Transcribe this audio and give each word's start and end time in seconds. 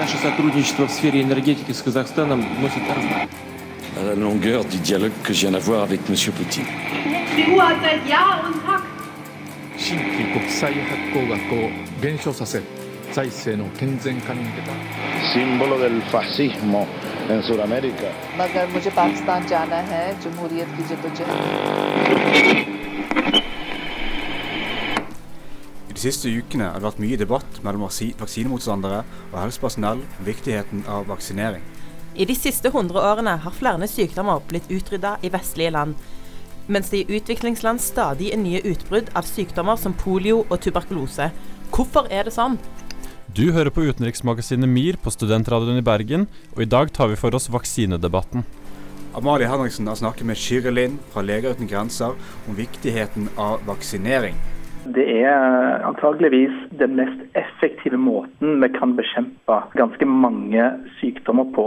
Наше 0.00 0.16
сотрудничество 0.16 0.86
в 0.86 0.90
сфере 0.90 1.20
la 4.02 4.14
longueur 4.14 4.64
du 4.64 4.78
dialogue 4.78 5.12
que 5.22 5.34
je 5.34 5.40
viens 5.40 5.50
d'avoir 5.50 5.82
avec 5.82 6.00
M. 6.08 6.14
Poutine. 6.32 6.64
Símbolo 15.34 15.78
del 15.78 16.00
fascismo 16.10 16.86
en 17.28 17.42
de 26.00 26.08
siste 26.08 26.30
ukene 26.32 26.64
har 26.64 26.78
det 26.80 26.86
vært 26.86 27.00
mye 27.02 27.16
debatt 27.20 27.58
mellom 27.60 27.82
vaksinemotstandere 27.84 29.02
og 29.26 29.34
helsepersonell 29.36 29.98
om 30.00 30.24
viktigheten 30.24 30.86
av 30.88 31.04
vaksinering. 31.10 31.60
I 32.16 32.24
de 32.24 32.36
siste 32.38 32.70
100 32.70 32.96
årene 32.96 33.34
har 33.42 33.52
flere 33.52 33.84
sykdommer 33.84 34.40
blitt 34.48 34.70
utrydda 34.72 35.18
i 35.20 35.30
vestlige 35.32 35.74
land, 35.74 35.98
mens 36.72 36.88
det 36.88 37.02
i 37.02 37.18
utviklingsland 37.18 37.82
stadig 37.84 38.30
er 38.32 38.40
nye 38.40 38.62
utbrudd 38.70 39.10
av 39.12 39.28
sykdommer 39.28 39.76
som 39.76 39.92
polio 39.92 40.38
og 40.46 40.56
tuberkulose. 40.64 41.26
Hvorfor 41.68 42.08
er 42.08 42.24
det 42.24 42.32
sånn? 42.32 42.56
Du 43.36 43.50
hører 43.52 43.68
på 43.70 43.84
utenriksmagasinet 43.84 44.72
MIR 44.72 44.96
på 45.04 45.12
Studentradioen 45.12 45.82
i 45.82 45.84
Bergen, 45.84 46.24
og 46.56 46.62
i 46.64 46.68
dag 46.70 46.94
tar 46.96 47.10
vi 47.12 47.18
for 47.20 47.36
oss 47.36 47.50
vaksinedebatten. 47.52 48.46
Amalie 49.20 49.50
Henriksen 49.50 49.90
har 49.90 50.00
snakket 50.00 50.26
med 50.26 50.72
Lind 50.72 50.96
fra 51.12 51.20
Leger 51.20 51.52
uten 51.52 51.68
grenser 51.68 52.16
om 52.48 52.56
viktigheten 52.56 53.28
av 53.36 53.60
vaksinering. 53.68 54.40
Det 54.84 55.04
er 55.22 55.82
antageligvis 55.84 56.54
den 56.80 56.96
mest 56.96 57.20
effektive 57.36 57.98
måten 58.00 58.62
vi 58.62 58.68
kan 58.78 58.94
bekjempe 58.96 59.58
ganske 59.76 60.06
mange 60.08 60.70
sykdommer 61.00 61.44
på. 61.54 61.66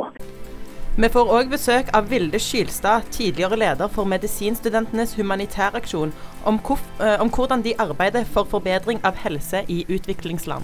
Vi 0.98 1.10
får 1.10 1.29
òg 1.34 1.49
besøk 1.49 1.87
av 1.98 2.10
Vilde 2.10 2.37
Skylstad, 2.41 3.05
tidligere 3.12 3.57
leder 3.57 3.90
for 3.90 4.05
Medisinstudentenes 4.05 5.15
humanitæraksjon, 5.18 6.13
om, 6.46 6.60
eh, 7.02 7.21
om 7.21 7.29
hvordan 7.29 7.63
de 7.63 7.74
arbeider 7.79 8.26
for 8.26 8.43
forbedring 8.43 8.99
av 9.04 9.15
helse 9.15 9.63
i 9.68 9.85
utviklingsland. 9.90 10.63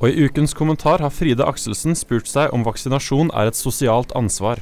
Og 0.00 0.08
i 0.10 0.24
ukens 0.24 0.54
kommentar 0.54 0.98
har 0.98 1.10
Fride 1.10 1.44
Akselsen 1.44 1.94
spurt 1.94 2.28
seg 2.28 2.52
om 2.54 2.64
vaksinasjon 2.64 3.30
er 3.34 3.46
et 3.46 3.56
sosialt 3.56 4.12
ansvar. 4.14 4.58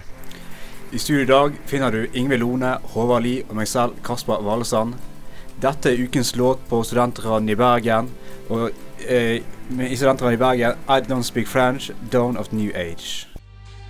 I 0.93 0.99
studio 0.99 1.23
i 1.23 1.27
dag 1.27 1.53
finner 1.67 1.91
du 1.91 2.07
Ingvild 2.15 2.41
Lone, 2.41 2.79
Håvard 2.95 3.23
Lie 3.23 3.43
og 3.49 3.57
meg 3.57 3.69
selv, 3.69 3.93
Kasper 4.05 4.41
Valesand. 4.41 4.95
Dette 5.61 5.89
er 5.91 6.03
ukens 6.05 6.35
låt 6.37 6.61
på 6.69 6.83
Studentradioen 6.85 7.49
i 7.49 7.57
Bergen. 7.57 8.11
Og 8.53 8.69
eh, 9.09 9.41
i 9.41 9.97
Studentradioen 9.97 10.37
i 10.37 10.43
Bergen 10.43 10.85
I 10.89 11.01
Don't 11.09 11.25
Speak 11.25 11.49
French, 11.49 11.91
Down 12.12 12.37
of 12.37 12.53
New 12.53 12.75
Age. 12.77 13.25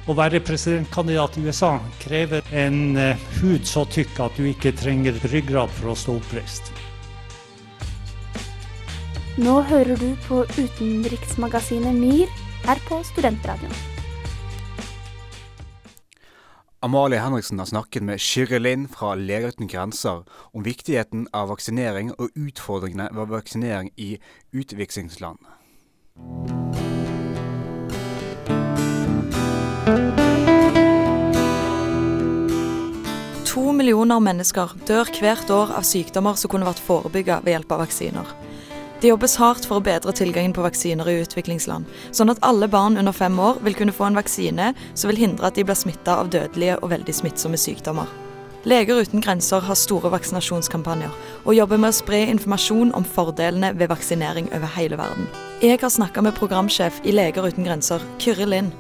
Å 0.06 0.14
være 0.14 0.38
presidentkandidat 0.46 1.34
i 1.40 1.42
USA 1.48 1.72
krever 1.98 2.46
en 2.54 2.94
eh, 3.02 3.24
hud 3.40 3.66
så 3.66 3.82
tykk 3.90 4.20
at 4.28 4.38
du 4.38 4.46
ikke 4.46 4.70
trenger 4.78 5.18
ryggrad 5.32 5.72
for 5.80 5.90
å 5.90 5.98
stå 5.98 6.20
oppreist. 6.20 6.70
Nå 9.42 9.58
hører 9.68 9.98
du 10.00 10.12
på 10.28 10.44
utenriksmagasinet 10.54 11.98
MIR 11.98 12.30
her 12.70 12.86
på 12.86 13.02
Studentradioen. 13.10 13.95
Amalie 16.80 17.18
Henriksen 17.18 17.58
har 17.58 17.66
snakket 17.66 18.02
med 18.02 18.20
Kyrre 18.20 18.58
Lind 18.58 18.90
fra 18.92 19.14
Leger 19.14 19.48
uten 19.48 19.68
grenser 19.68 20.24
om 20.52 20.62
viktigheten 20.62 21.24
av 21.32 21.48
vaksinering 21.48 22.10
og 22.20 22.36
utfordringene 22.36 23.08
ved 23.16 23.30
vaksinering 23.32 23.88
i 23.96 24.18
utviklingsland. 24.52 25.40
To 33.48 33.72
millioner 33.72 34.20
mennesker 34.20 34.76
dør 34.84 35.08
hvert 35.16 35.48
år 35.48 35.72
av 35.80 35.88
sykdommer 35.88 36.36
som 36.36 36.52
kunne 36.52 36.68
vært 36.68 36.84
forebygget 36.84 37.40
ved 37.40 37.56
hjelp 37.56 37.72
av 37.72 37.86
vaksiner. 37.86 38.36
Det 39.06 39.12
jobbes 39.12 39.36
hardt 39.38 39.66
for 39.70 39.78
å 39.78 39.84
bedre 39.86 40.10
tilgangen 40.18 40.50
på 40.50 40.64
vaksiner 40.64 41.06
i 41.06 41.20
utviklingsland, 41.22 41.86
sånn 42.10 42.32
at 42.32 42.40
alle 42.42 42.66
barn 42.66 42.96
under 42.98 43.14
fem 43.14 43.36
år 43.38 43.60
vil 43.62 43.76
kunne 43.78 43.92
få 43.94 44.08
en 44.08 44.16
vaksine 44.18 44.72
som 44.98 45.12
vil 45.12 45.20
hindre 45.20 45.46
at 45.46 45.54
de 45.54 45.62
blir 45.62 45.76
smitta 45.78 46.16
av 46.18 46.32
dødelige 46.32 46.80
og 46.80 46.90
veldig 46.90 47.12
smittsomme 47.14 47.60
sykdommer. 47.62 48.08
Leger 48.66 48.98
uten 48.98 49.20
grenser 49.22 49.62
har 49.62 49.78
store 49.78 50.10
vaksinasjonskampanjer, 50.10 51.12
og 51.44 51.54
jobber 51.54 51.78
med 51.78 51.94
å 51.94 51.96
spre 52.00 52.24
informasjon 52.32 52.90
om 52.98 53.06
fordelene 53.06 53.70
ved 53.78 53.92
vaksinering 53.92 54.48
over 54.58 54.72
hele 54.74 54.98
verden. 54.98 55.28
Jeg 55.62 55.78
har 55.84 55.92
snakka 55.94 56.24
med 56.26 56.34
programsjef 56.34 56.98
i 57.06 57.14
Leger 57.14 57.46
uten 57.46 57.68
grenser, 57.68 58.02
Kyrre 58.18 58.48
Lind, 58.50 58.72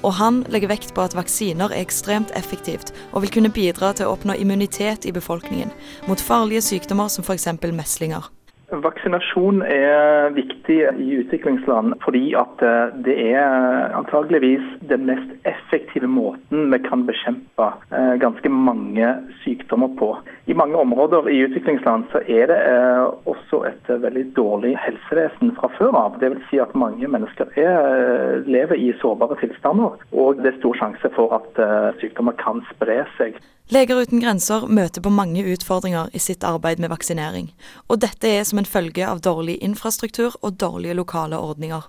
og 0.00 0.16
han 0.16 0.46
legger 0.48 0.72
vekt 0.72 0.94
på 0.96 1.04
at 1.04 1.18
vaksiner 1.18 1.74
er 1.74 1.84
ekstremt 1.84 2.32
effektivt 2.40 2.94
og 3.10 3.26
vil 3.26 3.34
kunne 3.36 3.52
bidra 3.52 3.92
til 3.92 4.08
å 4.08 4.16
oppnå 4.16 4.38
immunitet 4.40 5.04
i 5.04 5.12
befolkningen 5.12 5.76
mot 6.08 6.24
farlige 6.24 6.64
sykdommer 6.70 7.12
som 7.12 7.28
f.eks. 7.28 7.52
meslinger. 7.68 8.32
Vaksinasjon 8.72 9.60
er 9.68 10.30
viktig 10.32 10.76
i 10.96 11.08
utviklingsland 11.20 11.98
fordi 12.04 12.32
at 12.38 12.62
eh, 12.64 12.94
det 13.04 13.16
er 13.34 13.92
antageligvis 13.98 14.64
den 14.88 15.04
mest 15.10 15.34
effektive 15.48 16.08
måten 16.08 16.70
vi 16.72 16.78
kan 16.86 17.04
bekjempe 17.04 17.66
eh, 17.92 18.14
ganske 18.22 18.48
mange 18.48 19.10
sykdommer 19.42 19.92
på. 19.98 20.10
I 20.48 20.56
mange 20.56 20.80
områder 20.80 21.28
i 21.28 21.42
utviklingsland 21.44 22.08
så 22.12 22.22
er 22.24 22.48
det 22.50 22.60
eh, 22.70 23.04
også 23.28 23.64
et 23.68 23.90
veldig 24.06 24.24
dårlig 24.36 24.74
helsevesen 24.80 25.52
fra 25.58 25.68
før 25.76 25.92
av. 26.00 26.16
Vil 26.24 26.40
si 26.48 26.60
at 26.62 26.72
mange 26.78 27.08
mennesker 27.08 27.52
er, 27.60 28.40
lever 28.48 28.80
i 28.80 28.94
sårbare 29.02 29.36
tilstander, 29.42 30.00
og 30.12 30.40
det 30.40 30.54
er 30.54 30.60
stor 30.62 30.80
sjanse 30.80 31.12
for 31.16 31.36
at 31.36 31.60
sykdommer 32.00 32.36
kan 32.40 32.64
spre 32.72 33.02
seg. 33.18 33.36
Leger 33.72 33.96
uten 33.96 34.20
grenser 34.20 34.66
møter 34.68 35.00
på 35.00 35.08
mange 35.08 35.40
utfordringer 35.48 36.10
i 36.12 36.20
sitt 36.20 36.44
arbeid 36.44 36.82
med 36.84 36.90
vaksinering, 36.92 37.46
og 37.88 38.02
dette 38.04 38.28
er 38.28 38.42
som 38.44 38.60
en 38.60 38.68
følge 38.68 39.06
av 39.08 39.22
dårlig 39.24 39.56
infrastruktur 39.64 40.36
og 40.42 40.58
dårlige 40.60 40.96
lokale 40.98 41.38
ordninger. 41.40 41.86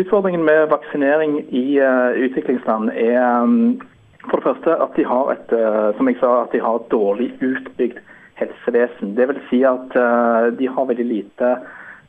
Utfordringen 0.00 0.46
med 0.46 0.70
vaksinering 0.70 1.42
i 1.50 1.76
eh, 1.76 2.16
utviklingsland 2.24 2.94
er 2.94 3.18
um, 3.42 3.82
for 4.30 4.40
det 4.40 4.46
første 4.46 4.78
at 4.80 4.96
de 4.96 5.04
har 5.04 5.34
et, 5.34 5.52
eh, 5.52 5.90
som 5.98 6.08
jeg 6.08 6.16
sa, 6.22 6.30
at 6.46 6.56
de 6.56 6.62
har 6.64 6.88
dårlig 6.94 7.28
utbygd 7.44 8.00
helsevesen. 8.40 9.12
Vil 9.18 9.44
si 9.50 9.60
at 9.68 9.96
eh, 10.00 10.48
de 10.56 10.72
har 10.72 10.88
veldig 10.88 11.08
lite 11.10 11.52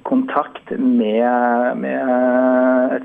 kontakt 0.08 0.72
med, 0.80 1.78
med 1.84 2.00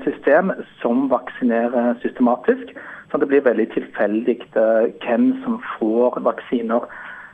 system 0.07 0.53
som 0.81 1.07
vaksinerer 1.11 1.97
systematisk. 2.01 2.73
Så 3.11 3.17
det 3.17 3.29
blir 3.31 3.45
veldig 3.45 3.69
tilfeldig 3.71 4.39
eh, 4.59 4.89
hvem 5.03 5.29
som 5.43 5.61
får 5.77 6.19
vaksiner. 6.23 6.87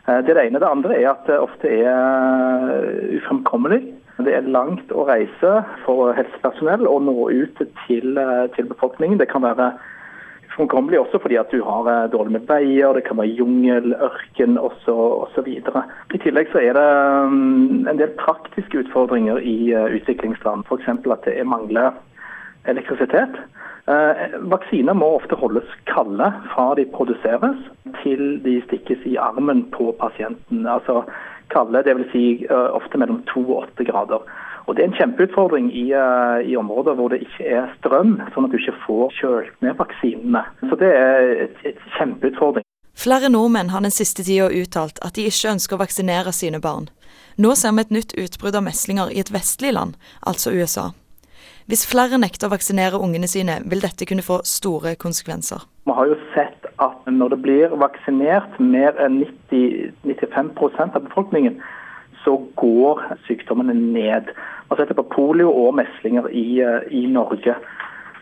Eh, 0.07 0.19
Det 0.25 0.35
det 0.35 0.45
ene. 0.45 0.59
Det 0.59 0.69
andre 0.69 1.01
er 1.01 1.09
at 1.09 1.25
det 1.27 1.39
ofte 1.39 1.69
er 1.69 1.89
eh, 1.89 3.17
ufremkommelig. 3.17 3.81
Det 4.23 4.35
er 4.35 4.45
langt 4.45 4.91
å 4.93 5.07
reise 5.09 5.63
for 5.85 6.13
helsepersonell 6.13 6.85
å 6.87 6.99
nå 7.01 7.29
ut 7.31 7.57
til, 7.87 8.19
til 8.55 8.69
befolkningen. 8.69 9.17
Det 9.17 9.27
kan 9.31 9.41
være 9.41 9.71
ufremkommelig 10.45 10.99
også 10.99 11.17
fordi 11.23 11.39
at 11.41 11.49
du 11.49 11.63
har 11.65 12.07
dårlig 12.13 12.35
med 12.37 12.45
veier, 12.47 12.93
det 12.93 13.07
kan 13.07 13.17
være 13.17 13.33
jungel, 13.33 13.95
ørken 13.97 14.59
osv. 14.61 15.49
I 15.49 16.21
tillegg 16.21 16.53
så 16.53 16.61
er 16.61 16.77
det 16.77 16.87
mm, 17.33 17.89
en 17.89 17.97
del 17.97 18.13
praktiske 18.21 18.85
utfordringer 18.85 19.41
i 19.41 19.73
utviklingsland. 19.73 20.69
F.eks. 20.69 20.93
at 20.93 21.25
det 21.25 21.39
er 21.39 21.49
mangler 21.49 21.97
elektrisitet. 22.65 23.35
Eh, 23.87 24.39
vaksiner 24.51 24.95
må 24.95 25.09
ofte 25.17 25.35
holdes 25.35 25.67
kalde 25.89 26.29
fra 26.53 26.69
de 26.79 26.85
produseres 26.93 27.59
til 28.01 28.39
de 28.45 28.61
stikkes 28.67 29.03
i 29.09 29.17
armen 29.19 29.65
på 29.75 29.91
pasienten. 29.99 30.63
Altså 30.67 31.03
kalde, 31.51 31.83
dvs. 31.83 32.11
Si, 32.11 32.25
eh, 32.49 32.69
ofte 32.79 32.97
mellom 32.97 33.23
2 33.33 33.43
og 33.49 33.63
8 33.63 33.85
grader. 33.91 34.23
Og 34.65 34.75
Det 34.75 34.83
er 34.83 34.87
en 34.87 34.99
kjempeutfordring 34.99 35.75
i, 35.75 35.91
eh, 35.91 36.49
i 36.51 36.55
områder 36.55 36.93
hvor 36.95 37.09
det 37.09 37.21
ikke 37.21 37.45
er 37.45 37.73
strøm, 37.79 38.15
sånn 38.33 38.45
at 38.45 38.51
du 38.51 38.57
ikke 38.57 38.79
får 38.87 39.11
kjølt 39.19 39.61
ned 39.61 39.75
vaksinene. 39.75 40.45
Så 40.69 40.79
det 40.79 40.91
er 40.95 41.43
et, 41.43 41.57
et 41.65 41.79
kjempeutfordring. 41.97 42.63
Flere 42.95 43.29
nordmenn 43.29 43.69
har 43.69 43.81
den 43.81 43.91
siste 43.91 44.23
tida 44.23 44.47
uttalt 44.47 44.99
at 45.03 45.15
de 45.17 45.25
ikke 45.27 45.51
ønsker 45.51 45.75
å 45.75 45.83
vaksinere 45.83 46.31
sine 46.31 46.61
barn. 46.61 46.87
Nå 47.37 47.55
ser 47.55 47.73
vi 47.73 47.81
et 47.81 47.91
nytt 47.91 48.13
utbrudd 48.15 48.55
av 48.55 48.63
meslinger 48.63 49.11
i 49.11 49.19
et 49.19 49.33
vestlig 49.33 49.73
land, 49.73 49.97
altså 50.25 50.53
USA. 50.53 50.93
Hvis 51.69 51.85
flere 51.87 52.17
nekter 52.19 52.49
å 52.49 52.51
vaksinere 52.51 52.99
ungene 52.99 53.27
sine, 53.31 53.61
vil 53.71 53.83
dette 53.83 54.07
kunne 54.09 54.25
få 54.25 54.41
store 54.43 54.97
konsekvenser. 54.99 55.63
Vi 55.87 55.95
har 55.95 56.09
jo 56.11 56.17
sett 56.33 56.67
at 56.83 57.07
når 57.07 57.35
det 57.35 57.39
blir 57.45 57.75
vaksinert 57.79 58.57
mer 58.59 58.97
enn 58.99 59.21
90-95% 59.51 60.97
av 60.99 61.05
befolkningen, 61.05 61.61
så 62.25 62.35
går 62.59 63.03
sykdommene 63.27 63.75
ned. 63.75 64.33
Vi 64.33 64.73
har 64.73 64.81
sett 64.81 64.91
det 64.91 64.99
på 64.99 65.07
polio 65.15 65.51
og 65.51 65.77
meslinger 65.79 66.27
i, 66.31 66.59
eh, 66.59 66.83
i 66.91 67.05
Norge. 67.07 67.55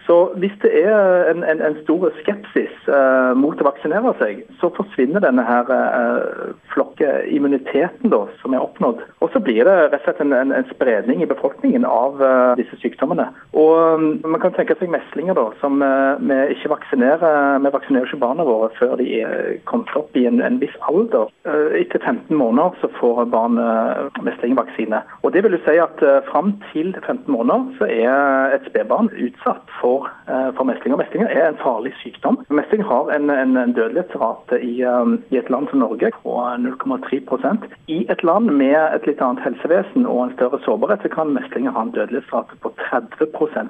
Så 0.07 0.17
hvis 0.41 0.53
det 0.63 0.71
er 0.83 1.29
en, 1.31 1.43
en, 1.43 1.61
en 1.61 1.77
stor 1.83 2.09
skepsis 2.21 2.89
eh, 2.89 3.31
mot 3.37 3.59
å 3.61 3.67
vaksinere 3.67 4.13
seg, 4.19 4.43
så 4.61 4.71
forsvinner 4.75 5.23
denne 5.23 5.45
her 5.45 5.69
eh, 5.75 6.53
flokkeimmuniteten 6.73 8.11
da, 8.13 8.23
som 8.41 8.55
er 8.55 8.65
oppnådd. 8.65 9.03
Og 9.21 9.33
så 9.33 9.41
blir 9.43 9.63
det 9.67 9.75
rett 9.91 9.99
og 9.99 10.07
slett 10.07 10.23
en, 10.25 10.33
en, 10.33 10.69
spredning 10.71 11.21
i 11.23 11.29
befolkningen 11.29 11.85
av 11.87 12.21
eh, 12.23 12.53
disse 12.61 12.79
sykdommene. 12.81 13.27
Og 13.57 13.73
um, 14.01 14.07
man 14.25 14.41
kan 14.43 14.55
tenke 14.55 14.77
seg 14.79 14.91
meslinger 14.93 15.37
da, 15.37 15.47
som 15.61 15.81
eh, 15.85 16.21
vi 16.21 16.39
ikke 16.55 16.73
vaksinerer. 16.75 17.59
Vi 17.61 17.73
vaksinerer 17.75 18.09
ikke 18.09 18.23
barna 18.23 18.45
våre 18.47 18.71
før 18.79 18.97
de 19.01 19.07
er 19.21 19.59
kommet 19.69 19.93
opp 19.97 20.15
i 20.17 20.25
en, 20.29 20.41
en 20.45 20.59
viss 20.61 20.75
alder. 20.89 21.29
Eh, 21.45 21.81
etter 21.81 21.99
15 21.99 22.35
måneder 22.37 22.77
så 22.81 22.89
får 22.99 23.25
barn 23.33 23.59
eh, 23.61 24.23
meslingvaksine. 24.25 25.01
Og 25.21 25.33
det 25.33 25.43
vil 25.43 25.57
jo 25.57 25.61
si 25.65 25.77
at 25.81 26.03
eh, 26.05 26.21
fram 26.29 26.53
til 26.71 26.93
15 27.05 27.27
måneder 27.31 27.67
så 27.79 27.89
er 27.91 28.55
et 28.55 28.67
spedbarn 28.69 29.11
utsatt 29.25 29.71
for, 29.79 29.90
eh, 30.27 30.49
for 30.57 30.67
meslinger. 30.69 30.99
Meslinger 31.01 31.29
er 31.29 31.49
en 31.49 31.59
farlig 31.61 31.93
sykdom. 32.01 32.39
Mesling 32.59 32.83
har 32.91 33.11
en, 33.15 33.29
en, 33.29 33.57
en 33.57 33.75
dødelighetsrate 33.77 34.59
i, 34.71 34.73
um, 34.85 35.17
i 35.33 35.39
et 35.41 35.49
land 35.53 35.69
som 35.69 35.83
Norge 35.83 36.11
på 36.23 36.35
0,3% 36.65 37.67
I 37.87 37.99
et 38.13 38.23
land 38.23 38.51
med 38.61 38.79
et 38.95 39.07
litt 39.09 39.21
annet 39.21 39.43
helsevesen 39.45 40.07
og 40.07 40.23
en 40.25 40.35
større 40.37 40.61
sårbarhet, 40.65 41.03
så 41.03 41.13
kan 41.17 41.35
meslinger 41.37 41.75
ha 41.75 41.85
en 41.87 41.95
dødelighetsrate 41.97 42.59
på 42.63 42.73
30 42.89 43.69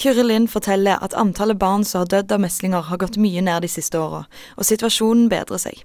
Kyrre 0.00 0.24
Lind 0.26 0.48
forteller 0.50 0.98
at 1.02 1.14
antallet 1.14 1.58
barn 1.58 1.84
som 1.84 2.02
har 2.02 2.10
dødd 2.10 2.32
av 2.34 2.40
meslinger 2.42 2.88
har 2.90 2.98
gått 2.98 3.20
mye 3.20 3.42
ned 3.46 3.62
de 3.62 3.70
siste 3.70 3.98
åra, 3.98 4.24
og 4.58 4.66
situasjonen 4.66 5.28
bedrer 5.30 5.62
seg. 5.62 5.84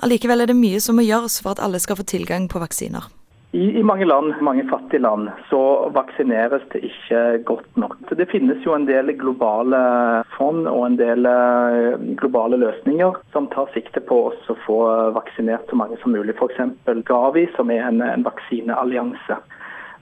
Allikevel 0.00 0.44
er 0.44 0.52
det 0.52 0.56
mye 0.56 0.80
som 0.80 0.96
må 0.96 1.04
gjøres 1.04 1.40
for 1.42 1.56
at 1.56 1.64
alle 1.64 1.80
skal 1.82 1.98
få 1.98 2.06
tilgang 2.08 2.46
på 2.48 2.62
vaksiner. 2.62 3.10
I, 3.52 3.78
I, 3.80 3.82
mange 3.82 4.06
land, 4.06 4.34
mange 4.40 4.62
fattige 4.70 5.02
land, 5.02 5.28
så 5.48 5.90
vaksineres 5.90 6.62
det 6.70 6.84
ikke 6.86 7.22
godt 7.44 7.76
nok. 7.82 7.96
Det 8.14 8.28
finnes 8.30 8.62
jo 8.62 8.76
en 8.76 8.86
del 8.86 9.10
globale 9.18 9.80
fond 10.36 10.68
og 10.70 10.84
en 10.86 10.98
del 11.00 11.26
eh, 11.26 11.96
globale 12.20 12.60
løsninger 12.62 13.18
som 13.34 13.48
tar 13.50 13.72
sikte 13.74 14.04
på 14.06 14.20
å 14.30 14.56
få 14.66 14.76
vaksinert 15.16 15.66
så 15.66 15.80
mange 15.80 15.98
som 15.98 16.14
mulig. 16.14 16.36
F.eks. 16.38 16.62
Gavi, 17.08 17.48
som 17.56 17.74
er 17.74 17.88
en, 17.88 17.98
en 18.06 18.26
vaksineallianse. 18.28 19.40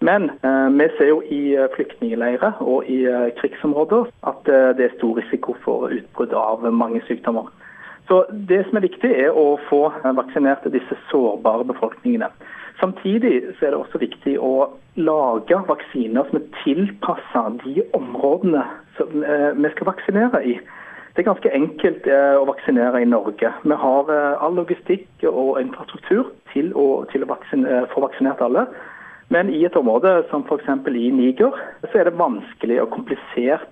Men 0.04 0.28
eh, 0.42 0.68
vi 0.76 0.90
ser 0.98 1.10
jo 1.14 1.22
i 1.24 1.40
eh, 1.56 1.70
flyktningleirer 1.72 2.60
og 2.60 2.86
i 2.86 3.00
eh, 3.08 3.30
krigsområder 3.40 4.12
at 4.28 4.52
eh, 4.52 4.68
det 4.76 4.90
er 4.90 4.94
stor 4.98 5.16
risiko 5.18 5.56
for 5.64 5.88
utbrudd 5.88 6.36
av 6.36 6.68
mange 6.68 7.00
sykdommer. 7.08 7.48
Så 8.08 8.26
Det 8.30 8.60
som 8.66 8.78
er 8.78 8.86
viktig, 8.86 9.10
er 9.10 9.32
å 9.36 9.58
få 9.68 9.88
vaksinert 10.16 10.68
disse 10.72 10.96
sårbare 11.10 11.66
befolkningene. 11.68 12.30
Samtidig 12.80 13.42
er 13.60 13.72
det 13.72 13.78
også 13.78 13.98
viktig 13.98 14.36
å 14.38 14.69
lage 14.98 15.56
vaksiner 15.66 16.26
som 16.28 16.38
er 16.38 16.50
tilpassa 16.62 17.44
de 17.64 17.82
områdene 17.96 18.62
som 18.98 19.22
eh, 19.22 19.50
vi 19.58 19.70
skal 19.75 19.88
vaksinere 19.90 20.42
i. 20.46 20.58
Det 21.14 21.25
er 21.25 21.30
ganske 21.32 21.50
enkelt 21.54 22.06
eh, 22.06 22.36
å 22.38 22.46
vaksinere 22.46 23.02
i 23.02 23.08
Norge. 23.10 23.50
Vi 23.64 23.78
har 23.82 24.12
eh, 24.14 24.44
all 24.44 24.54
logistikk 24.54 25.26
og 25.26 25.58
infrastruktur 25.58 26.30
til 26.52 26.70
å, 26.78 27.02
til 27.10 27.26
å 27.26 27.30
vaksine, 27.32 27.80
få 27.94 28.04
vaksinert 28.06 28.42
alle. 28.46 28.69
Men 29.34 29.50
i 29.50 29.64
et 29.66 29.76
område 29.76 30.22
som 30.31 30.46
f.eks. 30.46 30.70
i 30.94 31.10
Niger, 31.12 31.58
så 31.90 31.98
er 31.98 32.08
det 32.08 32.20
vanskelig 32.20 32.78
og 32.84 32.92
komplisert. 32.94 33.66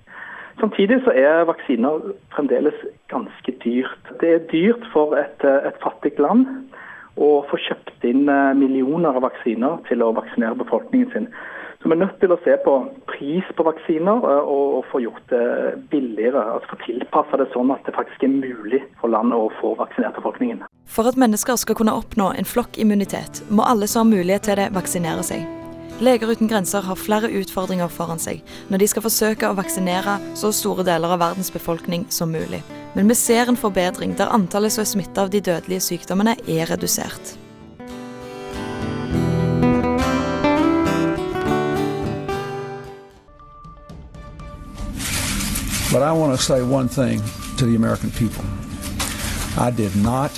Samtidig 0.59 0.99
så 1.05 1.13
er 1.15 1.47
vaksiner 1.47 2.11
fremdeles 2.33 2.75
ganske 3.13 3.55
dyrt. 3.63 4.11
Det 4.19 4.33
er 4.35 4.45
dyrt 4.51 4.83
for 4.91 5.15
et, 5.15 5.47
et 5.47 5.79
fattig 5.79 6.17
land 6.19 6.43
å 7.17 7.29
få 7.49 7.59
kjøpt 7.67 8.07
inn 8.07 8.27
eh, 8.29 8.55
millioner 8.57 9.17
av 9.17 9.25
vaksiner 9.25 9.81
til 9.89 10.03
å 10.05 10.13
vaksinere 10.17 10.59
befolkningen 10.59 11.13
sin. 11.13 11.29
Så 11.81 11.89
vi 11.89 11.93
er 11.93 12.01
nødt 12.01 12.17
til 12.19 12.33
å 12.33 12.39
se 12.41 12.55
på 12.65 12.73
pris 13.09 13.49
på 13.57 13.65
vaksiner 13.65 14.23
eh, 14.31 14.49
og, 14.53 14.85
få 14.91 15.01
gjort 15.03 15.29
det 15.33 15.43
billigere. 15.91 16.41
altså 16.53 16.73
Få 16.73 16.79
tilpassa 16.85 17.41
det 17.41 17.49
sånn 17.53 17.73
at 17.73 17.85
det 17.85 17.95
faktisk 17.97 18.23
er 18.25 18.33
mulig 18.33 18.81
for 19.01 19.13
landet 19.13 19.37
å 19.37 19.51
få 19.61 19.75
vaksinert 19.79 20.17
befolkningen. 20.17 20.63
For 20.87 21.09
at 21.09 21.19
mennesker 21.19 21.59
skal 21.59 21.77
kunne 21.77 21.95
oppnå 21.97 22.31
en 22.37 22.47
flokkimmunitet, 22.47 23.43
må 23.49 23.65
alle 23.67 23.89
som 23.91 24.05
har 24.05 24.17
mulighet 24.17 24.47
til 24.47 24.61
det, 24.61 24.71
vaksinere 24.77 25.25
seg. 25.25 25.45
Leger 25.99 26.29
uten 26.29 26.49
grenser 26.49 26.85
har 26.85 26.99
flere 26.99 27.29
utfordringer 27.39 27.89
foran 27.89 28.21
seg 28.21 28.43
når 28.69 28.83
de 28.83 28.89
skal 28.91 29.05
forsøke 29.07 29.49
å 29.49 29.57
vaksinere 29.57 30.19
så 30.37 30.53
store 30.53 30.85
deler 30.85 31.15
av 31.15 31.23
verdens 31.25 31.49
befolkning 31.53 32.05
som 32.13 32.29
mulig. 32.35 32.61
Men 32.97 33.07
vi 33.07 33.15
ser 33.15 33.45
en 33.45 33.57
forbedring 33.57 34.15
der 34.17 34.31
antallet 34.33 34.73
som 34.73 34.81
er 34.81 34.87
smitta 34.89 35.21
av 35.21 35.29
de 35.29 35.37
dødelige 35.45 35.83
sykdommene, 35.85 36.33
er 36.49 36.65
redusert. 36.65 37.37
But 45.93 46.01
I 46.01 46.11
want 46.11 46.33
to 46.33 46.41
say 46.41 46.63
one 46.63 46.89
thing 46.89 47.21
to 47.57 47.65
the 47.65 47.75
American 47.75 48.09
people. 48.09 48.43
I 49.57 49.69
did 49.69 49.95
not 49.95 50.31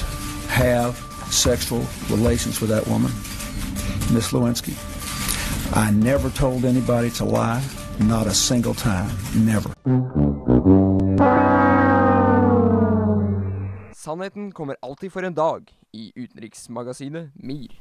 have 0.50 0.96
sexual 1.32 1.82
relations 2.10 2.60
with 2.62 2.72
that 2.72 2.86
woman, 2.88 3.12
Miss 4.12 4.34
Lewinsky. 4.34 4.76
I 5.74 5.92
never 5.92 6.30
told 6.30 6.66
anybody 6.66 7.10
to 7.12 7.24
lie, 7.24 7.62
not 8.00 8.28
a 8.28 8.34
single 8.34 8.74
time, 8.74 9.12
never. 9.34 9.70
Sannheten 14.00 14.52
kommer 14.52 14.76
alltid 14.82 15.12
for 15.14 15.24
en 15.24 15.34
dag 15.34 15.72
i 15.92 16.12
utenriksmagasinet 16.16 17.32
MIR. 17.34 17.74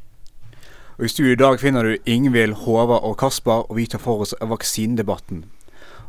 Og 0.97 1.05
I 1.05 1.09
studio 1.09 1.33
i 1.33 1.39
dag 1.39 1.61
finner 1.61 1.85
du 1.87 2.11
Ingvild, 2.11 2.57
Håvard 2.65 3.05
og 3.07 3.15
Kasper, 3.21 3.69
og 3.71 3.77
vi 3.79 3.85
tar 3.87 4.03
for 4.03 4.25
oss 4.25 4.35
vaksinedebatten. 4.41 5.45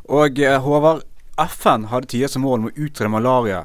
Og 0.09 0.41
eh, 0.41 0.57
Håvard, 0.65 1.03
FN 1.37 1.85
hadde 1.91 2.09
tidligere 2.09 2.33
som 2.33 2.41
mål 2.41 2.57
om 2.57 2.65
å 2.71 2.73
utrydde 2.73 3.11
malaria, 3.13 3.59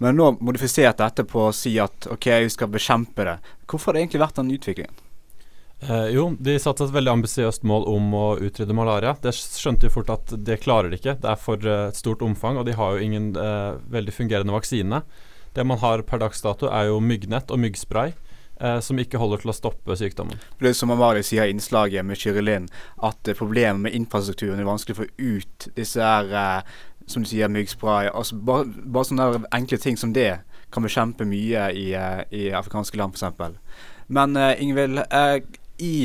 men 0.00 0.16
nå 0.16 0.30
modifisert 0.40 1.02
dette 1.02 1.26
på 1.28 1.50
å 1.50 1.52
si 1.52 1.74
at 1.76 2.08
OK, 2.16 2.30
vi 2.46 2.54
skal 2.56 2.72
bekjempe 2.72 3.28
det. 3.28 3.36
Hvorfor 3.68 3.92
har 3.92 3.98
det 3.98 4.06
egentlig 4.06 4.24
vært 4.24 4.40
den 4.40 4.54
utviklingen? 4.56 5.04
Eh, 5.84 6.08
jo, 6.16 6.30
de 6.40 6.56
satte 6.64 6.88
et 6.88 6.96
veldig 6.96 7.14
ambisiøst 7.18 7.68
mål 7.68 7.84
om 7.92 8.08
å 8.16 8.24
utrydde 8.40 8.80
malaria. 8.80 9.12
Det 9.20 9.36
skjønte 9.36 9.92
jo 9.92 9.98
fort 9.98 10.16
at 10.16 10.32
det 10.48 10.62
klarer 10.64 10.88
de 10.88 11.02
ikke. 11.02 11.18
Det 11.20 11.28
er 11.28 11.44
for 11.44 11.70
eh, 11.76 11.92
stort 11.92 12.24
omfang, 12.24 12.56
og 12.56 12.64
de 12.72 12.80
har 12.80 12.96
jo 12.96 13.04
ingen 13.04 13.34
eh, 13.36 13.76
veldig 14.00 14.16
fungerende 14.16 14.56
vaksine. 14.56 15.04
Det 15.54 15.64
man 15.66 15.78
har 15.78 16.02
per 16.02 16.22
dags 16.22 16.42
dato, 16.42 16.66
er 16.66 16.90
jo 16.90 17.00
myggnett 17.00 17.50
og 17.54 17.60
myggspray. 17.62 18.14
Eh, 18.60 18.80
som 18.80 18.98
ikke 19.02 19.18
holder 19.18 19.40
til 19.42 19.50
å 19.50 19.56
stoppe 19.56 19.96
sykdommen. 19.98 20.38
Det 20.60 20.70
er 20.70 20.76
som 20.78 20.92
Amalie 20.94 21.24
sier 21.26 21.48
i 21.48 21.50
innslaget 21.50 22.06
med 22.06 22.20
kyrilin, 22.20 22.68
at 23.02 23.26
eh, 23.26 23.34
problemet 23.34 23.82
med 23.82 23.96
infrastrukturen 23.98 24.62
er 24.62 24.68
vanskelig 24.68 24.94
å 24.94 25.00
få 25.00 25.08
ut 25.18 25.66
disse 25.74 25.98
her, 25.98 26.30
eh, 26.30 26.76
som 27.10 27.24
du 27.24 27.28
sier, 27.32 27.50
myggspray. 27.50 28.12
Altså, 28.14 28.38
bare, 28.38 28.68
bare 28.70 29.08
sånne 29.10 29.42
enkle 29.58 29.80
ting 29.82 29.98
som 29.98 30.14
det 30.14 30.36
kan 30.74 30.86
bekjempe 30.86 31.26
mye 31.26 31.66
i, 31.74 31.88
eh, 31.98 32.22
i 32.30 32.44
afrikanske 32.54 33.00
land, 33.00 33.18
f.eks. 33.18 33.58
Men 34.14 34.36
uh, 34.36 34.52
Ingvild, 34.60 35.00
i 35.82 35.96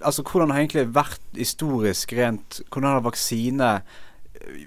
Altså, 0.00 0.22
hvordan 0.24 0.54
har 0.54 0.62
egentlig 0.62 0.94
vært 0.96 1.34
historisk 1.36 2.14
rent 2.16 2.62
Hvordan 2.70 2.86
har 2.88 3.02
vaksine 3.04 3.66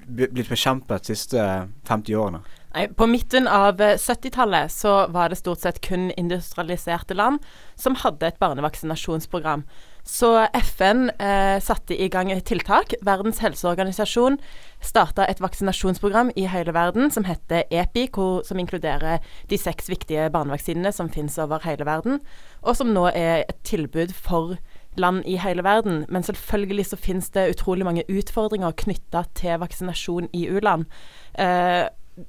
blitt 0.06 0.52
bekjempet 0.52 1.08
de 1.08 1.16
siste 1.16 1.46
50 1.90 2.20
årene? 2.20 2.44
Nei, 2.74 2.88
På 2.88 3.06
midten 3.06 3.48
av 3.48 3.78
70-tallet 3.78 4.66
eh, 4.66 4.72
så 4.74 4.94
var 5.14 5.30
det 5.30 5.38
stort 5.38 5.62
sett 5.62 5.82
kun 5.86 6.10
industrialiserte 6.18 7.14
land 7.14 7.44
som 7.78 7.94
hadde 8.02 8.32
et 8.32 8.40
barnevaksinasjonsprogram. 8.42 9.62
Så 10.04 10.32
FN 10.58 11.12
eh, 11.22 11.60
satte 11.62 11.94
i 11.94 12.10
gang 12.10 12.32
et 12.34 12.48
tiltak. 12.50 12.96
Verdens 13.06 13.44
helseorganisasjon 13.46 14.40
starta 14.82 15.30
et 15.30 15.40
vaksinasjonsprogram 15.44 16.34
i 16.36 16.48
hele 16.50 16.74
verden 16.74 17.14
som 17.14 17.30
heter 17.30 17.70
EPI, 17.70 18.10
hvor, 18.10 18.42
som 18.44 18.60
inkluderer 18.60 19.22
de 19.54 19.62
seks 19.62 19.94
viktige 19.94 20.32
barnevaksinene 20.34 20.92
som 20.92 21.14
finnes 21.14 21.38
over 21.38 21.62
hele 21.70 21.86
verden, 21.86 22.24
og 22.66 22.76
som 22.76 22.90
nå 22.90 23.06
er 23.14 23.46
et 23.46 23.62
tilbud 23.70 24.18
for 24.18 24.58
land 24.98 25.24
i 25.30 25.38
hele 25.38 25.64
verden. 25.64 26.08
Men 26.10 26.26
selvfølgelig 26.26 26.90
så 26.90 26.98
finnes 26.98 27.30
det 27.38 27.52
utrolig 27.54 27.86
mange 27.86 28.10
utfordringer 28.10 28.74
knytta 28.82 29.28
til 29.38 29.62
vaksinasjon 29.62 30.34
i 30.34 30.48
u-land. 30.50 30.90
Eh, 31.38 31.86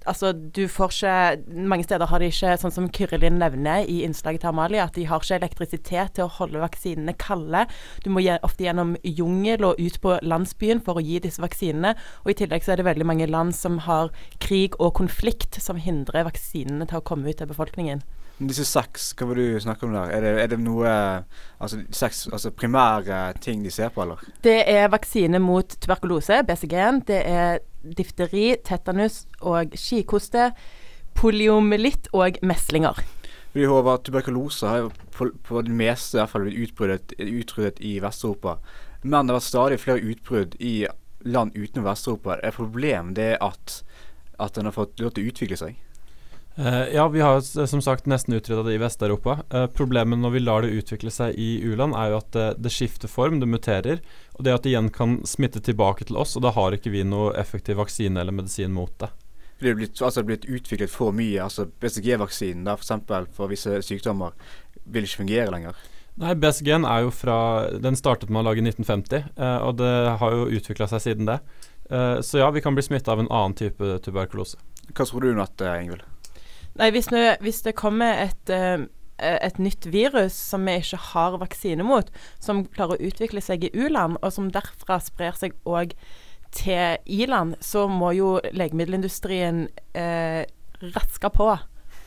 Altså, 0.08 0.32
du 0.32 0.64
får 0.70 0.94
ikke 0.94 1.56
Mange 1.68 1.84
steder 1.84 2.08
har 2.08 2.22
de 2.22 2.30
ikke, 2.32 2.54
sånn 2.60 2.72
som 2.72 2.88
Kyrilin 2.94 3.36
nevner 3.40 3.84
i 3.84 4.00
innslaget 4.06 4.40
til 4.44 4.52
Amalie, 4.52 4.80
at 4.80 4.96
de 4.96 5.04
har 5.08 5.20
ikke 5.20 5.36
elektrisitet 5.36 6.14
til 6.16 6.24
å 6.24 6.34
holde 6.38 6.62
vaksinene 6.62 7.16
kalde. 7.20 7.66
Du 8.04 8.08
må 8.12 8.24
ofte 8.46 8.64
gjennom 8.64 8.94
jungel 9.04 9.66
og 9.68 9.80
ut 9.80 10.00
på 10.00 10.16
landsbyen 10.24 10.80
for 10.84 10.96
å 10.96 11.04
gi 11.04 11.20
disse 11.24 11.42
vaksinene. 11.44 11.94
Og 12.24 12.32
i 12.32 12.38
tillegg 12.40 12.64
så 12.64 12.72
er 12.72 12.80
det 12.80 12.88
veldig 12.88 13.08
mange 13.08 13.28
land 13.28 13.52
som 13.56 13.82
har 13.84 14.12
krig 14.40 14.78
og 14.80 14.94
konflikt 14.96 15.60
som 15.60 15.76
hindrer 15.80 16.24
vaksinene 16.30 16.88
til 16.88 17.00
å 17.00 17.04
komme 17.04 17.28
ut 17.28 17.42
til 17.42 17.50
befolkningen. 17.50 18.04
Disse 18.34 18.64
seks, 18.66 19.12
hva 19.14 19.28
vil 19.30 19.38
du 19.38 19.60
snakke 19.62 19.86
om 19.86 19.92
der? 19.94 20.10
Er 20.10 20.24
det, 20.24 20.30
er 20.42 20.48
det 20.50 20.58
noe 20.58 20.90
altså, 21.62 21.78
seks, 21.94 22.24
altså 22.32 22.50
primære 22.50 23.32
ting 23.44 23.62
de 23.62 23.70
ser 23.70 23.92
på, 23.94 24.02
eller? 24.02 24.24
Det 24.42 24.56
er 24.70 24.90
vaksine 24.90 25.38
mot 25.38 25.76
tuberkulose, 25.78 26.40
BCG-en. 26.48 27.04
Det 27.06 27.20
er 27.30 27.60
difteri, 27.84 28.56
tetanus 28.64 29.24
og 29.40 29.76
skikoste. 29.78 30.52
poliomyelitt 31.14 32.08
og 32.12 32.40
meslinger. 32.42 32.98
Vi 33.54 33.68
håper 33.70 33.92
at 33.92 34.02
Tuberkulose 34.02 34.66
har 34.66 34.88
på, 35.14 35.28
på 35.46 35.60
det 35.62 35.70
meste 35.70 36.16
i 36.16 36.20
hvert 36.20 36.32
fall 36.32 36.48
blitt 36.48 36.58
utryddet, 36.58 37.14
utryddet 37.22 37.78
i 37.86 38.00
Vest-Europa. 38.02 38.56
Men 39.04 39.28
det 39.28 39.30
har 39.30 39.38
vært 39.38 39.46
stadig 39.46 39.78
flere 39.78 40.02
utbrudd 40.10 40.56
i 40.58 40.72
land 41.22 41.54
utenom 41.54 41.86
Vest-Europa. 41.86 42.40
Er 42.42 42.56
problemet 42.56 43.14
det 43.14 43.36
at, 43.38 43.76
at 44.42 44.56
den 44.58 44.66
har 44.66 44.74
fått 44.74 44.98
lov 44.98 45.14
til 45.14 45.22
å 45.22 45.30
utvikle 45.30 45.60
seg? 45.60 45.78
Eh, 46.56 46.94
ja, 46.94 47.08
vi 47.08 47.20
har 47.20 47.40
som 47.66 47.82
sagt 47.82 48.06
nesten 48.06 48.34
utrydda 48.34 48.62
det 48.62 48.75
i 48.75 48.78
Vest-Europa. 48.78 49.38
Eh, 49.50 49.66
problemet 49.66 50.18
når 50.18 50.30
vi 50.30 50.42
lar 50.42 50.62
det 50.62 50.76
utvikle 50.78 51.11
seg 51.11 51.34
i 51.34 51.58
u-land, 51.66 51.96
er 51.99 52.12
jo 52.12 52.20
at 52.20 52.30
det, 52.37 52.46
det, 52.62 52.70
skifter 52.70 53.11
form, 53.11 53.40
det 53.42 53.50
muterer. 53.50 54.02
Og 54.38 54.46
det 54.46 54.54
at 54.54 54.62
det 54.62 54.70
igjen 54.70 54.92
kan 54.94 55.18
smitte 55.26 55.62
tilbake 55.64 56.06
til 56.06 56.20
oss, 56.20 56.37
og 56.38 56.46
da 56.46 56.54
har 56.54 56.76
ikke 56.76 56.94
vi 56.94 57.02
noe 57.06 57.32
effektiv 57.40 57.80
vaksine 57.82 58.23
eller 58.23 58.37
medisin 58.37 58.75
mot 58.75 58.94
det. 59.02 59.11
Det 59.58 59.73
er 59.73 59.80
blitt, 59.80 59.99
altså, 60.02 60.23
blitt 60.26 60.46
utviklet 60.46 60.92
for 60.92 61.14
mye. 61.14 61.42
altså 61.42 61.66
BCG-vaksinen 61.66 62.70
for, 62.78 63.02
For, 63.08 63.28
for 63.34 63.50
visse 63.50 63.82
sykdommer 63.82 64.34
vil 64.84 65.06
ikke 65.06 65.25
fungere 65.25 65.50
lenger. 65.50 65.75
Nei, 66.23 66.37
BCG-en 66.38 66.84
er 66.87 67.02
jo 67.02 67.11
fra 67.11 67.37
Den 67.82 67.96
startet 67.99 68.30
med 68.30 68.44
å 68.44 68.46
lage 68.46 68.62
i 68.62 68.66
1950, 68.68 69.30
eh, 69.34 69.58
og 69.58 69.78
det 69.82 69.94
har 70.20 70.38
jo 70.38 70.46
utvikla 70.54 70.87
seg 70.87 71.02
siden 71.02 71.26
det. 71.26 71.40
Eh, 71.90 72.20
så 72.23 72.44
ja, 72.44 72.50
vi 72.54 72.62
kan 72.62 72.78
bli 72.78 72.87
smitta 72.87 73.11
av 73.11 73.25
en 73.25 73.30
annen 73.30 73.58
type 73.58 73.99
tuberkulose. 74.06 74.62
Hva 74.94 75.06
tror 75.08 75.26
du 75.26 75.34
nå, 75.34 75.50
Ingvild? 75.75 76.13
Nei, 76.80 76.90
hvis, 76.94 77.10
nå, 77.12 77.22
hvis 77.44 77.62
det 77.66 77.76
kommer 77.78 78.24
et, 78.26 78.50
uh, 78.50 78.82
et 79.22 79.58
nytt 79.62 79.86
virus 79.92 80.36
som 80.50 80.66
vi 80.66 80.78
ikke 80.80 81.00
har 81.12 81.38
vaksine 81.42 81.86
mot, 81.86 82.10
som 82.42 82.64
klarer 82.74 82.98
å 82.98 83.10
utvikle 83.10 83.42
seg 83.44 83.68
i 83.68 83.72
u-land, 83.74 84.18
og 84.22 84.34
som 84.34 84.50
derfra 84.54 84.98
sprer 85.02 85.38
seg 85.38 85.54
òg 85.64 85.94
til 86.54 86.98
i-land, 87.10 87.58
så 87.62 87.86
må 87.90 88.12
jo 88.14 88.36
legemiddelindustrien 88.54 89.66
uh, 89.98 90.42
raske 90.94 91.30
på 91.34 91.54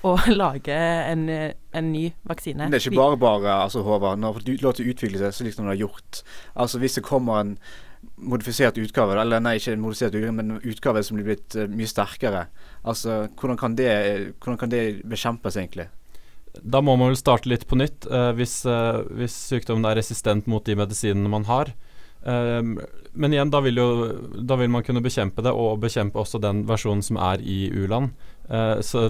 å 0.08 0.14
lage 0.42 0.76
en, 0.76 1.26
en, 1.30 1.92
ny 1.92 2.10
vaksine. 2.28 2.70
Det 2.72 2.80
er 2.80 2.90
ikke 2.90 3.00
bare 3.00 3.20
bare, 3.22 3.58
altså 3.66 3.84
Håvard. 3.86 4.20
Når 4.22 4.44
det 4.46 4.62
lov 4.62 4.78
til 4.78 4.88
å 4.88 4.94
utvikle 4.94 5.22
seg 5.22 5.36
slik 5.36 5.56
som 5.56 5.68
det 5.68 5.76
har 5.76 5.86
gjort. 5.88 6.22
Altså 6.56 6.80
Hvis 6.84 7.00
det 7.00 7.08
kommer 7.08 7.42
en 7.42 7.58
modifisert 8.16 8.78
utgave, 8.82 9.18
eller 9.22 9.42
nei, 9.44 9.58
ikke 9.60 9.76
modifisert 9.80 10.16
utgave, 10.16 10.36
men 10.36 10.56
en 10.56 10.64
utgave 10.64 11.04
som 11.06 11.18
blir 11.18 11.28
blitt 11.32 11.58
uh, 11.58 11.68
mye 11.70 11.90
sterkere. 11.90 12.48
Altså, 12.88 13.26
hvordan 13.40 13.60
kan, 13.60 13.76
det, 13.78 13.92
hvordan 14.42 14.60
kan 14.62 14.74
det 14.74 14.84
bekjempes, 15.08 15.60
egentlig? 15.60 15.90
Da 16.58 16.82
må 16.82 16.96
man 16.98 17.12
vel 17.12 17.20
starte 17.20 17.50
litt 17.52 17.68
på 17.70 17.78
nytt, 17.78 18.08
Eh, 18.10 18.32
hvis, 18.34 18.66
eh, 18.66 19.04
hvis, 19.20 19.36
sykdommen 19.52 19.86
er 19.86 20.00
resistent 20.00 20.48
mot 20.50 20.64
de 20.66 20.76
medisinene 20.80 21.30
man 21.30 21.46
har. 21.46 21.74
men 22.28 23.32
igjen, 23.32 23.52
da 23.54 23.62
vil, 23.62 23.78
jo, 23.78 23.90
da 24.44 24.58
vil, 24.60 24.68
man 24.74 24.84
kunne 24.84 25.04
bekjempe 25.06 25.44
det, 25.46 25.54
og 25.54 25.80
bekjempe 25.80 26.20
også 26.20 26.42
den 26.44 26.66
versjonen 26.68 27.04
som 27.06 27.16
er 27.16 27.40
i 27.40 27.70
u-land. 27.72 28.10
så 28.84 29.06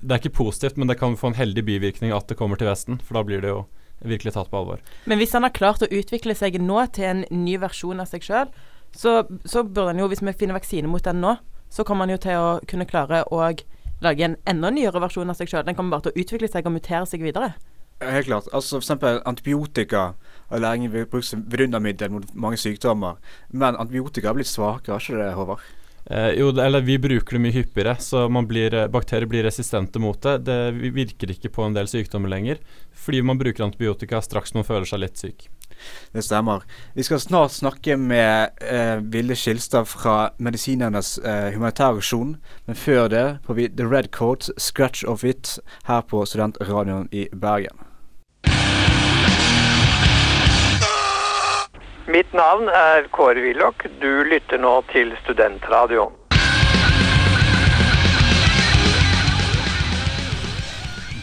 det 0.00 0.10
er 0.10 0.18
ikke 0.18 0.38
positivt, 0.40 0.76
men 0.76 0.88
det 0.88 0.98
kan 0.98 1.14
få 1.20 1.30
en 1.30 1.38
heldig 1.38 1.62
bivirkning 1.68 2.10
at 2.16 2.26
det 2.26 2.38
kommer 2.40 2.58
til 2.58 2.66
Vesten, 2.66 2.98
for 3.04 3.20
da 3.20 3.22
blir 3.22 3.44
det 3.44 3.52
jo 3.52 3.60
virkelig 4.00 4.34
tatt 4.34 4.50
på 4.50 4.60
alvor. 4.60 4.82
Men 5.04 5.20
hvis 5.20 5.34
han 5.36 5.44
har 5.46 5.54
klart 5.56 5.84
å 5.84 5.90
utvikle 5.90 6.34
seg 6.36 6.60
nå 6.62 6.82
til 6.94 7.08
en 7.10 7.24
ny 7.30 7.56
versjon 7.60 8.00
av 8.00 8.08
seg 8.10 8.24
sjøl, 8.24 8.52
så, 8.96 9.22
så 9.44 9.62
burde 9.62 9.92
han 9.92 10.02
jo, 10.02 10.08
hvis 10.10 10.22
vi 10.24 10.34
finner 10.34 10.58
vaksine 10.58 10.90
mot 10.90 11.04
den 11.04 11.20
nå, 11.22 11.36
så 11.70 11.86
kommer 11.86 12.06
han 12.06 12.16
jo 12.16 12.22
til 12.24 12.38
å 12.38 12.54
kunne 12.66 12.88
klare 12.88 13.22
å 13.30 13.42
lage 14.00 14.24
en 14.26 14.38
enda 14.48 14.70
nyere 14.74 15.02
versjon 15.02 15.30
av 15.30 15.38
seg 15.38 15.50
sjøl. 15.50 15.66
Den 15.66 15.76
kommer 15.78 15.96
bare 15.96 16.08
til 16.08 16.16
å 16.16 16.24
utvikle 16.24 16.50
seg 16.50 16.66
og 16.66 16.74
mutere 16.74 17.06
seg 17.06 17.22
videre. 17.22 17.52
Helt 18.00 18.30
klart. 18.30 18.48
Altså 18.56 18.80
F.eks. 18.80 19.20
antibiotika 19.28 20.14
og 20.48 20.60
læring 20.64 20.88
brukes 20.90 21.34
som 21.34 21.44
vidundermiddel 21.46 22.10
mot 22.10 22.34
mange 22.34 22.56
sykdommer. 22.56 23.20
Men 23.52 23.76
antibiotika 23.76 24.32
har 24.32 24.38
blitt 24.38 24.48
svakere, 24.48 24.96
har 24.96 25.04
ikke 25.04 25.20
det, 25.20 25.34
Håvard? 25.36 25.66
Eh, 26.06 26.30
jo, 26.40 26.48
eller 26.48 26.80
vi 26.80 26.98
bruker 26.98 27.36
det 27.36 27.42
mye 27.44 27.54
hyppigere, 27.54 27.96
så 28.00 28.26
blir, 28.46 28.74
eh, 28.74 28.88
bakterier 28.88 29.26
blir 29.26 29.44
resistente 29.44 29.98
mot 29.98 30.20
det. 30.22 30.38
Det 30.44 30.72
virker 30.72 31.30
ikke 31.30 31.52
på 31.52 31.66
en 31.66 31.74
del 31.74 31.86
sykdommer 31.86 32.28
lenger, 32.28 32.58
fordi 32.94 33.22
man 33.22 33.38
bruker 33.38 33.64
antibiotika 33.64 34.20
straks 34.22 34.54
man 34.54 34.64
føler 34.64 34.86
seg 34.86 35.00
litt 35.00 35.16
syk. 35.16 35.48
Det 36.12 36.22
stemmer. 36.22 36.62
Vi 36.94 37.02
skal 37.02 37.20
snart 37.20 37.50
snakke 37.50 37.96
med 37.96 38.50
eh, 38.60 39.00
Vilde 39.00 39.36
Skilstad 39.36 39.88
fra 39.88 40.30
Medisinernes 40.38 41.18
eh, 41.18 41.52
humanitære 41.54 42.02
aksjon. 42.02 42.36
Men 42.66 42.76
før 42.76 43.08
det 43.08 43.26
får 43.46 43.54
vi 43.54 43.68
The 43.68 43.86
Red 43.86 44.10
Coat, 44.10 44.50
'Scratch 44.58 45.04
of 45.04 45.24
It', 45.24 45.58
her 45.84 46.02
på 46.02 46.24
Studentradioen 46.26 47.08
i 47.12 47.28
Bergen. 47.32 47.89
Mitt 52.10 52.32
navn 52.34 52.66
er 52.66 53.04
Kåre 53.14 53.38
Willoch. 53.38 53.84
Du 54.02 54.24
lytter 54.26 54.58
nå 54.58 54.70
til 54.90 55.12
Studentradioen. 55.22 56.16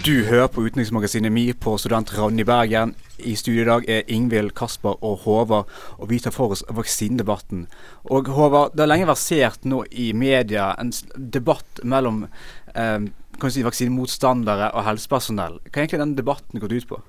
Du 0.06 0.13
hører 0.29 0.48
på 0.48 0.63
Utenriksmagasinet 0.63 1.34
Mi 1.36 1.44
på 1.51 1.74
Studentradioen 1.75 2.39
i 2.39 2.46
Bergen. 2.48 2.96
I 3.20 3.36
studio 3.36 3.65
i 3.65 3.67
dag 3.67 3.89
er 3.98 4.08
Ingvild, 4.08 4.53
Kasper 4.56 4.96
og 5.03 5.25
Håvard, 5.25 5.67
og 5.98 6.08
vi 6.10 6.22
tar 6.24 6.32
for 6.32 6.56
oss 6.56 6.63
vaksinedebatten. 6.72 7.67
Og 8.06 8.32
Håvard, 8.32 8.72
det 8.72 8.86
har 8.86 8.94
lenge 8.94 9.12
versert 9.12 9.67
nå 9.67 9.84
i 9.91 10.13
media 10.15 10.70
en 10.79 10.96
debatt 11.17 11.84
mellom 11.84 12.24
eh, 12.72 13.12
si, 13.50 13.67
vaksinemotstandere 13.67 14.72
og 14.72 14.88
helsepersonell. 14.88 15.60
Hva 15.67 15.75
er 15.75 15.84
egentlig 15.84 16.03
den 16.06 16.20
debatten 16.24 16.63
gått 16.63 16.79
ut 16.79 16.91
på? 16.96 17.03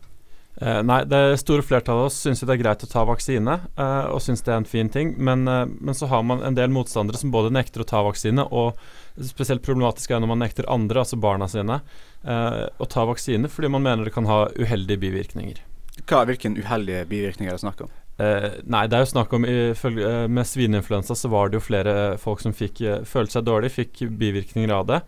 Uh, 0.59 0.81
nei, 0.83 1.05
det 1.07 1.39
store 1.39 1.63
flertallet 1.63 2.03
av 2.03 2.09
oss 2.09 2.17
syns 2.25 2.41
det 2.43 2.51
er 2.51 2.59
greit 2.59 2.83
å 2.83 2.89
ta 2.91 3.05
vaksine, 3.07 3.53
uh, 3.79 4.09
og 4.11 4.19
syns 4.25 4.43
det 4.43 4.51
er 4.51 4.59
en 4.59 4.67
fin 4.67 4.89
ting. 4.91 5.13
Men, 5.15 5.47
uh, 5.47 5.63
men, 5.71 5.95
så 5.95 6.09
har 6.11 6.25
man 6.27 6.43
en 6.43 6.57
del 6.59 6.73
motstandere 6.75 7.21
som 7.21 7.31
både 7.35 7.53
nekter 7.55 7.85
å 7.85 7.87
ta 7.87 8.03
vaksine, 8.03 8.43
og 8.43 8.81
spesielt 9.23 9.63
problematisk 9.63 10.11
er 10.11 10.23
når 10.23 10.33
man 10.33 10.43
nekter 10.43 10.67
andre, 10.71 11.05
altså 11.05 11.19
barna 11.19 11.47
sine, 11.51 11.81
å 12.19 12.87
ta 12.91 13.05
vaksine 13.07 13.47
fordi 13.51 13.69
man 13.71 13.83
mener 13.83 14.07
det 14.07 14.13
kan 14.15 14.27
ha 14.27 14.45
uheldige 14.59 15.01
bivirkninger. 15.05 15.61
Hva, 16.07 16.25
Hvilke 16.27 16.51
uheldige 16.55 17.05
bivirkninger 17.11 17.51
er 17.51 17.59
det 17.59 17.63
snakk 17.63 17.83
om? 17.87 17.93
nei, 18.19 18.85
det 18.91 18.97
er 18.99 19.05
jo 19.05 19.11
snakk 19.13 19.35
om 19.37 19.45
Med 19.47 20.47
svineinfluensa 20.51 21.15
så 21.15 21.31
var 21.31 21.51
det 21.51 21.61
jo 21.61 21.67
flere 21.69 21.93
folk 22.19 22.43
som 22.43 22.55
fikk, 22.55 22.83
følte 23.07 23.37
seg 23.37 23.47
dårlig, 23.47 23.71
fikk 23.75 24.03
bivirkninger 24.19 24.75
av 24.75 24.89
det. 24.91 24.99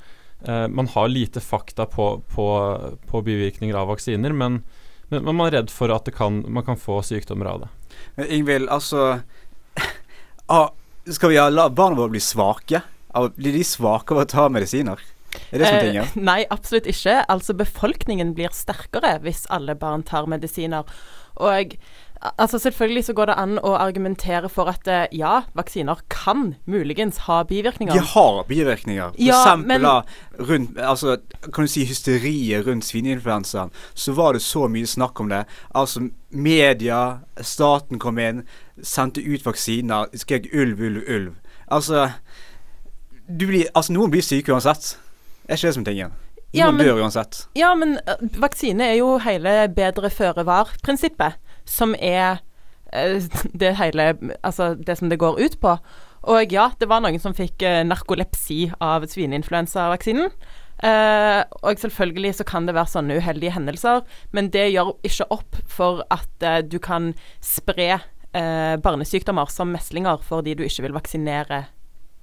man 0.71 0.91
har 0.95 1.11
lite 1.11 1.43
fakta 1.43 1.87
på, 1.91 2.13
på, 2.35 2.47
på 3.11 3.23
bivirkninger 3.27 3.79
av 3.79 3.91
vaksiner, 3.91 4.35
men 4.35 4.63
men, 5.11 5.27
man 5.35 5.47
er 5.49 5.59
redd 5.59 5.73
for 5.75 5.93
at 5.95 6.09
kan, 6.15 6.43
man 6.49 6.67
kan 6.67 6.79
få 6.79 7.01
sykdommer 7.07 7.51
av 7.51 7.65
det. 7.65 7.71
Ingvild, 8.31 8.69
altså 8.71 9.21
ah, 10.47 10.71
Skal 11.11 11.33
vi 11.33 11.39
la 11.51 11.69
barna 11.71 11.99
våre 11.99 12.15
bli 12.15 12.23
svake? 12.23 12.83
Blir 13.37 13.57
de 13.57 13.65
svake 13.67 14.15
av 14.15 14.23
å 14.23 14.29
ta 14.31 14.47
medisiner? 14.53 15.01
Er 15.51 15.63
det 15.63 15.67
sånn 15.67 15.83
ting, 15.85 15.97
ja? 15.99 16.05
Eh, 16.07 16.19
nei, 16.19 16.41
absolutt 16.51 16.89
ikke. 16.91 17.21
Altså, 17.31 17.55
befolkningen 17.59 18.35
blir 18.39 18.55
sterkere 18.55 19.17
hvis 19.25 19.45
alle 19.55 19.77
barn 19.79 20.03
tar 20.07 20.29
medisiner. 20.31 20.87
Og 21.41 21.77
Altså 22.21 22.59
Selvfølgelig 22.59 23.05
så 23.05 23.13
går 23.17 23.31
det 23.31 23.35
an 23.41 23.59
å 23.65 23.71
argumentere 23.81 24.49
for 24.53 24.69
at 24.69 24.89
eh, 24.93 25.07
ja, 25.17 25.41
vaksiner 25.57 26.03
kan 26.13 26.55
muligens 26.69 27.23
ha 27.25 27.41
bivirkninger. 27.49 27.97
De 27.97 28.13
har 28.13 28.43
bivirkninger. 28.49 29.15
For 29.15 29.25
ja, 29.25 29.39
eksempel 29.41 29.87
da, 29.87 29.95
rundt, 30.51 30.77
altså, 30.77 31.17
kan 31.49 31.65
du 31.65 31.73
si 31.73 31.87
hysteriet 31.89 32.67
rundt 32.67 32.85
svineinfluensaen. 32.85 33.73
Så 33.95 34.13
var 34.13 34.37
det 34.37 34.45
så 34.45 34.69
mye 34.69 34.87
snakk 34.87 35.21
om 35.21 35.33
det. 35.33 35.47
Altså 35.73 36.11
media, 36.29 37.23
staten 37.41 37.99
kom 37.99 38.21
inn, 38.21 38.45
sendte 38.85 39.25
ut 39.25 39.47
vaksiner, 39.47 40.13
skrek 40.13 40.53
ulv, 40.53 40.81
ulv, 40.81 41.03
ulv. 41.09 41.35
Altså, 41.73 42.11
blir, 43.25 43.71
altså 43.73 43.97
noen 43.97 44.13
blir 44.13 44.27
syke 44.27 44.53
uansett. 44.53 44.99
Er 45.49 45.57
ikke 45.57 45.71
det 45.71 45.79
som 45.79 45.89
tingen? 45.89 46.13
Noen 46.51 46.59
ja, 46.59 46.71
men, 46.75 46.85
dør 46.85 47.01
uansett. 47.01 47.47
Ja, 47.57 47.73
men 47.79 47.97
uh, 48.05 48.21
vaksine 48.43 48.93
er 48.93 48.99
jo 49.01 49.15
hele 49.23 49.71
bedre 49.73 50.11
føre 50.13 50.45
var-prinsippet 50.45 51.39
som 51.71 51.95
er 51.97 52.41
eh, 52.93 53.23
det 53.63 53.75
hele 53.79 54.13
Altså 54.43 54.75
det 54.75 54.99
som 54.99 55.11
det 55.11 55.21
går 55.23 55.41
ut 55.41 55.61
på. 55.63 55.77
Og 56.29 56.53
ja, 56.53 56.71
det 56.81 56.89
var 56.91 57.01
noen 57.01 57.21
som 57.23 57.37
fikk 57.37 57.63
eh, 57.65 57.85
narkolepsi 57.87 58.73
av 58.85 59.07
svineinfluensavaksinen. 59.09 60.35
Uh, 60.81 61.45
og 61.61 61.77
selvfølgelig 61.77 62.39
så 62.39 62.45
kan 62.49 62.65
det 62.65 62.73
være 62.73 62.89
sånne 62.89 63.19
uheldige 63.21 63.53
hendelser, 63.53 64.01
men 64.33 64.47
det 64.49 64.71
gjør 64.73 64.95
ikke 65.05 65.27
opp 65.37 65.59
for 65.69 66.01
at 66.09 66.47
uh, 66.47 66.63
du 66.65 66.79
kan 66.81 67.11
spre 67.45 67.99
uh, 67.99 68.77
barnesykdommer 68.81 69.53
som 69.53 69.75
meslinger 69.77 70.25
fordi 70.25 70.55
du 70.57 70.65
ikke 70.65 70.87
vil 70.87 70.97
vaksinere 70.97 71.67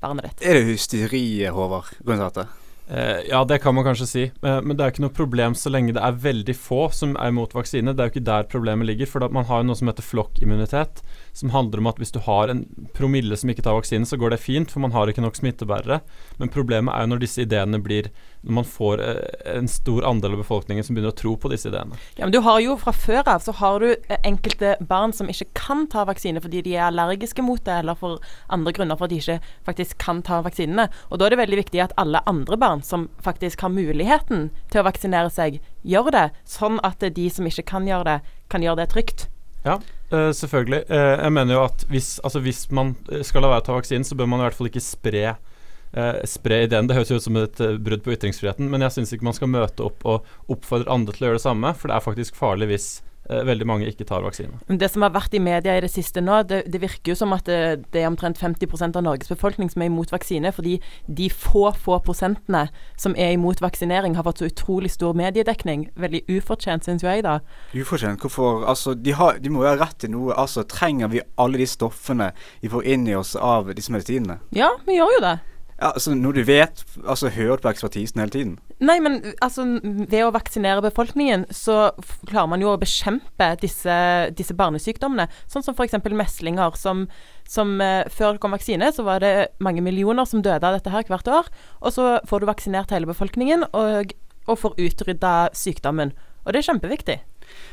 barnet 0.01 0.31
ditt. 0.31 0.41
Er 0.41 0.57
det 0.57 0.71
hysteri, 0.71 1.21
Håvard, 1.53 1.93
rundt 2.01 2.25
dette? 2.25 2.47
Eh, 2.89 3.27
ja, 3.29 3.43
det 3.43 3.57
kan 3.59 3.75
man 3.75 3.83
kanskje 3.83 4.07
si. 4.07 4.23
Eh, 4.23 4.59
men 4.61 4.77
det 4.77 4.83
er 4.83 4.93
ikke 4.93 5.03
noe 5.03 5.15
problem 5.15 5.55
så 5.59 5.71
lenge 5.73 5.95
det 5.95 6.03
er 6.03 6.19
veldig 6.23 6.55
få 6.55 6.87
som 6.95 7.17
er 7.19 7.33
imot 7.33 7.55
vaksine. 7.57 7.93
Det 7.93 8.03
er 8.03 8.09
jo 8.09 8.15
ikke 8.15 8.29
der 8.29 8.47
problemet 8.51 8.87
ligger. 8.87 9.09
For 9.11 9.27
man 9.33 9.47
har 9.49 9.61
jo 9.61 9.69
noe 9.69 9.79
som 9.79 9.91
heter 9.91 10.07
flokkimmunitet, 10.07 11.03
som 11.37 11.51
handler 11.53 11.83
om 11.83 11.89
at 11.91 11.99
hvis 12.01 12.13
du 12.15 12.17
har 12.25 12.49
en 12.49 12.63
promille 12.97 13.37
som 13.37 13.51
ikke 13.51 13.61
tar 13.61 13.75
vaksine, 13.77 14.07
så 14.09 14.17
går 14.17 14.33
det 14.33 14.39
fint, 14.41 14.71
for 14.73 14.81
man 14.81 14.93
har 14.95 15.09
ikke 15.09 15.21
nok 15.21 15.37
smittebærere. 15.37 15.99
Men 16.41 16.49
problemet 16.49 16.95
er 16.95 17.05
jo 17.05 17.11
når 17.11 17.21
disse 17.21 17.45
ideene 17.45 17.77
blir 17.83 18.09
Når 18.47 18.53
man 18.53 18.65
får 18.65 19.01
eh, 19.01 19.55
en 19.57 19.67
stor 19.67 20.05
andel 20.07 20.35
av 20.37 20.41
befolkningen 20.43 20.85
som 20.85 20.95
begynner 20.95 21.11
å 21.11 21.17
tro 21.17 21.33
på 21.35 21.49
disse 21.51 21.67
ideene. 21.67 21.97
Ja, 22.15 22.23
men 22.23 22.31
du 22.31 22.37
har 22.45 22.61
jo 22.61 22.77
fra 22.79 22.93
før 22.95 23.27
av 23.33 23.41
så 23.43 23.51
har 23.59 23.81
du 23.81 24.13
enkelte 24.21 24.75
barn 24.79 25.11
som 25.11 25.27
ikke 25.27 25.49
kan 25.57 25.87
ta 25.91 26.05
vaksine 26.07 26.39
fordi 26.39 26.61
de 26.63 26.75
er 26.77 26.85
allergiske 26.85 27.43
mot 27.43 27.59
det, 27.65 27.79
eller 27.81 27.97
for 27.97 28.21
andre 28.53 28.71
grunner 28.77 28.95
for 28.95 29.09
at 29.09 29.15
de 29.15 29.19
ikke 29.19 29.39
faktisk 29.67 29.97
kan 30.05 30.21
ta 30.23 30.39
vaksinene. 30.45 30.87
Og 31.09 31.19
da 31.19 31.27
er 31.27 31.35
det 31.35 31.41
veldig 31.41 31.61
viktig 31.63 31.83
at 31.83 31.97
alle 31.97 32.21
andre 32.29 32.61
barn 32.61 32.85
som 32.85 33.09
faktisk 33.25 33.65
har 33.65 33.73
muligheten 33.73 34.47
til 34.71 34.81
å 34.81 34.87
vaksinere 34.87 35.33
seg, 35.33 35.59
gjør 35.83 36.13
det, 36.13 36.27
sånn 36.47 36.79
at 36.87 37.03
de 37.03 37.29
som 37.33 37.49
ikke 37.49 37.67
kan 37.73 37.89
gjøre 37.89 38.07
det, 38.07 38.37
kan 38.53 38.63
gjøre 38.63 38.85
det 38.85 38.91
trygt. 38.93 39.27
Ja, 39.65 39.81
eh, 40.13 40.31
selvfølgelig. 40.35 40.83
Uh, 40.89 41.13
jeg 41.17 41.33
mener 41.35 41.57
jo 41.57 41.63
at 41.65 41.85
hvis, 41.91 42.09
altså 42.23 42.41
hvis 42.43 42.65
man 42.71 42.95
skal 43.25 43.43
la 43.43 43.51
være 43.53 43.65
å 43.65 43.67
ta 43.67 43.77
vaksinen, 43.77 44.07
så 44.07 44.17
bør 44.17 44.29
man 44.31 44.41
i 44.41 44.47
hvert 44.47 44.57
fall 44.57 44.69
ikke 44.71 44.83
spre 44.83 45.25
uh, 45.33 46.19
spre 46.27 46.61
ideen. 46.67 46.89
Det 46.89 46.97
høres 46.97 47.11
jo 47.13 47.19
ut 47.19 47.27
som 47.27 47.39
et 47.41 47.63
brudd 47.83 48.05
på 48.05 48.15
ytringsfriheten, 48.15 48.69
men 48.71 48.85
jeg 48.85 48.97
syns 48.97 49.13
ikke 49.15 49.27
man 49.27 49.37
skal 49.37 49.51
møte 49.51 49.85
opp 49.87 50.05
og 50.07 50.53
oppfordre 50.53 50.93
andre 50.93 51.15
til 51.15 51.25
å 51.25 51.31
gjøre 51.31 51.41
det 51.41 51.47
samme, 51.47 51.73
for 51.77 51.89
det 51.89 51.97
er 51.97 52.07
faktisk 52.07 52.39
farlig 52.39 52.71
hvis 52.73 52.89
veldig 53.27 53.67
mange 53.67 53.87
ikke 53.89 54.05
tar 54.07 54.23
vaksine. 54.25 54.59
Det 54.67 54.89
som 54.91 55.03
har 55.05 55.13
vært 55.15 55.35
i 55.35 55.41
media 55.43 55.75
i 55.77 55.83
det 55.83 55.91
siste 55.91 56.21
nå, 56.23 56.41
det, 56.47 56.63
det 56.71 56.81
virker 56.81 57.13
jo 57.13 57.17
som 57.19 57.33
at 57.35 57.47
det, 57.49 57.87
det 57.93 58.03
er 58.03 58.09
omtrent 58.09 58.39
50% 58.39 58.97
av 58.97 59.05
Norges 59.05 59.31
befolkning 59.31 59.71
som 59.71 59.83
er 59.83 59.91
imot 59.91 60.13
vaksine, 60.13 60.51
fordi 60.55 60.77
de 61.07 61.29
få, 61.33 61.69
få 61.75 61.99
prosentene 62.05 62.67
som 62.99 63.15
er 63.19 63.35
imot 63.35 63.61
vaksinering, 63.63 64.15
har 64.17 64.27
fått 64.27 64.43
så 64.43 64.49
utrolig 64.51 64.91
stor 64.93 65.17
mediedekning. 65.17 65.89
Veldig 65.99 66.23
ufortjent, 66.37 66.87
syns 66.87 67.03
jo 67.05 67.11
jeg, 67.11 67.25
da. 67.27 67.39
Ufortjent? 67.75 68.21
Hvorfor? 68.23 68.63
Altså, 68.69 68.95
de, 68.95 69.13
har, 69.17 69.41
de 69.43 69.51
må 69.53 69.65
jo 69.65 69.71
ha 69.71 69.77
rett 69.79 69.99
til 70.01 70.13
noe. 70.13 70.33
Altså, 70.37 70.63
Trenger 70.67 71.11
vi 71.11 71.23
alle 71.41 71.59
de 71.61 71.67
stoffene 71.69 72.31
vi 72.61 72.71
får 72.71 72.87
inn 72.93 73.07
i 73.09 73.15
oss 73.17 73.35
av 73.35 73.71
disse 73.75 73.93
medisinene? 73.93 74.39
Ja, 74.55 74.73
vi 74.87 74.99
gjør 74.99 75.17
jo 75.17 75.21
det. 75.23 75.37
Ja, 75.77 75.91
altså, 75.93 76.15
Når 76.15 76.31
du 76.33 76.41
vet, 76.43 76.85
altså 77.05 77.29
hørt 77.29 77.61
på 77.61 77.69
ekspertisen 77.69 78.19
hele 78.19 78.33
tiden? 78.33 78.55
Nei, 78.81 78.97
men 79.03 79.19
altså, 79.45 79.65
ved 79.83 80.23
å 80.25 80.31
vaksinere 80.33 80.81
befolkningen, 80.81 81.45
så 81.53 81.91
klarer 82.25 82.49
man 82.49 82.63
jo 82.63 82.71
å 82.71 82.79
bekjempe 82.81 83.51
disse, 83.61 83.97
disse 84.37 84.55
barnesykdommene. 84.57 85.27
Sånn 85.45 85.65
som 85.65 85.77
f.eks. 85.77 85.99
meslinger, 86.09 86.73
som, 86.81 87.05
som 87.45 87.77
eh, 87.81 88.09
før 88.09 88.35
det 88.35 88.41
kom 88.41 88.57
vaksine, 88.57 88.89
så 88.93 89.05
var 89.05 89.21
det 89.21 89.33
mange 89.61 89.85
millioner 89.85 90.25
som 90.25 90.41
døde 90.41 90.65
av 90.65 90.79
dette 90.79 90.93
her 90.93 91.05
hvert 91.09 91.29
år. 91.29 91.51
Og 91.81 91.93
så 91.93 92.09
får 92.25 92.41
du 92.41 92.49
vaksinert 92.49 92.93
hele 92.93 93.09
befolkningen, 93.09 93.69
og, 93.77 94.17
og 94.49 94.61
får 94.63 94.79
utrydda 94.81 95.35
sykdommen. 95.57 96.15
Og 96.45 96.53
det 96.53 96.63
er 96.63 96.71
kjempeviktig. 96.71 97.21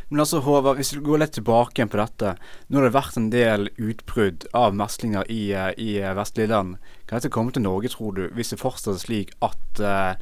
Men 0.08 0.22
altså, 0.24 0.40
Håvard, 0.44 0.78
hvis 0.78 0.92
du 0.94 1.02
går 1.04 1.22
litt 1.22 1.34
tilbake 1.36 1.78
igjen 1.78 1.90
på 1.92 2.00
dette. 2.00 2.34
Nå 2.68 2.80
har 2.80 2.86
det 2.86 2.94
vært 2.96 3.18
en 3.20 3.30
del 3.32 3.68
utbrudd 3.80 4.46
av 4.56 4.76
meslinger 4.76 5.28
i, 5.32 5.42
eh, 5.52 5.70
i 5.80 5.90
eh, 6.00 6.14
vestlige 6.16 6.52
land. 6.52 6.78
Kan 7.08 7.18
dette 7.18 7.32
komme 7.34 7.54
til 7.54 7.64
Norge, 7.64 7.92
tror 7.94 8.16
du, 8.16 8.24
hvis 8.36 8.54
det 8.54 8.60
fortsetter 8.62 9.00
slik 9.00 9.34
at 9.44 9.82
uh, 9.84 10.14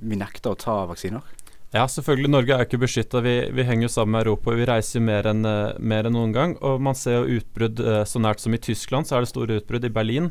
vi 0.00 0.18
nekter 0.20 0.54
å 0.54 0.58
ta 0.58 0.76
vaksiner? 0.88 1.24
Ja, 1.72 1.86
selvfølgelig. 1.88 2.30
Norge 2.32 2.54
er 2.54 2.64
jo 2.64 2.68
ikke 2.70 2.82
beskytta. 2.84 3.22
Vi, 3.24 3.36
vi 3.56 3.66
henger 3.68 3.88
jo 3.88 3.92
sammen 3.92 4.16
med 4.16 4.26
Europa. 4.26 4.56
Vi 4.56 4.68
reiser 4.68 4.98
jo 4.98 5.06
mer 5.06 5.28
enn 5.30 5.42
mer 5.42 6.08
enn 6.08 6.16
noen 6.16 6.34
gang. 6.36 6.56
Og 6.60 6.82
man 6.84 6.96
ser 6.98 7.22
jo 7.22 7.38
utbrudd 7.38 7.80
så 8.08 8.20
nært 8.20 8.42
som 8.44 8.52
i 8.52 8.60
Tyskland, 8.60 9.08
så 9.08 9.16
er 9.16 9.24
det 9.24 9.30
store 9.32 9.60
utbrudd 9.62 9.88
i 9.88 9.92
Berlin. 9.92 10.28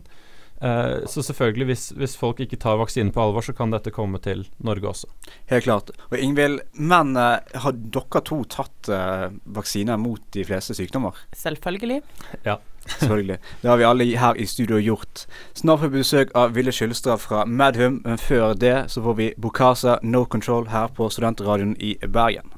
Eh, 0.62 1.06
så 1.06 1.24
selvfølgelig, 1.24 1.66
hvis, 1.66 1.90
hvis 1.98 2.18
folk 2.18 2.40
ikke 2.40 2.60
tar 2.62 2.78
vaksinen 2.78 3.12
på 3.14 3.24
alvor, 3.24 3.42
så 3.42 3.54
kan 3.58 3.74
dette 3.74 3.94
komme 3.94 4.20
til 4.22 4.46
Norge 4.62 4.88
også. 4.88 5.10
Helt 5.50 5.66
klart. 5.66 5.90
Og 6.12 6.20
Ingvild, 6.20 6.62
men 6.74 7.16
eh, 7.18 7.40
har 7.64 7.74
dere 7.74 8.22
to 8.28 8.44
tatt 8.46 8.92
uh, 8.94 9.32
vaksiner 9.46 9.98
mot 9.98 10.22
de 10.36 10.46
fleste 10.46 10.78
sykdommer? 10.78 11.18
Selvfølgelig. 11.34 12.02
Ja. 12.46 12.60
Selvfølgelig. 13.00 13.38
Det 13.62 13.70
har 13.70 13.78
vi 13.78 13.86
alle 13.86 14.06
her 14.18 14.38
i 14.38 14.46
studio 14.46 14.80
gjort. 14.82 15.26
Snart 15.54 15.82
får 15.82 15.92
vi 15.94 16.02
besøk 16.02 16.32
av 16.38 16.56
Ville 16.56 16.74
Skylstad 16.74 17.22
fra 17.22 17.44
Medhum, 17.46 18.02
men 18.06 18.18
før 18.18 18.54
det 18.54 18.90
så 18.94 19.04
får 19.06 19.18
vi 19.18 19.34
Bokasa 19.38 20.00
No 20.02 20.26
Control 20.26 20.70
her 20.74 20.90
på 20.94 21.10
Studentradioen 21.10 21.76
i 21.78 21.94
Bergen. 22.08 22.54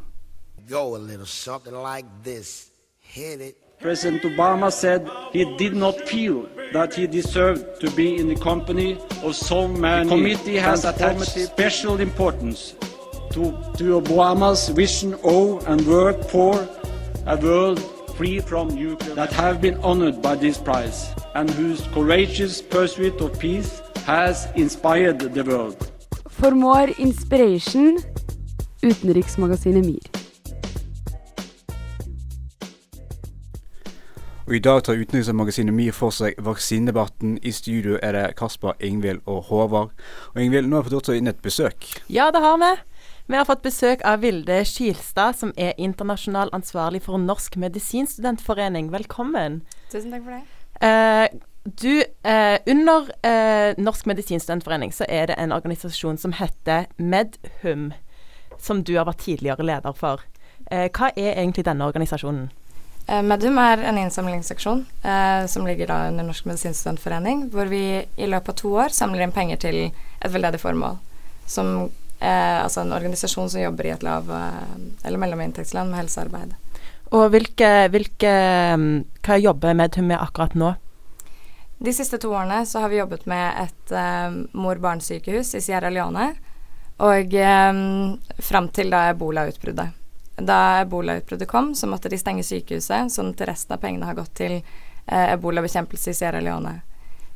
Go 0.70 0.96
a 0.96 1.00
little 1.00 1.26
something 1.26 1.76
like 1.76 2.08
this. 2.24 2.72
Hit 3.00 3.42
it. 3.42 3.63
President 3.84 4.24
Obama 4.24 4.72
said 4.72 5.06
he 5.34 5.44
did 5.58 5.76
not 5.76 6.00
feel 6.08 6.48
that 6.72 6.94
he 6.94 7.06
deserved 7.06 7.82
to 7.82 7.92
be 7.92 8.16
in 8.16 8.30
the 8.30 8.36
company 8.38 8.98
of 9.22 9.36
so 9.36 9.68
many. 9.68 10.08
The 10.08 10.16
committee 10.16 10.56
has 10.56 10.86
attached 10.86 11.32
special 11.32 12.00
importance 12.00 12.76
to, 13.34 13.52
to 13.80 14.00
Obama's 14.00 14.70
vision 14.70 15.16
of 15.26 15.68
and 15.68 15.86
work 15.86 16.24
for 16.30 16.66
a 17.26 17.36
world 17.36 17.82
free 18.16 18.40
from 18.40 18.70
nuclear 18.70 19.16
that 19.16 19.34
have 19.34 19.60
been 19.60 19.76
honored 19.84 20.22
by 20.22 20.36
this 20.36 20.58
prize 20.58 21.14
and 21.36 21.50
whose 21.50 21.82
courageous 21.88 22.62
pursuit 22.62 23.20
of 23.20 23.38
peace 23.38 23.82
has 24.06 24.48
inspired 24.56 25.20
the 25.20 25.44
world. 25.44 25.92
For 26.30 26.52
more 26.52 26.88
inspiration, 26.88 27.98
utenriksmagasinet 28.82 29.84
MIR. 29.86 30.13
Og 34.44 34.58
I 34.58 34.60
dag 34.60 34.82
tar 34.84 35.00
Utenriksmagasinet 35.00 35.72
MIR 35.72 35.94
for 35.96 36.12
seg 36.12 36.36
vaksinedebatten. 36.44 37.38
I 37.48 37.52
studio 37.56 37.96
er 38.04 38.12
det 38.12 38.24
Kasper, 38.36 38.74
Ingvild 38.84 39.22
og 39.24 39.46
Håvard. 39.48 39.94
Og 40.34 40.42
Ingvild, 40.44 40.68
nå 40.68 40.82
har 40.82 40.84
vi 40.84 40.92
fått 40.92 41.08
til 41.08 41.22
inn 41.22 41.32
et 41.32 41.40
besøk. 41.46 41.88
Ja, 42.12 42.26
det 42.36 42.42
har 42.44 42.58
vi. 42.60 42.72
Vi 43.32 43.38
har 43.40 43.48
fått 43.48 43.62
besøk 43.64 44.02
av 44.04 44.20
Vilde 44.20 44.58
Skilstad, 44.68 45.38
som 45.40 45.54
er 45.56 45.78
internasjonal 45.80 46.52
ansvarlig 46.52 47.00
for 47.06 47.22
Norsk 47.24 47.56
medisinstudentforening. 47.56 48.90
Velkommen. 48.92 49.62
Tusen 49.94 50.12
takk 50.12 50.26
for 50.26 50.36
det. 50.36 50.44
Eh, 50.84 51.40
du, 51.64 52.04
eh, 52.28 52.58
under 52.68 53.08
eh, 53.24 53.80
Norsk 53.80 54.10
medisinstudentforening 54.12 54.92
så 54.92 55.08
er 55.08 55.32
det 55.32 55.38
en 55.40 55.56
organisasjon 55.56 56.20
som 56.20 56.36
heter 56.36 56.90
Medhum, 56.98 57.94
som 58.60 58.84
du 58.84 58.98
har 58.98 59.08
vært 59.08 59.24
tidligere 59.24 59.64
leder 59.64 59.96
for. 59.96 60.28
Eh, 60.68 60.90
hva 60.92 61.14
er 61.16 61.38
egentlig 61.38 61.64
denne 61.64 61.88
organisasjonen? 61.88 62.52
Eh, 63.08 63.22
Medum 63.22 63.58
er 63.60 63.82
en 63.84 63.98
innsamlingsseksjon 64.00 64.86
eh, 65.04 65.46
som 65.52 65.68
ligger 65.68 65.90
da 65.92 65.98
under 66.08 66.24
Norsk 66.24 66.46
medisinstudentforening, 66.48 67.50
hvor 67.52 67.68
vi 67.68 67.84
i 68.16 68.28
løpet 68.30 68.54
av 68.54 68.60
to 68.62 68.72
år 68.80 68.94
samler 68.96 69.26
inn 69.26 69.34
penger 69.36 69.60
til 69.66 69.80
et 69.90 70.32
veldedig 70.32 70.62
formål. 70.62 71.02
Som, 71.46 71.90
eh, 72.20 72.60
altså 72.64 72.82
en 72.86 72.96
organisasjon 72.96 73.50
som 73.52 73.62
jobber 73.62 73.90
i 73.90 73.96
et 73.98 74.06
lav- 74.08 74.32
eh, 74.32 74.78
eller 75.04 75.20
mellominntektsland 75.20 75.92
med 75.92 76.00
helsearbeid. 76.06 76.56
Og 77.14 77.28
hvilke, 77.30 77.90
hvilke 77.94 78.32
mm, 78.78 79.06
Hva 79.24 79.38
jobber 79.38 79.76
Medium 79.78 80.08
med 80.08 80.20
akkurat 80.20 80.56
nå? 80.56 80.74
De 81.84 81.92
siste 81.94 82.18
to 82.18 82.32
årene 82.32 82.66
så 82.66 82.80
har 82.80 82.90
vi 82.90 82.98
jobbet 83.02 83.26
med 83.28 83.68
et 83.68 83.92
eh, 83.92 84.40
mor-barn-sykehus 84.56 85.56
i 85.56 85.62
Sierra 85.62 85.92
Leone, 85.92 86.32
og 87.04 87.36
eh, 87.36 87.74
fram 88.40 88.72
til 88.72 88.90
da 88.96 89.10
ebola-utbruddet. 89.12 90.00
Da 90.36 90.82
ebola-utbruddet 90.82 91.50
kom, 91.50 91.76
så 91.76 91.88
måtte 91.88 92.10
de 92.10 92.18
stenge 92.18 92.44
sykehuset, 92.44 93.12
sånn 93.14 93.34
at 93.36 93.46
resten 93.48 93.76
av 93.76 93.84
pengene 93.84 94.10
har 94.10 94.18
gått 94.18 94.34
til 94.40 94.60
eh, 94.60 95.34
ebolabekjempelse 95.36 96.14
i 96.14 96.18
Sierra 96.18 96.42
Leone. 96.42 96.80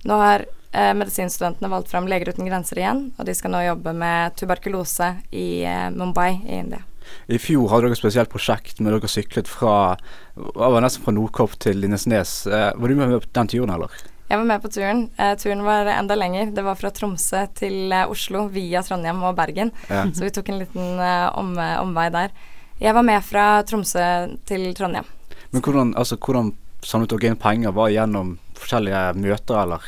Nå 0.08 0.18
har 0.22 0.46
eh, 0.72 0.94
medisinstudentene 0.98 1.70
valgt 1.72 1.94
fram 1.94 2.10
Leger 2.10 2.34
uten 2.34 2.50
grenser 2.50 2.82
igjen, 2.82 3.08
og 3.18 3.30
de 3.30 3.36
skal 3.38 3.54
nå 3.54 3.64
jobbe 3.68 3.94
med 3.94 4.38
tuberkulose 4.40 5.14
i 5.30 5.48
eh, 5.68 5.90
Mumbai 5.94 6.32
i 6.42 6.62
India. 6.64 6.84
I 7.32 7.40
fjor 7.40 7.70
hadde 7.72 7.88
dere 7.88 7.96
et 7.96 8.02
spesielt 8.02 8.32
prosjekt 8.32 8.82
med 8.82 8.94
dere 8.96 9.10
syklet 9.12 9.48
fra 9.48 9.96
var 10.36 10.84
nesten 10.84 11.06
fra 11.06 11.14
Nordkopp 11.16 11.58
til 11.64 11.80
Lindesnes. 11.82 12.40
Eh, 12.48 12.70
var 12.76 12.88
du 12.88 13.00
med 13.00 13.16
på 13.16 13.34
den 13.40 13.52
turen, 13.54 13.74
eller? 13.74 13.94
Jeg 14.28 14.42
var 14.42 14.48
med 14.50 14.62
på 14.64 14.72
turen. 14.74 15.06
Eh, 15.16 15.34
turen 15.40 15.64
var 15.64 15.88
enda 15.94 16.18
lenger. 16.20 16.52
Det 16.52 16.66
var 16.66 16.76
fra 16.80 16.92
Tromsø 16.92 17.46
til 17.56 17.94
eh, 17.96 18.10
Oslo 18.12 18.48
via 18.52 18.84
Trondheim 18.84 19.24
og 19.24 19.38
Bergen. 19.38 19.72
Ja. 19.88 20.04
Så 20.12 20.28
vi 20.28 20.34
tok 20.36 20.52
en 20.52 20.62
liten 20.64 21.00
om, 21.00 21.56
omvei 21.58 22.10
der. 22.14 22.36
Jeg 22.80 22.94
var 22.94 23.06
med 23.06 23.24
fra 23.26 23.64
Tromsø 23.66 24.08
til 24.46 24.74
Trondheim. 24.78 25.06
Men 25.50 25.64
hvordan, 25.64 25.94
altså, 25.98 26.18
hvordan 26.22 26.52
samlet 26.86 27.10
dere 27.16 27.32
inn 27.32 27.40
penger? 27.42 27.74
Var 27.74 27.94
gjennom 27.96 28.36
forskjellige 28.58 29.00
møter, 29.18 29.62
eller? 29.64 29.88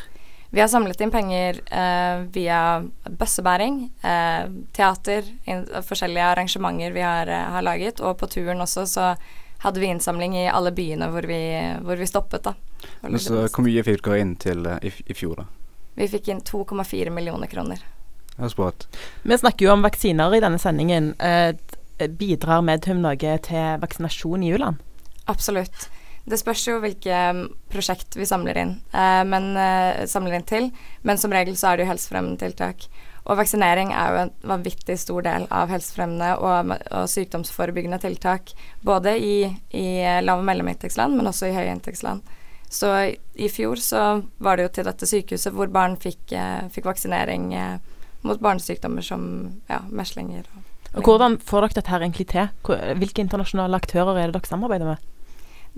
Vi 0.50 0.62
har 0.64 0.70
samlet 0.72 1.02
inn 1.06 1.12
penger 1.14 1.60
eh, 1.70 2.24
via 2.34 2.62
bøssebæring, 3.06 3.84
eh, 4.02 4.48
teater, 4.74 5.28
in, 5.46 5.68
forskjellige 5.86 6.32
arrangementer 6.32 6.96
vi 6.96 7.06
har, 7.06 7.30
eh, 7.30 7.52
har 7.54 7.62
laget. 7.62 8.02
Og 8.02 8.18
på 8.18 8.32
turen 8.34 8.66
også 8.66 8.88
så 8.90 9.12
hadde 9.62 9.84
vi 9.84 9.92
innsamling 9.92 10.38
i 10.40 10.48
alle 10.50 10.72
byene 10.74 11.12
hvor 11.14 11.28
vi, 11.30 11.40
hvor 11.86 12.00
vi 12.00 12.10
stoppet, 12.10 12.50
da. 12.50 12.56
Men 13.02 13.22
så, 13.22 13.44
hvor 13.46 13.66
mye 13.68 13.84
fikk 13.86 14.02
dere 14.08 14.24
inn 14.24 14.34
til 14.42 14.66
eh, 14.66 14.90
i, 14.90 14.94
i 15.06 15.18
fjor, 15.18 15.44
da? 15.44 15.48
Vi 16.00 16.10
fikk 16.10 16.34
inn 16.34 16.42
2,4 16.42 17.14
millioner 17.14 17.52
kroner. 17.52 17.86
Er. 18.40 18.74
Vi 19.22 19.38
snakker 19.38 19.66
jo 19.66 19.74
om 19.74 19.82
vaksiner 19.84 20.34
i 20.34 20.40
denne 20.40 20.58
sendingen. 20.58 21.12
Eh, 21.20 21.52
bidrar 22.20 22.64
Medhum 22.66 23.02
noe 23.04 23.38
til 23.46 23.82
vaksinasjon 23.82 24.46
i 24.46 24.54
u-land? 24.56 24.80
Absolutt. 25.30 25.90
Det 26.30 26.38
spørs 26.38 26.66
jo 26.68 26.78
hvilke 26.84 27.20
mm, 27.34 27.46
prosjekt 27.72 28.18
vi 28.18 28.28
samler 28.30 28.58
inn, 28.62 28.74
eh, 28.94 29.22
men, 29.26 29.52
eh, 29.58 30.06
samler 30.10 30.38
inn 30.38 30.48
til. 30.48 30.70
Men 31.02 31.18
som 31.18 31.34
regel 31.34 31.58
så 31.58 31.72
er 31.72 31.78
det 31.78 31.88
jo 31.88 31.92
helsefremmende 31.94 32.42
tiltak. 32.44 32.86
Og 33.30 33.38
vaksinering 33.38 33.92
er 33.94 34.14
jo 34.14 34.22
en 34.24 34.34
vanvittig 34.52 34.98
stor 35.02 35.26
del 35.26 35.46
av 35.54 35.70
helsefremmende 35.70 36.32
og, 36.42 36.74
og 36.96 37.10
sykdomsforebyggende 37.12 38.00
tiltak. 38.02 38.54
Både 38.86 39.16
i, 39.18 39.38
i 39.76 39.88
lav- 40.26 40.42
og 40.42 40.48
mellominntektsland, 40.50 41.18
men 41.18 41.30
også 41.30 41.50
i 41.50 41.56
høyinntektsland. 41.58 42.24
Så 42.70 42.90
i, 43.10 43.14
i 43.34 43.50
fjor 43.50 43.82
så 43.82 44.22
var 44.38 44.58
det 44.58 44.68
jo 44.68 44.74
til 44.78 44.90
dette 44.90 45.10
sykehuset 45.10 45.56
hvor 45.56 45.72
barn 45.74 45.98
fikk, 45.98 46.30
eh, 46.38 46.68
fikk 46.74 46.90
vaksinering 46.90 47.50
eh, 47.58 47.78
mot 48.22 48.42
barnesykdommer 48.42 49.06
som 49.06 49.24
ja, 49.70 49.82
meslinger. 49.90 50.46
Og 50.54 50.69
Hvordan 50.94 51.38
får 51.46 51.66
dere 51.66 51.78
dette 51.78 51.94
her 51.94 52.04
egentlig 52.04 52.28
til? 52.32 52.50
Hvilke 53.00 53.22
internasjonale 53.22 53.78
aktører 53.78 54.18
er 54.18 54.30
det 54.30 54.40
dere 54.40 54.50
samarbeider 54.50 54.90
med? 54.90 55.06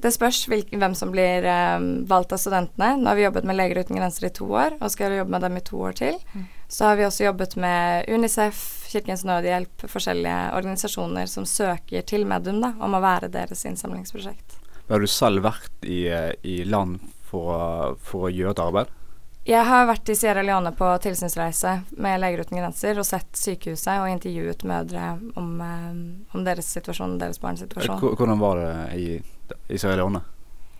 Det 0.01 0.13
spørs 0.15 0.45
hvem 0.47 0.93
som 0.95 1.11
blir 1.11 1.45
eh, 1.45 1.83
valgt 2.07 2.31
av 2.31 2.39
studentene. 2.39 2.95
Nå 2.97 3.09
har 3.11 3.17
vi 3.19 3.25
jobbet 3.25 3.47
med 3.47 3.57
Leger 3.59 3.81
uten 3.83 3.99
grenser 3.99 4.29
i 4.29 4.33
to 4.33 4.47
år, 4.47 4.77
og 4.79 4.93
skal 4.93 5.17
jobbe 5.17 5.35
med 5.35 5.43
dem 5.43 5.59
i 5.59 5.63
to 5.67 5.81
år 5.83 5.97
til. 5.99 6.17
Mm. 6.31 6.45
Så 6.71 6.87
har 6.87 6.95
vi 6.95 7.05
også 7.05 7.25
jobbet 7.27 7.57
med 7.59 8.07
Unicef, 8.07 8.61
Kirkens 8.91 9.25
Nødhjelp, 9.27 9.83
forskjellige 9.91 10.39
organisasjoner 10.55 11.27
som 11.27 11.45
søker 11.45 12.07
til 12.07 12.23
Medum 12.29 12.63
da, 12.63 12.71
om 12.79 12.95
å 12.95 13.03
være 13.03 13.29
deres 13.33 13.65
innsamlingsprosjekt. 13.67 14.57
Har 14.87 15.03
du 15.03 15.11
selv 15.11 15.43
vært 15.43 15.83
i, 15.83 16.05
eh, 16.07 16.31
i 16.47 16.63
land 16.63 17.03
for, 17.27 17.99
for 17.99 18.29
å 18.29 18.33
gjøre 18.33 18.55
et 18.55 18.63
arbeid? 18.63 18.97
Jeg 19.41 19.65
har 19.65 19.87
vært 19.89 20.09
i 20.11 20.13
Sierra 20.13 20.43
Leone 20.45 20.69
på 20.77 20.87
tilsynsreise 21.01 21.79
med 21.97 22.19
Leger 22.21 22.43
uten 22.43 22.59
grenser 22.59 22.99
og 23.01 23.07
sett 23.07 23.39
sykehuset 23.39 23.95
og 23.97 24.11
intervjuet 24.11 24.61
mødre 24.69 25.15
om, 25.39 25.47
eh, 25.65 26.35
om 26.37 26.43
deres 26.45 26.69
situasjon, 26.69 27.17
deres 27.17 27.41
barns 27.41 27.63
situasjon. 27.63 27.97
Hvordan 27.97 28.37
var 28.39 28.61
det 28.61 28.75
i, 29.01 29.07
i 29.67 29.79
Sierra 29.81 29.97
Leone? 29.97 30.21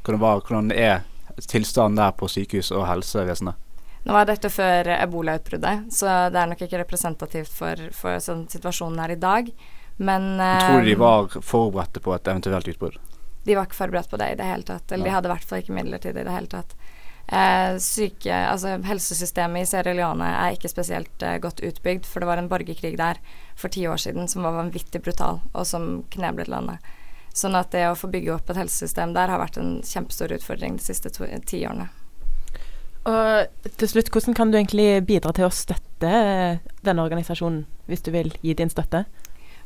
Hvordan, 0.03 0.21
var, 0.21 0.45
hvordan 0.45 0.71
er 0.77 1.01
tilstanden 1.41 1.97
der 1.97 2.13
på 2.13 2.29
sykehus 2.29 2.69
og 2.75 2.85
helsevesenet? 2.85 3.57
Nå 4.05 4.13
var 4.13 4.29
dette 4.29 4.49
før 4.49 4.93
ebolautbruddet, 4.93 5.89
så 5.93 6.29
det 6.33 6.41
er 6.41 6.53
nok 6.53 6.61
ikke 6.61 6.81
representativt 6.81 7.53
for, 7.53 7.81
for 7.97 8.21
sånn 8.21 8.47
situasjonen 8.49 9.01
er 9.01 9.15
i 9.15 9.21
dag. 9.21 9.49
Men 9.97 10.35
Tror 10.37 10.85
du 10.85 10.89
de 10.89 10.93
eh, 10.93 11.01
var 11.01 11.33
forberedte 11.41 12.01
på 12.01 12.13
et 12.13 12.29
eventuelt 12.29 12.69
utbrudd? 12.69 13.01
De 13.43 13.57
var 13.57 13.65
ikke 13.65 13.77
forberedt 13.77 14.09
på 14.09 14.21
det 14.21 14.31
i 14.31 14.37
det 14.37 14.45
hele 14.45 14.65
tatt. 14.65 14.91
Eller 14.91 15.09
de 15.09 15.13
hadde 15.17 15.29
i 15.29 15.33
hvert 15.33 15.49
fall 15.49 15.61
ikke 15.63 15.73
midler 15.73 16.01
til 16.01 16.13
det 16.13 16.21
i 16.21 16.29
det 16.29 16.33
hele 16.35 16.49
tatt. 16.49 16.75
Eh, 17.31 17.77
syke, 17.79 18.33
altså 18.35 18.73
Helsesystemet 18.83 19.63
i 19.63 19.69
Sierra 19.69 19.93
Leone 19.95 20.27
er 20.27 20.57
ikke 20.57 20.71
spesielt 20.71 21.23
eh, 21.23 21.37
godt 21.39 21.61
utbygd, 21.63 22.03
for 22.03 22.19
det 22.19 22.27
var 22.27 22.41
en 22.41 22.49
borgerkrig 22.51 22.97
der 22.99 23.21
for 23.55 23.71
ti 23.71 23.85
år 23.87 24.01
siden 24.03 24.27
som 24.27 24.43
var 24.43 24.57
vanvittig 24.57 24.99
brutal, 25.05 25.39
og 25.53 25.63
som 25.67 26.01
kneblet 26.11 26.51
landet. 26.51 26.83
Sånn 27.31 27.55
at 27.55 27.71
det 27.71 27.85
å 27.87 27.95
få 27.95 28.09
bygge 28.11 28.33
opp 28.35 28.51
et 28.51 28.59
helsesystem 28.59 29.15
der 29.15 29.31
har 29.31 29.39
vært 29.39 29.61
en 29.61 29.77
kjempestor 29.87 30.33
utfordring 30.35 30.75
de 30.75 30.83
siste 30.83 31.13
to, 31.15 31.23
ti 31.47 31.63
årene. 31.63 31.87
Og 33.07 33.71
til 33.79 33.89
slutt, 33.89 34.11
hvordan 34.13 34.35
kan 34.37 34.51
du 34.51 34.59
egentlig 34.59 34.99
bidra 35.07 35.31
til 35.33 35.47
å 35.47 35.55
støtte 35.55 36.11
eh, 36.11 36.59
denne 36.83 37.07
organisasjonen, 37.07 37.63
hvis 37.87 38.03
du 38.03 38.11
vil 38.11 38.35
gi 38.43 38.59
din 38.59 38.69
støtte? 38.69 39.05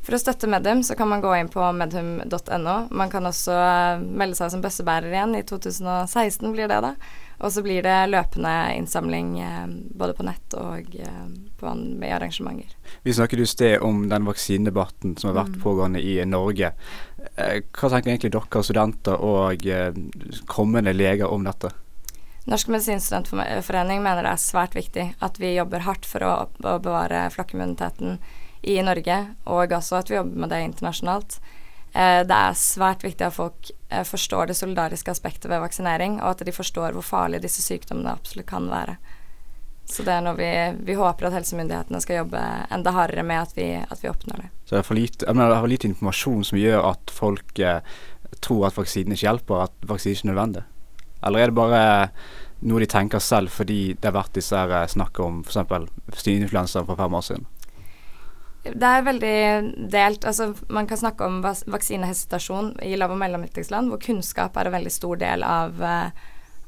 For 0.06 0.14
å 0.14 0.22
støtte 0.22 0.46
Medhum 0.46 0.84
så 0.86 0.94
kan 0.94 1.10
man 1.10 1.22
gå 1.24 1.34
inn 1.34 1.50
på 1.50 1.66
medhum.no. 1.74 2.76
Man 2.94 3.10
kan 3.10 3.26
også 3.26 3.58
eh, 3.58 4.06
melde 4.06 4.38
seg 4.38 4.54
som 4.54 4.62
bøssebærer 4.62 5.10
igjen. 5.10 5.34
I 5.34 5.42
2016 5.50 6.54
blir 6.54 6.70
det, 6.70 6.78
da. 6.84 6.94
Og 7.38 7.52
så 7.52 7.62
blir 7.62 7.82
det 7.84 7.94
løpende 8.08 8.52
innsamling 8.78 9.38
eh, 9.44 9.66
både 9.94 10.14
på 10.16 10.24
nett 10.24 10.54
og 10.56 10.94
eh, 10.96 11.24
på, 11.60 11.74
med 11.74 12.14
arrangementer. 12.16 12.72
Vi 13.04 13.12
snakket 13.12 13.42
i 13.44 13.46
sted 13.46 13.82
om 13.84 14.06
den 14.08 14.24
vaksinedebatten 14.24 15.16
som 15.20 15.30
har 15.30 15.42
vært 15.44 15.56
Mm. 15.56 15.62
pågående 15.62 16.00
i 16.00 16.24
Norge. 16.24 16.72
Eh, 17.36 17.60
Hva 17.72 17.90
tenker 17.92 18.10
egentlig 18.14 18.32
dere 18.32 18.62
studenter 18.64 19.20
og 19.20 19.66
kommende 20.46 20.92
leger 20.96 21.28
om 21.28 21.44
dette? 21.44 21.70
Norsk 22.46 22.68
medisinstudentforening 22.68 24.02
mener 24.02 24.22
det 24.22 24.32
er 24.32 24.42
svært 24.42 24.74
viktig 24.78 25.14
at 25.20 25.38
vi 25.42 25.56
jobber 25.56 25.82
hardt 25.82 26.06
for 26.06 26.22
å, 26.22 26.34
å 26.62 26.78
bevare 26.78 27.24
flokkimmuniteten 27.34 28.18
i 28.62 28.76
Norge, 28.82 29.16
og 29.46 29.72
også 29.74 29.98
at 29.98 30.10
vi 30.10 30.16
jobber 30.16 30.38
med 30.44 30.50
det 30.54 30.60
internasjonalt. 30.64 31.40
Eh, 31.96 32.22
det 32.28 32.36
er 32.36 32.56
svært 32.60 33.04
viktig 33.06 33.24
at 33.24 33.36
folk 33.36 33.70
eh, 33.88 34.04
forstår 34.04 34.50
det 34.50 34.58
solidariske 34.58 35.12
aspektet 35.14 35.48
ved 35.48 35.62
vaksinering, 35.62 36.18
og 36.20 36.34
at 36.34 36.44
de 36.44 36.52
forstår 36.52 36.92
hvor 36.96 37.06
farlige 37.06 37.46
disse 37.46 37.64
sykdommene 37.64 38.12
absolutt 38.12 38.48
kan 38.50 38.68
være. 38.68 38.98
Så 39.86 40.02
det 40.02 40.12
er 40.12 40.22
noe 40.26 40.34
vi, 40.36 40.50
vi 40.82 40.96
håper 40.98 41.28
at 41.28 41.36
helsemyndighetene 41.38 42.00
skal 42.02 42.24
jobbe 42.24 42.40
enda 42.74 42.92
hardere 42.92 43.22
med 43.24 43.44
at 43.44 43.52
vi, 43.56 43.68
at 43.78 44.00
vi 44.02 44.10
oppnår 44.10 44.42
det. 44.42 44.48
Så 44.66 44.74
det 44.74 44.80
er 44.80 44.88
for 44.88 44.98
lite, 44.98 45.28
mener, 45.30 45.52
det 45.52 45.56
er 45.56 45.62
for 45.62 45.72
lite 45.72 45.88
informasjon 45.92 46.48
som 46.48 46.58
gjør 46.58 46.88
at 46.90 47.14
folk 47.14 47.62
eh, 47.62 48.00
tror 48.44 48.66
at 48.68 48.76
vaksinen 48.76 49.14
ikke 49.14 49.28
hjelper, 49.28 49.68
at 49.68 49.88
vaksinen 49.88 50.18
ikke 50.18 50.26
er 50.26 50.32
nødvendig. 50.32 50.64
Eller 51.26 51.42
er 51.42 51.52
det 51.52 51.56
bare 51.56 51.84
noe 52.66 52.82
de 52.82 52.88
tenker 52.90 53.22
selv 53.22 53.52
fordi 53.52 53.80
det 53.94 54.08
har 54.08 54.18
vært 54.18 54.36
disse 54.36 54.58
eh, 54.58 54.88
snakk 54.90 55.22
om 55.22 55.40
f.eks. 55.46 55.88
svineinfluensa 56.18 56.84
for 56.84 56.98
fem 56.98 57.16
år 57.16 57.28
siden? 57.30 57.48
Det 58.74 58.88
er 58.88 59.04
veldig 59.06 59.36
delt. 59.92 60.24
Altså, 60.26 60.50
man 60.72 60.86
kan 60.86 60.98
snakke 60.98 61.26
om 61.26 61.42
vaksinehesitasjon 61.42 62.72
i 62.82 62.96
lav- 62.98 63.12
og 63.14 63.20
mellominntektsland, 63.20 63.90
hvor 63.90 64.00
kunnskap 64.02 64.56
er 64.56 64.68
en 64.68 64.76
veldig 64.76 64.92
stor 64.92 65.16
del 65.20 65.44
av, 65.46 65.82
eh, 65.82 66.10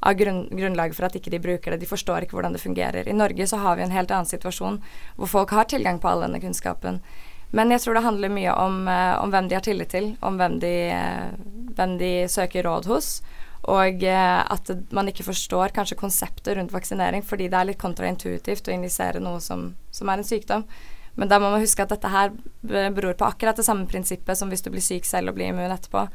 av 0.03 0.15
grunn, 0.15 0.45
grunnlaget 0.51 0.95
for 0.95 1.09
at 1.09 1.17
ikke 1.17 1.31
de 1.31 1.43
bruker 1.43 1.71
det. 1.71 1.81
De 1.81 1.91
forstår 1.91 2.23
ikke 2.23 2.39
hvordan 2.39 2.53
det 2.53 2.63
fungerer. 2.63 3.09
I 3.09 3.17
Norge 3.17 3.47
så 3.47 3.59
har 3.59 3.77
vi 3.77 3.83
en 3.83 3.95
helt 3.95 4.11
annen 4.11 4.27
situasjon 4.27 4.81
hvor 5.17 5.27
folk 5.27 5.51
har 5.51 5.65
tilgang 5.65 5.99
på 5.99 6.09
all 6.09 6.21
denne 6.21 6.41
kunnskapen. 6.41 7.01
Men 7.51 7.71
jeg 7.71 7.81
tror 7.81 7.95
det 7.95 8.05
handler 8.05 8.29
mye 8.29 8.53
om, 8.53 8.89
eh, 8.89 9.23
om 9.23 9.31
hvem 9.31 9.49
de 9.49 9.55
har 9.55 9.63
tillit 9.63 9.89
til, 9.89 10.17
om 10.23 10.37
hvem 10.37 10.61
de, 10.61 10.91
eh, 10.91 11.31
hvem 11.75 11.99
de 11.99 12.29
søker 12.29 12.63
råd 12.63 12.87
hos. 12.87 13.23
Og 13.65 14.03
at 14.05 14.71
man 14.93 15.09
ikke 15.09 15.25
forstår 15.25 15.73
kanskje 15.75 15.99
konseptet 15.99 16.57
rundt 16.57 16.73
vaksinering, 16.73 17.23
fordi 17.23 17.49
det 17.51 17.55
er 17.55 17.65
litt 17.65 17.79
kontraintuitivt 17.79 18.69
å 18.69 18.73
injisere 18.73 19.21
noe 19.21 19.41
som, 19.41 19.75
som 19.91 20.09
er 20.09 20.19
en 20.19 20.25
sykdom. 20.25 20.65
Men 21.19 21.31
da 21.31 21.41
må 21.43 21.51
man 21.51 21.63
huske 21.63 21.83
at 21.83 21.91
dette 21.91 22.11
her 22.13 22.31
beror 22.63 23.17
på 23.19 23.27
akkurat 23.27 23.59
det 23.59 23.67
samme 23.67 23.89
prinsippet 23.91 24.39
som 24.39 24.51
hvis 24.53 24.63
du 24.63 24.71
blir 24.71 24.85
syk 24.85 25.07
selv 25.09 25.33
og 25.33 25.39
blir 25.39 25.51
immun 25.51 25.75
etterpå. 25.75 26.07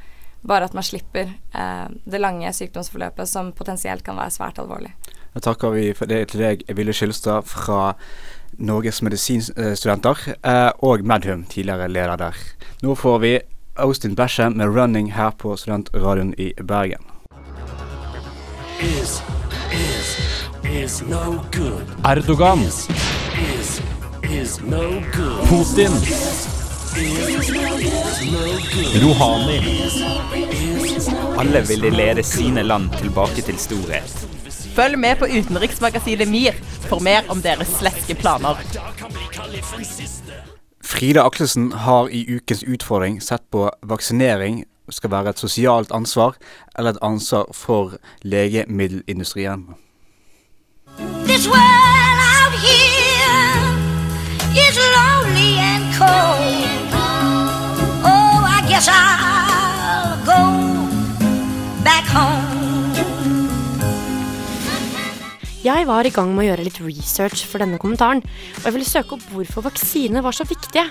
Bare 0.47 0.67
at 0.67 0.75
man 0.75 0.83
slipper 0.83 1.27
eh, 1.27 1.87
det 2.03 2.19
lange 2.19 2.51
sykdomsforløpet 2.55 3.27
som 3.27 3.51
potensielt 3.55 4.03
kan 4.03 4.19
være 4.19 4.31
svært 4.35 4.59
alvorlig. 4.63 4.93
Da 5.33 5.43
takker 5.43 5.75
vi 5.75 5.85
for 5.97 6.07
det 6.07 6.21
til 6.31 6.43
deg, 6.43 6.63
Ville 6.75 6.95
Skylstad 6.95 7.47
fra 7.51 7.93
Norges 8.59 9.01
medisinstudenter, 9.03 10.27
eh, 10.39 10.69
og 10.85 11.03
Medhum, 11.07 11.43
tidligere 11.51 11.87
leder 11.91 12.19
der. 12.19 12.43
Nå 12.83 12.95
får 12.95 13.17
vi 13.23 13.33
Austin 13.75 14.15
Basham 14.15 14.53
med 14.53 14.67
'Running' 14.67 15.11
her 15.11 15.31
på 15.31 15.55
Studentradioen 15.55 16.35
i 16.37 16.53
Bergen. 16.67 17.03
Is, 18.79 19.23
is, 19.71 20.47
is 20.63 21.01
no 21.01 21.41
good. 21.51 21.83
Erdogan. 22.05 22.59
Putin. 24.33 25.93
Is, 25.93 26.57
is 26.97 28.31
no 28.31 28.45
good. 28.73 29.03
Rouhani. 29.03 29.59
Alle 31.37 31.61
ville 31.67 31.89
lede 31.89 32.23
sine 32.23 32.63
land 32.63 32.89
tilbake 32.97 33.41
til 33.41 33.57
storhet. 33.57 34.27
Følg 34.75 34.99
med 34.99 35.15
på 35.15 35.25
utenriksmagasinet 35.25 36.27
MIR 36.27 36.53
for 36.89 36.99
mer 36.99 37.21
om 37.29 37.41
deres 37.41 37.67
sleske 37.67 38.15
planer. 38.15 38.57
Frida 40.83 41.21
Akselsen 41.21 41.71
har 41.71 42.07
i 42.07 42.35
ukens 42.35 42.63
utfordring 42.63 43.21
sett 43.21 43.45
på 43.51 43.69
vaksinering 43.83 44.63
skal 44.89 45.11
være 45.11 45.29
et 45.29 45.39
sosialt 45.39 45.91
ansvar 45.91 46.35
eller 46.77 46.91
et 46.91 47.01
ansvar 47.01 47.45
for 47.53 47.93
legemiddelindustrien. 48.23 49.69
This 51.27 51.47
world 51.47 52.02
is 54.53 54.77
lonely 54.77 55.57
and 55.57 55.85
cold. 55.97 56.93
Oh, 58.05 58.37
I 58.45 58.61
guess 58.69 58.87
I'll 58.89 60.17
go 60.25 60.41
back 61.83 62.05
home. 62.13 62.51
Jeg 65.63 65.87
var 65.87 66.05
i 66.05 66.11
gang 66.11 66.33
med 66.35 66.43
å 66.43 66.47
gjøre 66.49 66.65
litt 66.67 66.81
research 66.83 67.45
for 67.47 67.63
denne 67.63 67.79
kommentaren, 67.79 68.19
og 68.59 68.65
jeg 68.67 68.75
ville 68.75 68.89
søke 68.89 69.15
opp 69.15 69.29
hvorfor 69.31 69.65
vaksiner 69.69 70.25
var 70.25 70.35
så 70.35 70.45
viktige. 70.45 70.89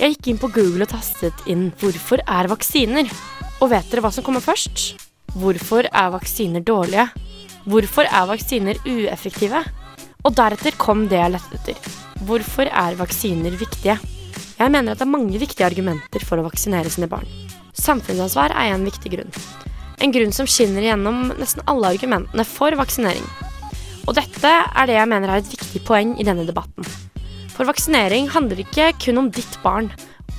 Jeg 0.00 0.16
gikk 0.16 0.32
inn 0.32 0.40
på 0.40 0.50
Google 0.50 0.86
og 0.86 0.90
tastet 0.90 1.46
inn 1.46 1.70
'Hvorfor 1.78 2.18
er 2.26 2.48
vaksiner?' 2.48 3.12
Og 3.60 3.70
vet 3.70 3.90
dere 3.90 4.02
hva 4.02 4.10
som 4.10 4.24
kommer 4.24 4.40
først? 4.42 4.96
Hvorfor 5.36 5.86
er 5.86 6.10
vaksiner 6.10 6.64
dårlige? 6.64 7.06
Hvorfor 7.64 8.02
er 8.10 8.26
vaksiner 8.26 8.74
ueffektive? 8.82 9.62
Og 10.22 10.34
deretter 10.38 10.76
kom 10.78 11.08
det 11.10 11.18
jeg 11.18 11.34
lette 11.34 11.58
etter. 11.58 11.94
Hvorfor 12.22 12.68
er 12.70 12.98
vaksiner 12.98 13.54
viktige? 13.58 13.96
Jeg 14.54 14.70
mener 14.70 14.94
at 14.94 15.00
det 15.00 15.06
er 15.08 15.10
mange 15.10 15.38
viktige 15.42 15.66
argumenter 15.66 16.22
for 16.22 16.38
å 16.38 16.44
vaksinere 16.46 16.90
sine 16.92 17.08
barn. 17.10 17.26
Samfunnsansvar 17.74 18.54
er 18.54 18.76
en 18.76 18.86
viktig 18.86 19.10
grunn. 19.16 19.32
En 20.02 20.14
grunn 20.14 20.34
som 20.34 20.46
skinner 20.46 20.84
igjennom 20.84 21.32
nesten 21.40 21.64
alle 21.70 21.90
argumentene 21.96 22.46
for 22.46 22.74
vaksinering. 22.78 23.26
Og 24.06 24.14
dette 24.18 24.50
er 24.50 24.90
det 24.90 24.98
jeg 24.98 25.10
mener 25.10 25.30
er 25.30 25.42
et 25.42 25.50
viktig 25.50 25.82
poeng 25.86 26.14
i 26.14 26.26
denne 26.26 26.46
debatten. 26.46 26.86
For 27.52 27.66
vaksinering 27.66 28.30
handler 28.30 28.62
ikke 28.62 28.92
kun 29.02 29.24
om 29.24 29.30
ditt 29.34 29.58
barn 29.64 29.90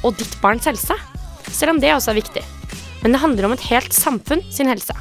og 0.04 0.16
ditt 0.20 0.36
barns 0.44 0.68
helse, 0.68 0.96
selv 1.52 1.76
om 1.76 1.84
det 1.84 1.92
også 1.92 2.14
er 2.14 2.22
viktig. 2.22 2.44
Men 3.04 3.16
det 3.16 3.24
handler 3.24 3.50
om 3.50 3.56
et 3.56 3.68
helt 3.68 3.96
samfunn 3.96 4.44
sin 4.52 4.72
helse. 4.72 4.96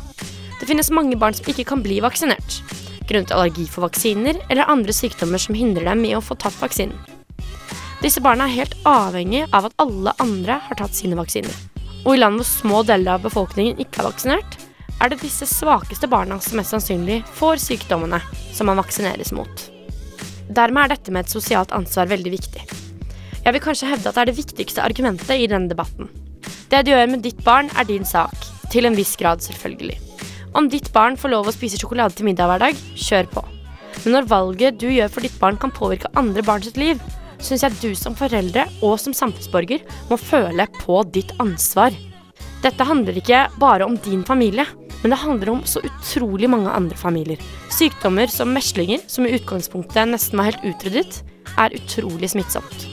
Det 0.58 0.66
finnes 0.66 0.90
mange 0.94 1.18
barn 1.18 1.34
som 1.34 1.46
ikke 1.50 1.66
kan 1.70 1.82
bli 1.82 2.00
vaksinert, 2.02 2.60
grunnet 3.12 3.32
allergi 3.34 3.68
for 3.70 3.86
vaksiner 3.86 4.40
eller 4.48 4.70
andre 4.72 4.94
sykdommer 4.96 5.40
som 5.42 5.56
hindrer 5.56 5.92
dem 5.92 6.04
i 6.08 6.16
å 6.16 6.24
få 6.24 6.36
tatt 6.40 6.58
vaksinen. 6.60 6.96
Disse 8.02 8.18
barna 8.24 8.48
er 8.48 8.56
helt 8.56 8.74
avhengig 8.88 9.44
av 9.54 9.68
at 9.68 9.76
alle 9.82 10.14
andre 10.22 10.58
har 10.64 10.80
tatt 10.80 10.96
sine 10.96 11.14
vaksiner. 11.14 11.54
Og 12.02 12.16
i 12.16 12.18
land 12.18 12.40
hvor 12.40 12.48
små 12.48 12.82
deler 12.86 13.14
av 13.14 13.26
befolkningen 13.28 13.78
ikke 13.82 14.02
er 14.02 14.08
vaksinert, 14.08 14.56
er 15.02 15.10
det 15.12 15.20
disse 15.22 15.46
svakeste 15.46 16.08
barna 16.10 16.38
som 16.42 16.58
mest 16.58 16.74
sannsynlig 16.74 17.20
får 17.38 17.62
sykdommene 17.62 18.18
som 18.54 18.68
man 18.70 18.80
vaksineres 18.82 19.32
mot. 19.34 19.66
Dermed 20.50 20.84
er 20.84 20.96
dette 20.96 21.14
med 21.14 21.26
et 21.26 21.34
sosialt 21.34 21.72
ansvar 21.74 22.10
veldig 22.10 22.34
viktig. 22.34 22.66
Jeg 23.42 23.54
vil 23.54 23.64
kanskje 23.64 23.90
hevde 23.90 24.10
at 24.10 24.18
det 24.18 24.24
er 24.24 24.30
det 24.30 24.38
viktigste 24.38 24.84
argumentet 24.84 25.34
i 25.34 25.48
denne 25.50 25.70
debatten. 25.70 26.10
Det 26.70 26.84
du 26.86 26.92
gjør 26.92 27.10
med 27.10 27.22
ditt 27.26 27.42
barn, 27.46 27.70
er 27.78 27.86
din 27.86 28.06
sak. 28.06 28.34
Til 28.72 28.86
en 28.88 28.98
viss 28.98 29.14
grad, 29.20 29.42
selvfølgelig. 29.44 30.11
Om 30.52 30.68
ditt 30.68 30.90
barn 30.92 31.16
får 31.16 31.32
lov 31.32 31.48
å 31.48 31.54
spise 31.54 31.78
sjokolade 31.80 32.16
til 32.16 32.28
middag 32.28 32.50
hver 32.50 32.60
dag, 32.60 32.80
kjør 32.92 33.28
på. 33.32 33.42
Men 34.02 34.16
når 34.18 34.28
valget 34.28 34.78
du 34.82 34.88
gjør 34.92 35.08
for 35.12 35.24
ditt 35.24 35.38
barn 35.40 35.58
kan 35.60 35.72
påvirke 35.72 36.10
andre 36.18 36.44
barn 36.44 36.64
sitt 36.64 36.76
liv, 36.80 37.00
syns 37.42 37.64
jeg 37.64 37.78
du 37.80 37.90
som 37.98 38.16
foreldre 38.18 38.66
og 38.84 38.98
som 39.00 39.16
samfunnsborger 39.16 39.82
må 40.10 40.20
føle 40.20 40.68
på 40.76 41.00
ditt 41.14 41.32
ansvar. 41.42 41.96
Dette 42.62 42.86
handler 42.86 43.16
ikke 43.18 43.46
bare 43.58 43.88
om 43.88 43.96
din 44.04 44.22
familie, 44.28 44.68
men 45.02 45.14
det 45.14 45.22
handler 45.24 45.56
om 45.56 45.64
så 45.66 45.82
utrolig 45.82 46.50
mange 46.52 46.70
andre 46.70 47.00
familier. 47.00 47.40
Sykdommer 47.72 48.30
som 48.30 48.52
meslinger, 48.54 49.02
som 49.10 49.26
i 49.26 49.34
utgangspunktet 49.38 50.12
nesten 50.12 50.38
var 50.38 50.52
helt 50.52 50.66
utryddet, 50.68 51.22
er 51.58 51.74
utrolig 51.80 52.30
smittsomt. 52.36 52.91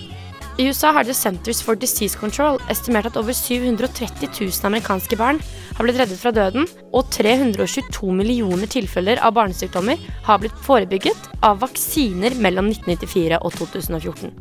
I 0.59 0.65
USA 0.67 0.89
har 0.91 1.05
The 1.07 1.13
Centers 1.13 1.61
for 1.63 1.77
Disease 1.79 2.19
Control 2.19 2.57
estimert 2.67 3.05
at 3.07 3.17
over 3.17 3.31
730 3.31 4.27
000 4.27 4.65
amerikanske 4.67 5.15
barn 5.15 5.37
har 5.77 5.87
blitt 5.87 5.99
reddet 6.01 6.19
fra 6.19 6.33
døden, 6.35 6.67
og 6.91 7.07
322 7.15 8.09
millioner 8.11 8.67
tilfeller 8.67 9.21
av 9.23 9.37
barnesykdommer 9.37 10.03
har 10.27 10.41
blitt 10.43 10.59
forebygget 10.65 11.29
av 11.47 11.61
vaksiner 11.63 12.35
mellom 12.43 12.73
1994 12.73 13.39
og 13.39 13.55
2014. 13.55 14.35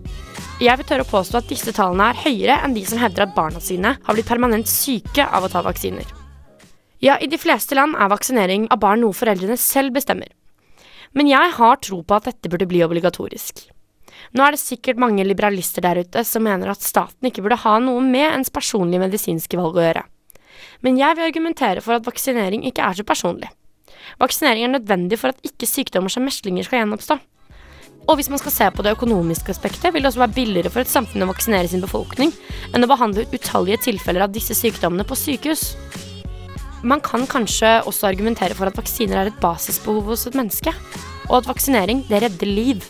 Jeg 0.59 0.75
vil 0.81 0.91
tørre 0.91 1.07
å 1.07 1.13
påstå 1.13 1.39
at 1.39 1.55
disse 1.55 1.77
tallene 1.77 2.11
er 2.11 2.21
høyere 2.25 2.59
enn 2.67 2.75
de 2.75 2.83
som 2.91 2.99
hevder 2.99 3.29
at 3.29 3.39
barna 3.39 3.63
sine 3.63 3.95
har 4.03 4.19
blitt 4.19 4.27
permanent 4.27 4.67
syke 4.67 5.23
av 5.23 5.47
å 5.47 5.55
ta 5.55 5.63
vaksiner. 5.63 6.03
Ja, 6.99 7.15
i 7.23 7.31
de 7.31 7.39
fleste 7.39 7.79
land 7.79 7.95
er 7.95 8.11
vaksinering 8.11 8.67
av 8.75 8.83
barn 8.83 9.07
noe 9.07 9.15
foreldrene 9.15 9.55
selv 9.55 9.95
bestemmer. 9.95 10.35
Men 11.15 11.31
jeg 11.31 11.59
har 11.63 11.79
tro 11.79 12.03
på 12.03 12.19
at 12.19 12.27
dette 12.33 12.51
burde 12.51 12.67
bli 12.67 12.83
obligatorisk. 12.83 13.69
Nå 14.37 14.45
er 14.45 14.55
det 14.55 14.61
sikkert 14.61 15.01
mange 15.01 15.25
liberalister 15.25 15.85
der 15.85 16.03
ute 16.05 16.25
som 16.27 16.45
mener 16.45 16.73
at 16.73 16.85
staten 16.85 17.31
ikke 17.31 17.45
burde 17.45 17.61
ha 17.65 17.79
noe 17.81 18.03
med 18.05 18.27
ens 18.29 18.53
personlige 18.53 19.03
medisinske 19.03 19.61
valg 19.61 19.79
å 19.79 19.87
gjøre. 19.87 20.05
Men 20.85 20.99
jeg 21.01 21.17
vil 21.17 21.29
argumentere 21.29 21.83
for 21.85 21.97
at 21.97 22.07
vaksinering 22.07 22.67
ikke 22.69 22.85
er 22.85 22.99
så 22.99 23.07
personlig. 23.07 23.49
Vaksinering 24.21 24.67
er 24.67 24.77
nødvendig 24.77 25.19
for 25.21 25.33
at 25.33 25.43
ikke 25.47 25.69
sykdommer 25.69 26.13
som 26.13 26.27
meslinger 26.27 26.67
skal 26.67 26.83
gjenoppstå. 26.83 27.19
Og 28.09 28.17
hvis 28.17 28.31
man 28.33 28.41
skal 28.41 28.55
se 28.55 28.69
på 28.73 28.85
det 28.85 28.95
økonomiske 28.97 29.53
aspektet, 29.53 29.91
vil 29.93 30.05
det 30.05 30.09
også 30.11 30.23
være 30.23 30.37
billigere 30.37 30.73
for 30.73 30.81
et 30.81 30.91
samfunn 30.91 31.27
å 31.27 31.29
vaksinere 31.29 31.69
sin 31.69 31.83
befolkning 31.85 32.33
enn 32.73 32.85
å 32.85 32.89
behandle 32.89 33.27
utallige 33.35 33.83
tilfeller 33.91 34.25
av 34.25 34.33
disse 34.33 34.57
sykdommene 34.57 35.05
på 35.09 35.19
sykehus. 35.19 35.75
Man 36.89 37.03
kan 37.05 37.27
kanskje 37.29 37.81
også 37.91 38.09
argumentere 38.09 38.57
for 38.57 38.71
at 38.71 38.79
vaksiner 38.79 39.21
er 39.21 39.33
et 39.33 39.41
basisbehov 39.43 40.13
hos 40.13 40.29
et 40.31 40.39
menneske, 40.39 40.73
og 41.29 41.41
at 41.43 41.51
vaksinering, 41.51 42.07
det 42.09 42.23
redder 42.25 42.49
liv. 42.49 42.87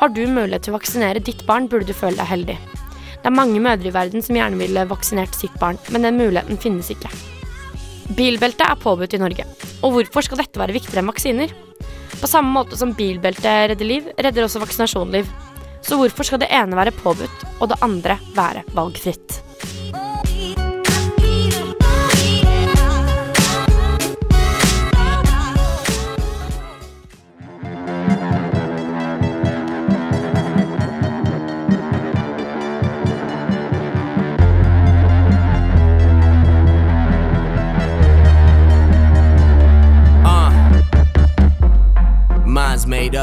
Har 0.00 0.12
du 0.12 0.26
mulighet 0.28 0.66
til 0.66 0.74
å 0.74 0.76
vaksinere 0.76 1.22
ditt 1.24 1.46
barn, 1.48 1.68
burde 1.72 1.88
du 1.88 1.96
føle 1.96 2.18
deg 2.18 2.28
heldig. 2.28 2.56
Det 3.22 3.30
er 3.30 3.34
mange 3.34 3.62
mødre 3.62 3.88
i 3.88 3.94
verden 3.94 4.22
som 4.22 4.36
gjerne 4.36 4.60
ville 4.60 4.84
vaksinert 4.90 5.34
sitt 5.34 5.54
barn, 5.60 5.78
men 5.90 6.04
den 6.04 6.18
muligheten 6.20 6.60
finnes 6.60 6.90
ikke. 6.92 7.10
Bilbelte 8.16 8.68
er 8.68 8.78
påbudt 8.78 9.16
i 9.16 9.22
Norge. 9.22 9.46
Og 9.80 9.96
hvorfor 9.96 10.26
skal 10.26 10.42
dette 10.42 10.60
være 10.60 10.76
viktigere 10.76 11.02
enn 11.02 11.10
vaksiner? 11.10 11.54
På 12.20 12.28
samme 12.30 12.52
måte 12.54 12.78
som 12.78 12.94
bilbelte 12.96 13.56
redder 13.72 13.88
liv, 13.88 14.12
redder 14.20 14.46
også 14.46 14.62
vaksinasjon 14.62 15.16
liv. 15.16 15.32
Så 15.86 15.98
hvorfor 15.98 16.28
skal 16.28 16.42
det 16.42 16.52
ene 16.54 16.76
være 16.78 16.94
påbudt, 17.00 17.48
og 17.60 17.72
det 17.72 17.80
andre 17.84 18.20
være 18.36 18.66
valgfritt? 18.76 19.40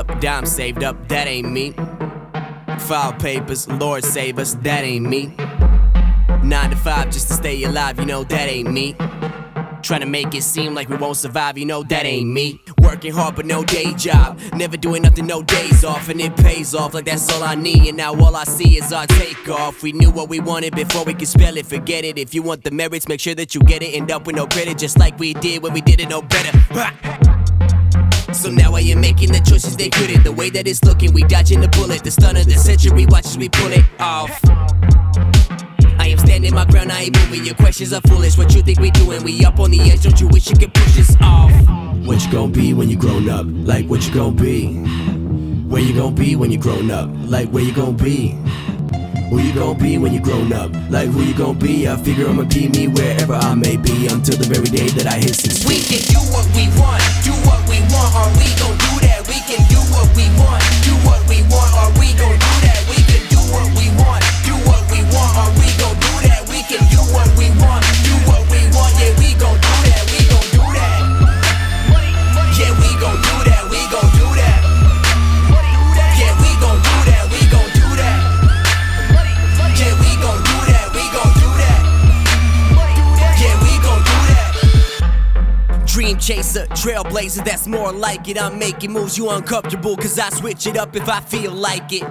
Up, 0.10 0.20
dime 0.20 0.46
saved 0.46 0.84
up, 0.84 1.08
that 1.08 1.28
ain't 1.28 1.52
me. 1.52 1.72
File 2.80 3.13
papers, 3.13 3.68
Lord 3.68 4.04
save 4.04 4.39
us, 4.39 4.56
that 4.56 4.84
ain't 4.84 5.08
me. 5.08 5.34
Nine 6.44 6.72
to 6.72 6.76
five 6.76 7.06
just 7.12 7.28
to 7.30 7.34
stay 7.36 7.63
alive, 7.63 8.00
you 8.00 8.06
know 8.06 8.24
that 8.24 8.50
ain't 8.50 8.72
me. 8.72 8.96
Trying 9.82 10.00
to 10.00 10.06
make 10.06 10.34
it 10.34 10.44
seem 10.44 10.74
like 10.74 10.88
we 10.88 10.96
won't 10.96 11.18
survive, 11.18 11.58
you 11.58 11.66
know 11.66 11.84
that 11.84 12.06
ain't 12.06 12.30
me. 12.30 12.62
Working 12.80 13.13
hard 13.13 13.36
but 13.36 13.46
no 13.46 13.63
day 13.63 13.94
job, 13.94 14.39
never 14.54 14.78
doing 14.78 15.04
nothing, 15.04 15.28
no 15.28 15.42
days 15.42 15.84
off, 15.84 16.10
and 16.10 16.22
it 16.22 16.36
pays 16.38 16.74
off 16.74 16.94
like 16.94 17.06
that's 17.06 17.32
all 17.34 17.44
I 17.44 17.56
need. 17.56 17.88
And 17.88 17.98
now 17.98 18.13
all 18.16 18.36
I 18.36 18.46
see 18.46 18.78
is 18.78 18.94
our 18.94 19.08
takeoff. 19.08 19.84
We 19.84 19.92
knew 19.92 20.10
what 20.10 20.30
we 20.30 20.39
wanted 20.39 20.76
before 20.76 21.04
we 21.04 21.13
could 21.13 21.28
spell 21.28 21.58
it, 21.58 21.66
forget 21.66 22.06
it. 22.06 22.18
If 22.18 22.34
you 22.34 22.44
want 22.44 22.63
the 22.63 22.72
merits, 22.72 23.08
make 23.08 23.20
sure 23.20 23.36
that 23.36 23.56
you 23.56 23.62
get 23.62 23.84
it. 23.84 23.94
End 23.94 24.12
up 24.12 24.26
with 24.26 24.36
no 24.36 24.48
credit, 24.48 24.78
just 24.78 24.98
like 24.98 25.20
we 25.20 25.34
did 25.34 25.63
when 25.63 25.74
we 25.74 25.82
did 25.82 26.00
it 26.00 26.10
no 26.10 26.22
better. 26.22 27.33
So 28.34 28.50
now 28.50 28.74
I 28.74 28.82
am 28.82 29.00
making 29.00 29.32
the 29.32 29.39
choices 29.39 29.78
they 29.78 29.89
couldn't. 29.89 30.24
The 30.24 30.32
way 30.32 30.50
that 30.50 30.67
it's 30.67 30.84
looking, 30.84 31.13
we 31.13 31.24
dodging 31.24 31.62
the 31.62 31.67
bullet. 31.69 32.04
The 32.04 32.12
stun 32.12 32.36
of 32.36 32.46
the 32.46 32.56
century, 32.56 33.06
watch 33.06 33.26
as 33.26 33.38
we 33.38 33.48
pull 33.48 33.72
it 33.72 33.86
off. 34.00 34.32
I 36.00 36.08
am 36.08 36.17
standing 36.17 36.54
my 36.54 36.65
ground, 36.65 36.91
I 36.91 37.04
ain't 37.04 37.17
moving. 37.19 37.46
Your 37.46 37.56
questions 37.56 37.93
are 37.93 38.02
foolish. 38.02 38.38
What 38.38 38.54
you 38.56 38.62
think 38.62 38.80
we 38.80 38.91
doing? 38.91 39.24
We 39.24 39.46
up 39.46 39.60
on 39.60 39.72
the 39.72 39.80
edge, 39.82 40.04
don't 40.04 40.19
you 40.19 40.28
wish 40.28 40.50
you 40.50 40.58
could 40.58 40.74
push 40.74 41.00
us 41.00 41.15
off? 41.22 41.52
What 42.06 42.26
you 42.26 42.32
gonna 42.32 42.52
be 42.52 42.74
when 42.74 42.89
you 42.89 42.98
grown 42.98 43.30
up? 43.30 43.46
Like 43.48 43.86
what 43.86 44.06
you 44.06 44.13
gonna 44.13 44.32
be? 44.32 44.74
Where 45.69 45.82
you 45.82 45.93
gonna 45.93 46.15
be 46.15 46.36
when 46.36 46.52
you 46.52 46.58
grown 46.58 46.91
up? 46.91 47.10
Like 47.13 47.50
where 47.50 47.63
you 47.63 47.74
gonna 47.74 47.93
be? 47.93 48.38
Who 49.34 49.39
you 49.41 49.52
gonna 49.52 49.74
be 49.74 49.98
when 49.98 50.13
you 50.13 50.19
grown 50.19 50.54
up? 50.54 50.69
Like 50.91 51.10
who 51.10 51.24
you 51.24 51.34
gonna 51.34 51.58
be? 51.58 51.89
I 51.89 51.98
figure 51.98 52.30
I'ma 52.30 52.43
be 52.43 52.69
me 52.69 52.88
wherever 52.88 53.34
I 53.34 53.56
may 53.56 53.78
be 53.78 54.06
until 54.06 54.38
the 54.38 54.46
very 54.46 54.69
day 54.69 54.86
that 54.93 55.08
I 55.08 55.17
hit 55.17 55.34
six 55.34 55.65
We 55.65 55.82
can 55.82 56.06
do 56.06 56.22
what 56.30 56.46
we 56.54 56.69
want, 56.78 57.02
do 57.26 57.34
what 57.41 57.58
we 57.65 57.82
want, 57.89 58.13
or 58.13 58.30
we 58.38 58.46
gon' 58.62 58.78
do 58.78 58.93
that. 59.10 59.26
We 59.26 59.41
can 59.50 59.65
do 59.74 59.82
what 59.89 60.06
we 60.13 60.30
want, 60.38 60.62
do 60.86 60.93
what 61.02 61.26
we 61.26 61.41
want, 61.50 61.74
or 61.82 61.89
we 61.98 62.13
gon' 62.13 62.38
do 62.38 62.54
that. 62.62 62.86
We 62.86 63.02
can 63.10 63.26
do 63.34 63.41
what 63.50 63.65
we 63.74 63.89
want, 63.98 64.22
do 64.46 64.54
what 64.69 64.86
we 64.93 65.02
want, 65.10 65.34
or 65.34 65.50
we 65.58 65.62
chaser, 86.24 86.66
trailblazer, 86.68 87.44
that's 87.44 87.68
more 87.68 87.92
like 87.92 88.30
it. 88.30 88.42
I'm 88.42 88.58
making 88.58 88.94
moves 88.94 89.18
you 89.18 89.30
uncomfortable, 89.30 89.98
cause 89.98 90.18
I 90.18 90.30
switch 90.30 90.66
it 90.68 90.78
up 90.78 90.96
if 90.96 91.10
I 91.10 91.20
feel 91.20 91.52
like 91.52 91.92
it. 91.92 92.04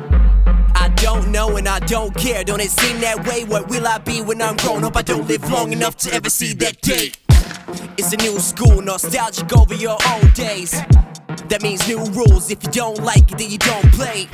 I 0.74 0.92
don't 0.96 1.30
know 1.30 1.56
and 1.56 1.66
I 1.66 1.78
don't 1.80 2.14
care. 2.14 2.44
Don't 2.44 2.60
it 2.60 2.70
seem 2.70 3.00
that 3.00 3.26
way? 3.26 3.44
What 3.44 3.68
will 3.68 3.86
I 3.86 3.98
be 3.98 4.20
when 4.20 4.42
I'm 4.42 4.56
grown 4.56 4.84
up? 4.84 4.96
I 4.96 5.02
don't 5.02 5.26
live 5.26 5.50
long 5.50 5.72
enough 5.72 5.96
to 5.98 6.12
ever 6.12 6.28
see 6.28 6.52
that 6.54 6.80
day. 6.82 7.12
It's 7.96 8.12
a 8.12 8.16
new 8.18 8.38
school, 8.38 8.82
nostalgic 8.82 9.56
over 9.56 9.74
your 9.74 9.96
old 10.10 10.34
days. 10.34 10.72
That 11.48 11.60
means 11.62 11.86
new 11.88 12.04
rules. 12.12 12.50
If 12.50 12.62
you 12.64 12.70
don't 12.70 13.02
like 13.02 13.30
it, 13.32 13.38
then 13.38 13.50
you 13.50 13.58
don't 13.58 13.92
play. 13.92 14.28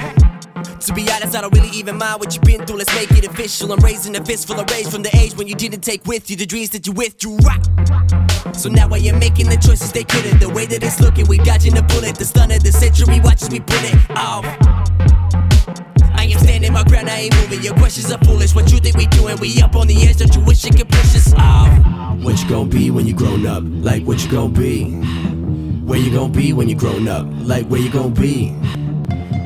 To 0.81 0.93
be 0.93 1.09
honest, 1.11 1.37
I 1.37 1.41
don't 1.41 1.55
really 1.55 1.77
even 1.77 1.99
mind 1.99 2.19
what 2.21 2.35
you've 2.35 2.43
been 2.43 2.67
through. 2.67 2.79
Let's 2.79 2.95
make 2.95 3.13
it 3.13 3.25
official. 3.27 3.73
I'm 3.73 3.81
raising 3.81 4.17
a 4.17 4.25
fist 4.25 4.49
full 4.49 4.59
of 4.59 4.69
rage 4.71 4.89
from 4.89 5.03
the 5.03 5.17
age 5.17 5.37
when 5.37 5.47
you 5.47 5.55
didn't 5.55 5.83
take 5.83 6.05
with 6.05 6.31
you 6.31 6.37
the 6.37 6.47
dreams 6.47 6.71
that 6.71 6.87
you 6.87 6.93
withdrew. 6.93 7.37
Right. 7.39 8.28
So 8.55 8.69
now 8.69 8.89
I 8.93 8.99
am 8.99 9.19
making 9.19 9.49
the 9.49 9.57
choices 9.57 9.93
they 9.93 10.05
couldn't. 10.05 10.41
The 10.41 10.49
way 10.49 10.67
that 10.67 10.83
it's 10.83 11.01
looking, 11.01 11.27
we 11.29 11.39
dodging 11.39 11.75
the 11.75 11.83
bullet. 11.83 12.17
The 12.17 12.25
stun 12.25 12.51
of 12.51 12.63
the 12.63 12.73
century, 12.73 13.21
watch 13.21 13.43
as 13.43 13.51
we 13.51 13.61
pull 13.61 13.85
it 13.85 14.11
off. 14.17 14.45
I 16.15 16.25
am 16.25 16.39
standing 16.41 16.73
my 16.73 16.83
ground, 16.85 17.09
I 17.09 17.21
ain't 17.21 17.35
moving. 17.37 17.63
Your 17.63 17.75
questions 17.75 18.11
are 18.11 18.19
foolish. 18.25 18.55
What 18.55 18.71
you 18.73 18.79
think 18.79 18.97
we 18.97 19.07
doing? 19.07 19.39
We 19.39 19.63
up 19.63 19.77
on 19.77 19.87
the 19.87 19.97
edge, 20.03 20.17
don't 20.17 20.35
you 20.35 20.43
wish 20.43 20.65
you 20.65 20.73
could 20.73 20.89
push 20.89 21.15
us 21.15 21.33
off? 21.35 21.71
What 22.23 22.43
you 22.43 22.49
gonna 22.49 22.69
be 22.69 22.91
when 22.91 23.07
you 23.07 23.15
grown 23.15 23.47
up? 23.47 23.63
Like 23.65 24.03
what 24.05 24.23
you 24.25 24.31
gonna 24.31 24.49
be? 24.49 24.91
Where 25.85 25.99
you 25.99 26.13
gonna 26.13 26.33
be 26.33 26.53
when 26.53 26.69
you 26.69 26.75
grown 26.75 27.09
up? 27.09 27.27
Like 27.31 27.67
where 27.67 27.81
you 27.81 27.91
gonna 27.91 28.11
be? 28.11 28.55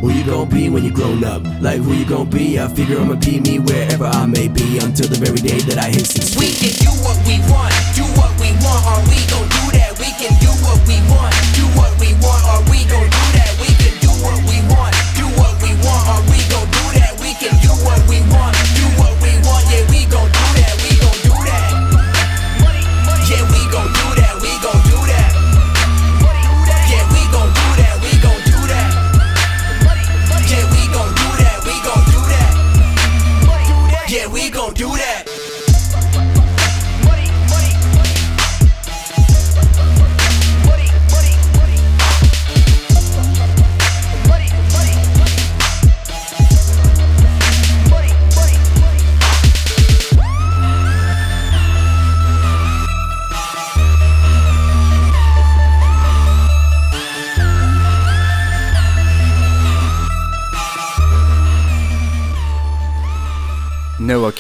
Who 0.00 0.10
you 0.10 0.24
gonna 0.24 0.50
be 0.50 0.68
when 0.68 0.84
you 0.84 0.92
grown 0.92 1.24
up? 1.24 1.42
Like 1.60 1.80
who 1.80 1.92
you 1.92 2.04
gonna 2.04 2.24
be? 2.24 2.58
I 2.58 2.68
figure 2.68 2.98
I'ma 2.98 3.16
be 3.16 3.40
me 3.40 3.58
wherever 3.58 4.04
I 4.06 4.26
may 4.26 4.48
be 4.48 4.78
until 4.78 5.08
the 5.08 5.18
very 5.18 5.38
day 5.38 5.58
that 5.66 5.78
I 5.78 5.90
hit 5.90 6.06
six 6.06 6.36
We 6.36 6.52
can 6.54 6.74
do 6.78 6.90
what 7.02 7.18
we 7.26 7.38
want, 7.50 7.74
do 7.94 8.04
what 8.18 8.32
we 8.38 8.50
want, 8.62 8.82
or 8.86 8.98
we 9.10 9.18
gon' 9.30 9.48
do 9.48 9.62
that. 9.78 9.98
We 9.98 10.10
can 10.18 10.34
do 10.38 10.50
what 10.62 10.78
we 10.86 10.98
want, 11.10 11.34
do 11.54 11.66
what 11.78 11.92
we 11.98 12.14
want, 12.22 12.42
or 12.50 12.58
we 12.70 12.84
gon' 12.86 13.10
do 13.10 13.24
that. 13.34 13.41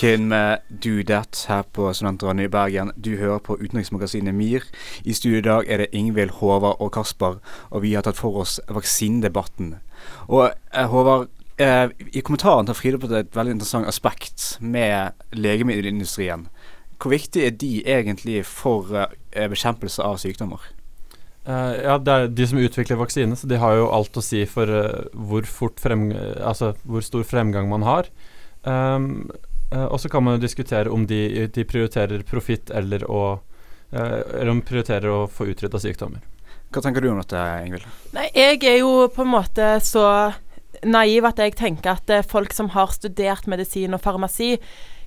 Kin 0.02 0.28
med 0.28 0.58
Do 0.82 1.02
That 1.06 1.44
her 1.46 1.62
på 1.62 1.84
Studentradioen 1.94 2.40
i 2.42 2.48
Bergen. 2.50 2.88
Du 2.98 3.12
hører 3.20 3.38
på 3.38 3.54
utenriksmagasinet 3.54 4.34
MIR. 4.34 4.64
I 5.06 5.12
studio 5.14 5.38
i 5.38 5.44
dag 5.46 5.68
er 5.70 5.78
det 5.78 5.92
Ingvild, 5.94 6.32
Håvard 6.40 6.80
og 6.82 6.90
Kasper, 6.96 7.36
og 7.70 7.84
vi 7.84 7.92
har 7.94 8.02
tatt 8.02 8.18
for 8.18 8.40
oss 8.40 8.56
vaksinedebatten. 8.66 9.76
Og 10.26 10.48
eh, 10.48 10.88
Håvard, 10.90 11.28
eh, 11.62 11.94
i 12.10 12.22
kommentaren 12.26 12.66
tar 12.66 12.74
Frida 12.74 12.98
på 12.98 13.12
et 13.14 13.30
veldig 13.38 13.54
interessant 13.54 13.86
aspekt 13.86 14.56
med 14.58 15.14
legemiddelindustrien. 15.38 16.48
Hvor 16.98 17.14
viktig 17.14 17.46
er 17.46 17.54
de 17.62 17.70
egentlig 17.86 18.42
for 18.48 18.90
eh, 19.04 19.46
bekjempelse 19.54 20.02
av 20.02 20.18
sykdommer? 20.24 20.66
Uh, 21.46 21.78
ja, 21.78 21.94
det 22.02 22.18
er 22.18 22.28
de 22.42 22.50
som 22.50 22.58
utvikler 22.58 22.98
vaksine, 22.98 23.38
så 23.38 23.46
de 23.46 23.62
har 23.62 23.78
jo 23.78 23.86
alt 23.94 24.18
å 24.18 24.26
si 24.26 24.42
for 24.50 24.66
uh, 24.66 25.06
hvor 25.14 25.46
fort 25.46 25.78
frem, 25.78 26.08
altså 26.42 26.74
hvor 26.82 27.06
stor 27.06 27.22
fremgang 27.22 27.70
man 27.70 27.86
har. 27.86 28.10
Um, 28.66 29.30
eh, 29.72 29.86
og 29.88 30.00
så 30.00 30.10
kan 30.12 30.24
man 30.24 30.36
jo 30.36 30.44
diskutere 30.44 30.92
om 30.92 31.06
de, 31.08 31.48
de 31.52 31.64
prioriterer 31.68 32.22
profitt 32.28 32.70
eller, 32.70 33.04
å, 33.10 33.40
eh, 33.90 34.20
eller 34.20 34.52
om 34.52 34.62
de 34.62 34.68
prioriterer 34.68 35.10
å 35.10 35.26
få 35.30 35.48
utrydda 35.52 35.80
sykdommer. 35.82 36.22
Hva 36.72 36.80
tenker 36.84 37.04
du 37.04 37.10
om 37.12 37.20
dette, 37.20 37.42
Ingvild? 37.66 37.84
Nei, 38.16 38.30
jeg 38.32 38.62
er 38.64 38.80
jo 38.80 39.08
på 39.12 39.26
en 39.26 39.34
måte 39.34 39.74
så 39.84 40.06
naiv 40.88 41.26
at 41.28 41.40
jeg 41.42 41.56
tenker 41.58 41.96
at 41.96 42.10
eh, 42.10 42.24
folk 42.24 42.54
som 42.56 42.72
har 42.76 42.94
studert 42.94 43.48
medisin 43.50 43.94
og 43.96 44.02
farmasi, 44.04 44.56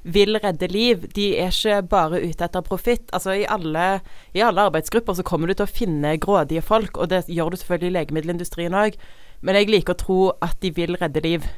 vil 0.05 0.37
redde 0.37 0.67
liv. 0.69 1.07
De 1.17 1.31
er 1.41 1.49
ikke 1.49 1.79
bare 1.89 2.21
ute 2.21 2.45
etter 2.45 2.61
profitt. 2.61 3.07
Altså, 3.09 3.33
i 3.41 3.47
alle, 3.49 4.03
I 4.37 4.43
alle 4.45 4.67
arbeidsgrupper 4.69 5.17
så 5.17 5.25
kommer 5.25 5.49
du 5.49 5.55
til 5.57 5.65
å 5.65 5.71
finne 5.71 6.15
grådige 6.21 6.61
folk, 6.61 6.99
og 7.01 7.09
det 7.09 7.23
gjør 7.25 7.53
du 7.53 7.57
selvfølgelig 7.57 7.89
i 7.89 7.95
legemiddelindustrien 7.97 8.77
òg. 8.77 8.99
Men 9.41 9.57
jeg 9.57 9.71
liker 9.73 9.95
å 9.95 10.01
tro 10.03 10.19
at 10.45 10.59
de 10.61 10.71
vil 10.77 10.97
redde 11.01 11.23
liv. 11.25 11.49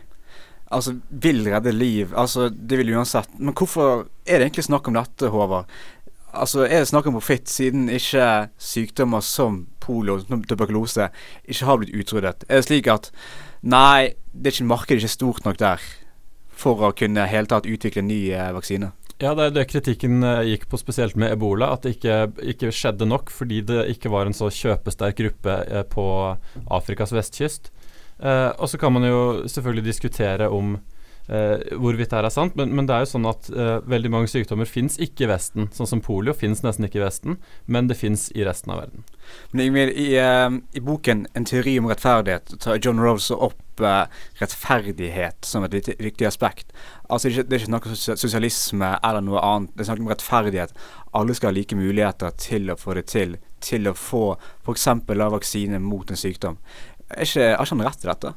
Altså, 0.70 0.98
vil 1.10 1.46
redde 1.48 1.72
liv. 1.72 2.12
Altså, 2.16 2.50
det 2.50 2.80
vil 2.82 2.96
uansett. 2.96 3.30
Men 3.40 3.56
hvorfor 3.56 4.08
er 4.28 4.40
det 4.40 4.50
egentlig 4.50 4.68
snakk 4.68 4.88
om 4.88 4.98
dette, 4.98 5.30
Håvard? 5.32 5.70
Altså, 6.34 6.66
Er 6.66 6.84
det 6.84 6.90
snakk 6.90 7.08
om 7.08 7.16
profitt 7.16 7.50
siden 7.50 7.88
ikke 7.90 8.50
sykdommer 8.60 9.24
som 9.24 9.66
polio 9.80 10.20
og 10.20 10.48
tuberkulose 10.50 11.10
ikke 11.48 11.66
har 11.66 11.78
blitt 11.80 11.96
utryddet? 11.96 12.44
Er 12.50 12.60
det 12.60 12.68
slik 12.68 12.88
at 12.92 13.12
nei, 13.64 14.14
det 14.34 14.52
er 14.52 14.58
ikke 14.58 14.74
markedet 14.74 15.02
ikke 15.02 15.16
stort 15.16 15.46
nok 15.46 15.58
der 15.58 15.82
for 16.52 16.84
å 16.84 16.94
kunne 16.98 17.30
helt 17.30 17.50
tatt 17.54 17.70
utvikle 17.70 18.04
en 18.04 18.12
ny 18.12 18.22
eh, 18.34 18.52
vaksine? 18.54 18.92
Ja, 19.18 19.32
det 19.34 19.48
er 19.48 19.54
det 19.56 19.70
kritikken 19.72 20.22
eh, 20.22 20.44
gikk 20.52 20.68
på, 20.70 20.78
spesielt 20.78 21.16
med 21.18 21.32
ebola. 21.34 21.72
At 21.74 21.88
det 21.88 21.96
ikke, 21.96 22.18
ikke 22.54 22.74
skjedde 22.76 23.08
nok 23.10 23.32
fordi 23.34 23.64
det 23.66 23.88
ikke 23.96 24.12
var 24.14 24.30
en 24.30 24.38
så 24.38 24.52
kjøpesterk 24.54 25.18
gruppe 25.18 25.58
eh, 25.66 25.86
på 25.90 26.06
Afrikas 26.68 27.16
vestkyst. 27.16 27.72
Eh, 28.20 28.52
og 28.58 28.70
så 28.70 28.80
kan 28.82 28.94
man 28.94 29.06
jo 29.08 29.48
selvfølgelig 29.48 29.90
diskutere 29.92 30.50
om 30.50 30.78
Uh, 31.28 31.60
hvorvidt 31.76 32.14
det 32.14 32.22
er 32.24 32.32
sant, 32.32 32.54
men, 32.56 32.70
men, 32.72 32.86
det 32.88 32.96
er 32.96 33.02
jo 33.04 33.10
sånn 33.12 33.26
at 33.28 33.50
uh, 33.52 33.82
veldig 33.84 34.12
mange 34.14 34.30
sykdommer 34.32 34.70
fins 34.70 34.96
ikke 35.04 35.26
i 35.26 35.28
Vesten. 35.34 35.68
Sånn 35.76 35.90
som 35.90 36.00
polio 36.00 36.32
fins 36.32 36.62
nesten 36.64 36.88
ikke 36.88 37.02
i 37.02 37.04
Vesten, 37.04 37.36
men 37.68 37.90
det 37.90 37.98
fins 38.00 38.30
i 38.32 38.46
resten 38.48 38.72
av 38.72 38.80
verden. 38.86 39.04
Men 39.52 39.76
i, 39.92 40.08
uh, 40.16 40.48
i, 40.72 40.80
boken 40.80 41.26
'En 41.36 41.50
teori 41.52 41.76
om 41.82 41.92
rettferdighet' 41.92 42.56
tar 42.64 42.80
John 42.80 43.04
Rose 43.04 43.36
opp 43.36 43.60
rettferdighet 44.40 45.46
som 45.46 45.64
et 45.68 45.76
viktig, 45.76 45.98
viktig 46.00 46.26
aspekt. 46.26 46.72
Altså 47.10 47.30
Det 47.30 47.54
er 47.54 47.60
ikke 47.62 47.76
noe 47.76 47.96
sosialisme 48.18 48.96
eller 49.04 49.22
noe 49.22 49.44
annet. 49.44 49.76
Det 49.76 49.84
er 49.84 49.92
snakk 49.92 50.00
om 50.00 50.10
rettferdighet. 50.10 50.74
Alle 51.14 51.36
skal 51.36 51.52
ha 51.52 51.54
like 51.60 51.76
muligheter 51.76 52.32
til 52.40 52.72
å 52.72 52.80
få 52.80 52.96
det 52.96 53.06
til. 53.12 53.38
Til 53.62 53.88
å 53.88 53.94
få 53.94 54.38
f.eks. 54.66 54.88
vaksine 55.06 55.80
mot 55.80 56.10
en 56.10 56.18
sykdom. 56.18 56.58
Ikke, 57.16 57.54
har 57.56 57.64
ikke 57.64 57.76
han 57.76 57.88
rett 57.88 58.04
i 58.04 58.12
dette? 58.12 58.34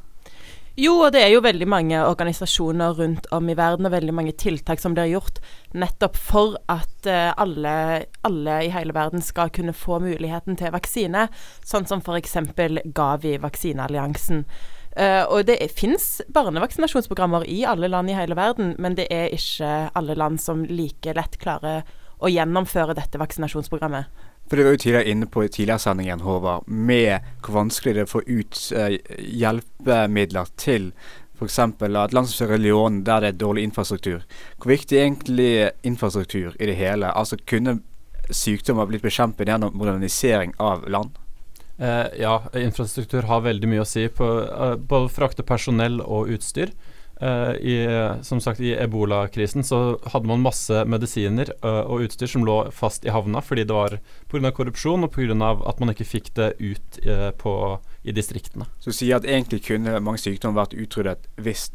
Jo, 0.78 0.94
og 1.02 1.10
det 1.12 1.20
er 1.24 1.32
jo 1.32 1.42
veldig 1.42 1.66
mange 1.68 1.98
organisasjoner 2.06 2.94
rundt 2.96 3.26
om 3.34 3.48
i 3.50 3.56
verden 3.58 3.88
og 3.88 3.92
veldig 3.92 4.14
mange 4.14 4.32
tiltak 4.38 4.80
som 4.80 4.94
blir 4.94 5.10
gjort 5.10 5.40
nettopp 5.76 6.16
for 6.16 6.54
at 6.70 7.08
uh, 7.10 7.32
alle, 7.42 7.72
alle, 8.24 8.58
i 8.64 8.70
hele 8.72 8.94
verden 8.94 9.24
skal 9.24 9.50
kunne 9.52 9.74
få 9.76 9.98
muligheten 10.00 10.56
til 10.60 10.72
vaksine, 10.72 11.26
sånn 11.66 11.88
som 11.90 12.00
f.eks. 12.04 12.38
Gavi, 12.96 13.34
vaksinealliansen. 13.42 14.44
Uh, 14.94 15.26
og 15.26 15.50
det 15.50 15.58
fins 15.74 16.22
barnevaksinasjonsprogrammer 16.32 17.44
i 17.50 17.64
alle 17.68 17.90
land 17.90 18.10
i 18.10 18.16
hele 18.16 18.38
verden, 18.38 18.76
men 18.78 18.96
det 18.98 19.10
er 19.10 19.34
ikke 19.34 19.90
alle 19.98 20.16
land 20.18 20.40
som 20.42 20.64
like 20.70 21.18
lett 21.18 21.36
klarer 21.42 21.82
å 22.20 22.30
gjennomføre 22.30 22.94
dette 22.94 23.18
vaksinasjonsprogrammet. 23.20 24.29
For 24.50 24.58
Det 24.58 24.64
var 24.66 24.74
jo 24.74 24.82
tidligere 24.82 25.10
inne 25.12 25.26
på 25.30 25.44
i 25.44 25.48
tidligere 25.48 25.78
sendingen, 25.78 26.20
Håvard, 26.26 26.66
med 26.66 27.20
hvor 27.38 27.54
vanskelig 27.54 27.94
det 27.94 28.00
er 28.02 28.08
å 28.08 28.10
få 28.10 28.22
ut 28.26 28.62
eh, 28.74 28.96
hjelpemidler 29.38 30.50
til 30.58 30.88
f.eks. 31.38 31.58
et 31.62 31.92
land 31.94 32.26
som 32.26 32.32
Sierra 32.34 32.58
Leone, 32.58 33.04
der 33.06 33.22
det 33.22 33.28
er 33.30 33.38
dårlig 33.38 33.68
infrastruktur. 33.68 34.26
Hvor 34.58 34.72
viktig 34.72 34.98
er 34.98 35.06
egentlig 35.06 35.52
infrastruktur 35.86 36.58
i 36.58 36.66
det 36.66 36.74
hele? 36.80 37.12
Altså 37.14 37.38
Kunne 37.46 37.78
sykdommer 38.30 38.90
blitt 38.90 39.06
bekjempet 39.06 39.48
gjennom 39.48 39.78
modernisering 39.78 40.56
av 40.58 40.82
land? 40.90 41.14
Eh, 41.78 42.06
ja, 42.20 42.42
infrastruktur 42.58 43.30
har 43.30 43.46
veldig 43.46 43.70
mye 43.70 43.86
å 43.86 43.88
si 43.88 44.08
på 44.12 44.26
uh, 44.26 44.74
både 44.76 45.14
frakte 45.14 45.46
personell 45.46 46.02
og 46.02 46.34
utstyr. 46.34 46.74
Uh, 47.22 47.52
i, 47.60 47.74
som 48.22 48.40
sagt, 48.40 48.62
I 48.64 48.72
ebolakrisen 48.80 49.64
så 49.64 49.98
hadde 50.08 50.28
man 50.30 50.40
masse 50.40 50.72
medisiner 50.88 51.50
uh, 51.60 51.82
og 51.84 52.06
utstyr 52.06 52.30
som 52.32 52.46
lå 52.48 52.54
fast 52.72 53.04
i 53.04 53.12
havna 53.12 53.42
fordi 53.44 53.66
det 53.68 53.76
var 53.76 53.98
pga. 54.32 54.52
korrupsjon 54.56 55.04
og 55.04 55.12
pga. 55.12 55.50
at 55.68 55.82
man 55.82 55.92
ikke 55.92 56.08
fikk 56.08 56.32
det 56.38 56.54
ut 56.56 57.00
uh, 57.04 57.28
på, 57.36 57.52
i 58.08 58.16
distriktene. 58.16 58.70
Så 58.80 58.94
du 58.94 58.96
sier 58.96 59.20
at 59.20 59.28
egentlig 59.28 59.66
kunne 59.68 60.00
mange 60.00 60.22
sykdommer 60.22 60.62
vært 60.62 60.78
utryddet 60.80 61.28
hvis 61.36 61.68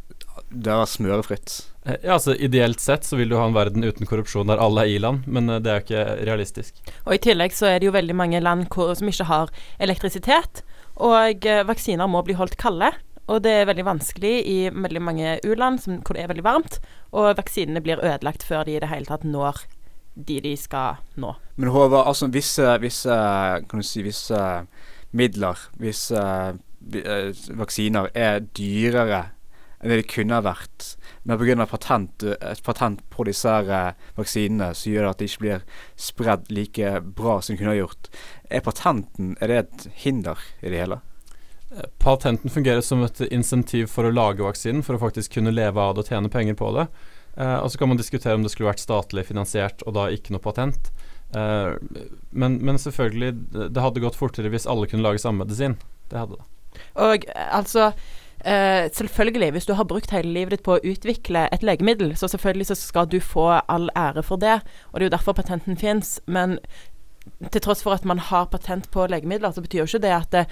det 0.49 0.73
var 0.73 0.89
smørefritt? 0.89 1.61
ja, 1.85 2.15
altså 2.17 2.33
Ideelt 2.33 2.81
sett 2.81 3.05
så 3.05 3.19
vil 3.19 3.29
du 3.29 3.37
ha 3.37 3.45
en 3.45 3.53
verden 3.53 3.85
uten 3.85 4.09
korrupsjon 4.09 4.49
der 4.49 4.57
alle 4.57 4.81
er 4.81 4.97
i-land, 4.97 5.27
men 5.29 5.59
det 5.61 5.69
er 5.69 5.85
ikke 5.85 6.05
realistisk. 6.25 6.81
Og 7.05 7.19
I 7.19 7.21
tillegg 7.21 7.53
så 7.53 7.69
er 7.69 7.77
det 7.79 7.91
jo 7.91 7.93
veldig 7.93 8.17
mange 8.17 8.41
land 8.41 8.65
hvor, 8.73 8.95
som 8.97 9.13
ikke 9.13 9.29
har 9.29 9.53
elektrisitet, 9.77 10.65
og 10.97 11.45
vaksiner 11.69 12.09
må 12.09 12.25
bli 12.25 12.33
holdt 12.39 12.57
kalde. 12.57 12.95
Og 13.25 13.41
det 13.41 13.51
er 13.51 13.69
veldig 13.69 13.85
vanskelig 13.87 14.33
i 14.45 14.57
veldig 14.69 15.01
mange 15.01 15.37
u-land 15.45 15.81
hvor 15.85 16.13
det 16.13 16.23
er 16.23 16.29
veldig 16.29 16.45
varmt, 16.45 16.77
og 17.15 17.33
vaksinene 17.39 17.81
blir 17.81 18.03
ødelagt 18.03 18.45
før 18.45 18.67
de 18.67 18.75
i 18.75 18.81
det 18.83 18.91
hele 18.91 19.09
tatt 19.09 19.25
når 19.25 19.63
de 20.15 20.39
de 20.43 20.53
skal 20.57 21.01
nå. 21.19 21.33
Men 21.59 21.71
Håvard, 21.73 22.07
altså 22.07 22.29
visse, 22.31 22.67
visse, 22.79 23.15
kan 23.69 23.81
du 23.81 23.85
si, 23.85 24.03
visse 24.05 24.41
midler, 25.15 25.59
visse 25.81 26.21
uh, 26.21 27.47
vaksiner 27.59 28.11
er 28.13 28.45
dyrere 28.55 29.23
enn 29.81 29.91
det 29.91 29.99
de 29.99 30.07
kunne 30.07 30.37
ha 30.37 30.43
vært. 30.45 30.95
Men 31.25 31.39
pga. 31.41 31.65
Patent, 31.69 32.23
et 32.23 32.61
patent 32.63 33.01
på 33.13 33.25
disse 33.27 33.51
vaksinene 34.17 34.71
så 34.77 34.93
gjør 34.93 35.07
det 35.07 35.11
at 35.11 35.19
de 35.19 35.27
ikke 35.29 35.43
blir 35.43 35.65
spredd 35.99 36.47
like 36.53 36.93
bra 37.17 37.39
som 37.41 37.53
de 37.53 37.59
kunne 37.59 37.73
ha 37.73 37.81
gjort. 37.81 38.09
Er 38.49 38.63
patenten 38.65 39.35
er 39.41 39.51
det 39.51 39.59
et 39.63 39.85
hinder 40.05 40.41
i 40.61 40.71
det 40.71 40.81
hele? 40.85 41.01
Patenten 41.99 42.49
fungerer 42.49 42.81
som 42.81 43.03
et 43.03 43.19
insentiv 43.31 43.89
for 43.91 44.07
å 44.07 44.13
lage 44.13 44.45
vaksinen, 44.45 44.83
for 44.85 44.95
å 44.95 45.01
faktisk 45.01 45.35
kunne 45.37 45.53
leve 45.55 45.81
av 45.81 45.95
det 45.95 46.05
og 46.05 46.11
tjene 46.11 46.31
penger 46.31 46.57
på 46.59 46.71
det. 46.77 46.87
Eh, 47.35 47.57
og 47.59 47.71
så 47.71 47.81
kan 47.81 47.91
man 47.91 47.99
diskutere 47.99 48.37
om 48.37 48.45
det 48.45 48.51
skulle 48.53 48.69
vært 48.69 48.83
statlig 48.83 49.25
finansiert 49.27 49.83
og 49.83 49.97
da 49.97 50.07
ikke 50.13 50.35
noe 50.35 50.43
patent. 50.43 50.91
Eh, 51.35 51.75
men, 52.31 52.59
men, 52.61 52.79
selvfølgelig, 52.79 53.31
det 53.75 53.83
hadde 53.83 54.03
gått 54.03 54.19
fortere 54.19 54.51
hvis 54.53 54.67
alle 54.71 54.87
kunne 54.91 55.03
lage 55.05 55.23
samme 55.23 55.43
medisin. 55.43 55.75
Det 56.11 56.21
hadde 56.21 56.39
det. 56.39 56.47
Og 56.99 57.27
altså 57.35 57.89
eh, 58.39 58.87
selvfølgelig, 58.95 59.51
hvis 59.55 59.67
du 59.67 59.75
har 59.75 59.87
brukt 59.89 60.15
hele 60.15 60.31
livet 60.31 60.55
ditt 60.55 60.65
på 60.65 60.77
å 60.77 60.83
utvikle 60.83 61.47
et 61.51 61.63
legemiddel, 61.65 62.15
så 62.19 62.31
selvfølgelig 62.31 62.71
så 62.71 62.79
skal 62.79 63.11
du 63.11 63.19
få 63.23 63.49
all 63.59 63.89
ære 63.99 64.23
for 64.23 64.39
det. 64.39 64.61
Og 64.91 64.99
det 64.99 65.05
er 65.05 65.11
jo 65.11 65.17
derfor 65.17 65.39
patenten 65.39 65.79
fins. 65.79 66.17
Men 66.27 66.59
til 67.51 67.63
tross 67.63 67.83
for 67.83 67.95
at 67.95 68.05
man 68.07 68.21
har 68.21 68.47
patent 68.51 68.87
på 68.93 69.07
legemidler, 69.11 69.51
så 69.51 69.63
betyr 69.63 69.83
jo 69.83 69.89
ikke 69.89 70.03
det 70.05 70.15
at 70.15 70.31
det, 70.35 70.45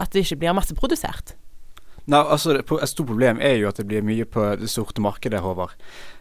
at 0.00 0.12
det 0.12 0.24
ikke 0.24 0.40
blir 0.42 0.56
masseprodusert. 0.56 1.34
Nei, 2.10 2.18
altså 2.18 2.56
Et 2.58 2.90
stort 2.90 3.06
problem 3.06 3.38
er 3.40 3.60
jo 3.60 3.68
at 3.70 3.78
det 3.78 3.86
blir 3.86 4.02
mye 4.02 4.26
på 4.26 4.44
det 4.58 4.70
sorte 4.70 5.02
markedet, 5.04 5.40
Håvard. 5.40 5.76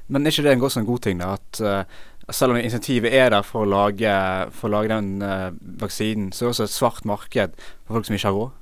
Men 0.08 0.26
er 0.26 0.34
ikke 0.34 0.46
det 0.46 0.54
en 0.54 0.62
god, 0.62 0.74
sånn 0.76 0.86
god 0.86 1.06
ting? 1.08 1.22
da, 1.22 1.34
at 1.40 1.62
uh, 1.66 1.84
Selv 2.30 2.54
om 2.54 2.60
insentivet 2.62 3.14
er 3.18 3.32
der 3.34 3.42
for 3.44 3.66
å 3.66 3.70
lage, 3.70 4.12
for 4.54 4.70
å 4.70 4.76
lage 4.76 4.92
den 4.94 5.24
uh, 5.26 5.50
vaksinen, 5.82 6.30
så 6.32 6.46
er 6.46 6.52
det 6.52 6.54
også 6.54 6.68
et 6.68 6.76
svart 6.76 7.06
marked 7.10 7.58
for 7.88 7.98
folk 7.98 8.08
som 8.08 8.18
ikke 8.18 8.30
har 8.30 8.38
råd? 8.38 8.61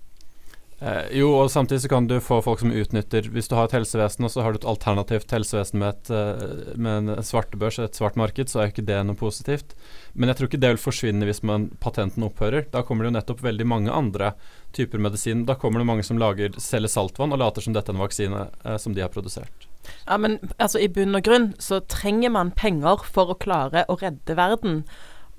Eh, 0.79 1.17
jo, 1.19 1.33
og 1.35 1.49
samtidig 1.51 1.81
så 1.83 1.89
kan 1.91 2.05
du 2.07 2.15
få 2.23 2.37
folk 2.39 2.61
som 2.61 2.71
utnytter 2.71 3.25
Hvis 3.33 3.49
du 3.51 3.55
har 3.57 3.67
et 3.67 3.73
helsevesen, 3.75 4.23
og 4.23 4.31
så 4.31 4.45
har 4.45 4.53
du 4.55 4.61
et 4.61 4.67
alternativt 4.69 5.33
helsevesen 5.35 5.81
med, 5.81 5.97
et, 5.97 6.11
uh, 6.13 6.77
med 6.79 7.09
en 7.09 7.25
svartebørs, 7.25 7.81
et 7.83 7.99
svart 7.99 8.15
marked, 8.19 8.47
så 8.47 8.61
er 8.61 8.69
jo 8.69 8.73
ikke 8.77 8.87
det 8.87 9.01
noe 9.03 9.19
positivt. 9.19 9.75
Men 10.13 10.31
jeg 10.31 10.39
tror 10.39 10.49
ikke 10.49 10.61
det 10.63 10.71
vil 10.73 10.81
forsvinne 10.85 11.27
hvis 11.27 11.43
man, 11.43 11.67
patenten 11.83 12.23
opphører. 12.23 12.69
Da 12.71 12.85
kommer 12.87 13.03
det 13.03 13.11
jo 13.11 13.17
nettopp 13.17 13.43
veldig 13.43 13.67
mange 13.67 13.91
andre 13.91 14.31
typer 14.75 15.03
medisin. 15.03 15.43
Da 15.49 15.57
kommer 15.59 15.83
det 15.83 15.89
mange 15.91 16.07
som 16.07 16.21
lager, 16.21 16.55
selger 16.63 16.95
saltvann 16.95 17.35
og 17.35 17.43
later 17.43 17.65
som 17.65 17.75
dette 17.75 17.91
er 17.91 17.99
en 17.99 18.05
vaksine 18.05 18.47
eh, 18.63 18.79
som 18.79 18.95
de 18.95 19.03
har 19.03 19.11
produsert. 19.11 19.67
Ja, 20.05 20.15
men 20.21 20.39
altså 20.57 20.79
i 20.79 20.87
bunn 20.91 21.17
og 21.17 21.25
grunn 21.27 21.51
så 21.59 21.81
trenger 21.91 22.31
man 22.31 22.55
penger 22.55 23.03
for 23.03 23.33
å 23.33 23.39
klare 23.39 23.83
å 23.91 23.99
redde 23.99 24.37
verden. 24.39 24.83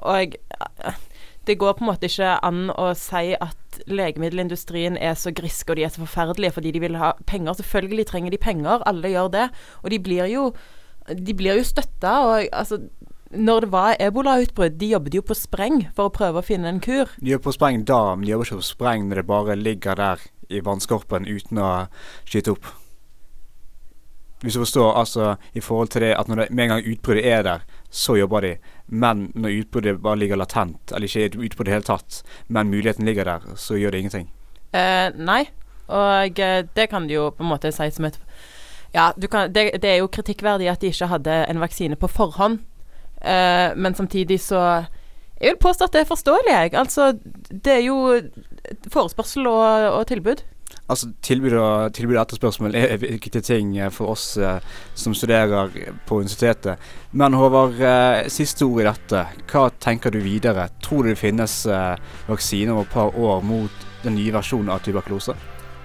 Og 0.04 0.36
uh, 0.60 1.00
det 1.50 1.58
går 1.58 1.76
på 1.76 1.84
en 1.84 1.90
måte 1.90 2.06
ikke 2.06 2.36
an 2.46 2.68
å 2.78 2.92
si 2.98 3.34
at 3.34 3.80
legemiddelindustrien 3.90 4.98
er 4.98 5.16
så 5.18 5.32
griske 5.34 5.72
og 5.72 5.78
de 5.78 5.86
er 5.86 5.92
så 5.92 6.04
forferdelige 6.04 6.54
fordi 6.56 6.74
de 6.76 6.82
vil 6.84 6.98
ha 7.00 7.12
penger. 7.26 7.58
Selvfølgelig 7.58 8.06
trenger 8.10 8.34
de 8.34 8.38
penger, 8.40 8.84
alle 8.86 9.10
gjør 9.10 9.32
det. 9.34 9.48
Og 9.82 9.90
de 9.90 9.98
blir 10.02 10.30
jo 10.30 10.50
de 11.10 11.34
jo 11.34 11.64
støtta, 11.64 12.12
altså 12.52 12.78
Når 13.30 13.60
det 13.60 13.72
var 13.72 13.96
ebolautbrudd, 14.00 14.78
de 14.80 14.86
jobbet 14.90 15.14
jo 15.14 15.22
på 15.22 15.34
spreng 15.38 15.84
for 15.94 16.08
å 16.08 16.10
prøve 16.10 16.40
å 16.40 16.42
finne 16.42 16.66
en 16.66 16.80
kur. 16.82 17.06
De 17.22 17.30
jobber 17.30 17.44
på 17.44 17.52
spreng 17.54 17.84
da, 17.86 18.16
men 18.16 18.26
de 18.26 18.32
jobber 18.32 18.48
ikke 18.48 18.58
på 18.58 18.66
spreng 18.66 19.04
når 19.06 19.20
det 19.20 19.26
bare 19.26 19.54
ligger 19.54 19.94
der 19.94 20.24
i 20.50 20.58
vannskorpen 20.66 21.28
uten 21.30 21.62
å 21.62 21.70
skyte 22.26 22.56
opp. 22.56 22.66
Hvis 24.40 24.56
du 24.56 24.60
forstår, 24.62 24.94
altså 24.96 25.34
i 25.52 25.60
forhold 25.60 25.88
til 25.92 26.02
det 26.06 26.14
at 26.16 26.28
når 26.28 26.36
det, 26.36 26.46
med 26.50 26.64
en 26.64 26.70
gang 26.70 26.86
utbruddet 26.88 27.26
er 27.28 27.42
der, 27.42 27.64
så 27.90 28.16
jobber 28.16 28.40
de. 28.40 28.54
Men 28.86 29.32
når 29.34 29.58
utbruddet 29.60 30.02
bare 30.02 30.16
ligger 30.16 30.36
latent, 30.36 30.92
eller 30.94 31.08
ikke 31.08 31.20
er 31.20 31.26
et 31.28 31.36
utbrudd 31.36 31.66
i 31.66 31.70
det 31.70 31.74
hele 31.74 31.88
tatt, 31.88 32.22
men 32.48 32.70
muligheten 32.70 33.04
ligger 33.04 33.24
der, 33.24 33.44
så 33.56 33.76
gjør 33.76 33.90
det 33.90 33.98
ingenting. 33.98 34.30
Eh, 34.72 35.10
nei, 35.18 35.42
og 35.90 36.40
eh, 36.40 36.62
det 36.76 36.88
kan 36.90 37.08
du 37.08 37.14
jo 37.14 37.30
på 37.34 37.44
en 37.44 37.50
måte 37.50 37.72
si 37.74 37.90
som 37.90 38.08
et 38.08 38.18
Ja, 38.90 39.12
kan, 39.30 39.52
det, 39.54 39.78
det 39.82 39.90
er 39.90 40.00
jo 40.00 40.10
kritikkverdig 40.10 40.66
at 40.70 40.80
de 40.82 40.88
ikke 40.90 41.06
hadde 41.06 41.34
en 41.46 41.60
vaksine 41.62 41.96
på 41.96 42.08
forhånd, 42.10 42.58
eh, 43.22 43.76
men 43.76 43.94
samtidig 43.94 44.40
så 44.40 44.86
Jeg 45.40 45.54
vil 45.54 45.60
påstå 45.60 45.84
at 45.84 45.92
det 45.92 46.00
er 46.00 46.04
forståelig, 46.04 46.52
jeg. 46.52 46.74
Altså, 46.74 47.12
det 47.64 47.72
er 47.72 47.78
jo 47.80 48.20
forespørsel 48.92 49.46
og, 49.46 49.86
og 49.88 50.06
tilbud. 50.06 50.42
Altså 50.90 51.10
Tilbud 51.22 51.54
og, 51.54 51.92
tilbud 51.94 52.16
og 52.16 52.22
etterspørsmål 52.24 52.74
er 52.74 52.96
viktige 52.98 53.42
ting 53.46 53.76
eh, 53.78 53.92
for 53.94 54.14
oss 54.14 54.32
eh, 54.40 54.58
som 54.98 55.14
studerer 55.14 55.70
på 56.08 56.18
universitetet. 56.18 56.82
Men 57.12 57.36
Håvard, 57.38 57.78
eh, 57.78 58.26
siste 58.32 58.66
ord 58.66 58.82
i 58.82 58.88
dette. 58.88 59.22
Hva 59.52 59.68
tenker 59.82 60.10
du 60.10 60.18
videre? 60.24 60.66
Tror 60.82 61.06
du 61.06 61.12
det 61.12 61.20
finnes 61.20 61.54
eh, 61.70 61.94
vaksiner 62.26 62.74
om 62.74 62.82
et 62.82 62.92
par 62.92 63.14
år 63.14 63.46
mot 63.46 63.86
den 64.02 64.18
nye 64.18 64.34
versjonen 64.34 64.72
av 64.74 64.82
tuberkulose? 64.82 65.36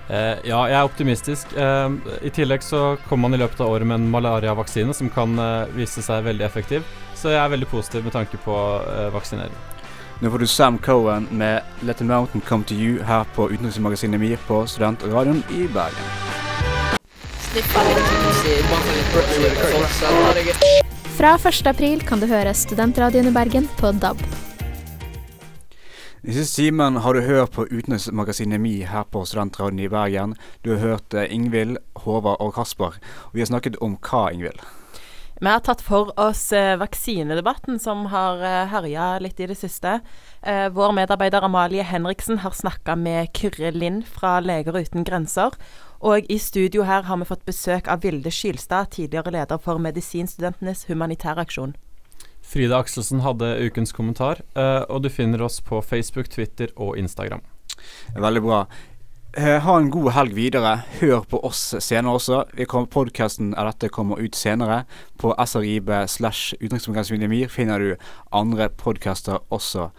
Eh, 0.10 0.42
ja, 0.50 0.64
jeg 0.72 0.80
er 0.80 0.90
optimistisk. 0.90 1.54
Eh, 1.54 2.18
I 2.26 2.34
tillegg 2.34 2.66
så 2.66 2.96
kommer 3.06 3.28
man 3.28 3.38
i 3.38 3.44
løpet 3.44 3.62
av 3.62 3.78
året 3.78 3.86
med 3.86 4.02
en 4.02 4.10
malariavaksine 4.18 4.98
som 4.98 5.14
kan 5.14 5.38
vise 5.78 6.02
seg 6.02 6.26
veldig 6.26 6.50
effektiv. 6.50 6.86
Så 7.14 7.30
jeg 7.30 7.44
er 7.44 7.54
veldig 7.54 7.70
positiv 7.70 8.10
med 8.10 8.18
tanke 8.18 8.42
på 8.42 8.58
vaksinering. 9.14 9.75
Nå 10.22 10.32
får 10.32 10.40
du 10.40 10.48
Sam 10.48 10.78
Cohen 10.78 11.28
med 11.32 11.62
'Let 11.82 11.98
the 11.98 12.04
Mountain 12.04 12.42
Come 12.42 12.64
to 12.64 12.74
You' 12.74 13.04
her 13.04 13.24
på 13.36 13.50
Utenriksmagasinet 13.50 14.20
MIR 14.20 14.38
på 14.48 14.66
Studentradioen 14.68 15.44
i 15.50 15.68
Bergen. 15.68 16.06
Fra 21.18 21.36
1. 21.50 21.68
april 21.68 22.02
kan 22.02 22.20
du 22.20 22.28
høre 22.28 22.54
Studentradioen 22.54 23.28
i 23.28 23.32
Bergen 23.32 23.68
på 23.78 23.92
DAB. 23.92 24.18
I 26.24 26.34
siste 26.34 26.62
timen 26.62 26.96
har 26.96 27.14
du 27.14 27.22
hørt 27.22 27.52
på 27.52 27.68
Utenriksmagasinet 27.72 28.62
Mi 28.62 28.84
her 28.84 29.04
på 29.04 29.26
Studentradioen 29.26 29.80
i 29.80 29.90
Bergen. 29.90 30.36
Du 30.64 30.70
har 30.70 30.78
hørt 30.78 31.14
eh, 31.14 31.34
Ingvild, 31.36 31.78
Håvard 31.96 32.38
og 32.40 32.54
Kasper. 32.54 32.96
Og 33.26 33.34
vi 33.34 33.40
har 33.40 33.46
snakket 33.46 33.76
om 33.82 33.98
hva, 34.02 34.32
Ingvild? 34.32 34.64
Vi 35.40 35.48
har 35.52 35.60
tatt 35.60 35.82
for 35.84 36.14
oss 36.20 36.54
eh, 36.56 36.78
vaksinedebatten 36.80 37.80
som 37.80 38.06
har 38.08 38.40
eh, 38.40 38.70
herja 38.72 39.08
litt 39.20 39.40
i 39.44 39.50
det 39.50 39.58
siste. 39.60 39.98
Eh, 40.42 40.70
vår 40.72 40.94
medarbeider 40.96 41.44
Amalie 41.44 41.84
Henriksen 41.84 42.40
har 42.40 42.56
snakka 42.56 42.96
med 42.96 43.34
Kyrre 43.36 43.74
Lind 43.76 44.06
fra 44.08 44.38
Leger 44.40 44.80
uten 44.80 45.04
grenser. 45.04 45.52
Og 46.00 46.24
i 46.32 46.40
studio 46.40 46.86
her 46.88 47.04
har 47.10 47.20
vi 47.20 47.28
fått 47.28 47.44
besøk 47.44 47.90
av 47.92 48.06
Vilde 48.08 48.32
Skylstad, 48.32 48.94
tidligere 48.96 49.36
leder 49.36 49.60
for 49.60 49.82
Medisinstudentenes 49.84 50.86
humanitære 50.88 51.44
aksjon. 51.44 51.76
Frida 52.46 52.80
Akselsen 52.80 53.20
hadde 53.26 53.58
ukens 53.68 53.92
kommentar, 53.92 54.40
eh, 54.56 54.84
og 54.88 55.04
du 55.04 55.10
finner 55.10 55.44
oss 55.44 55.60
på 55.60 55.82
Facebook, 55.84 56.32
Twitter 56.32 56.72
og 56.78 56.96
Instagram. 56.98 57.44
Veldig 58.16 58.44
bra. 58.46 58.66
Eh, 59.38 59.60
ha 59.60 59.74
en 59.78 59.90
god 59.92 60.14
helg 60.16 60.32
videre. 60.32 60.70
Hør 61.02 61.26
på 61.28 61.42
oss 61.44 61.74
senere 61.84 62.16
også. 62.16 62.38
Podkasten 62.88 63.50
av 63.60 63.68
dette 63.68 63.90
kommer 63.92 64.22
ut 64.24 64.36
senere. 64.40 64.86
På 65.20 65.34
SRIB 65.36 65.92
slash 66.08 66.56
utenriksmagasinet 66.62 67.52
finner 67.52 67.84
du 67.84 68.06
andre 68.32 68.70
podkaster 68.70 69.44
også. 69.52 69.90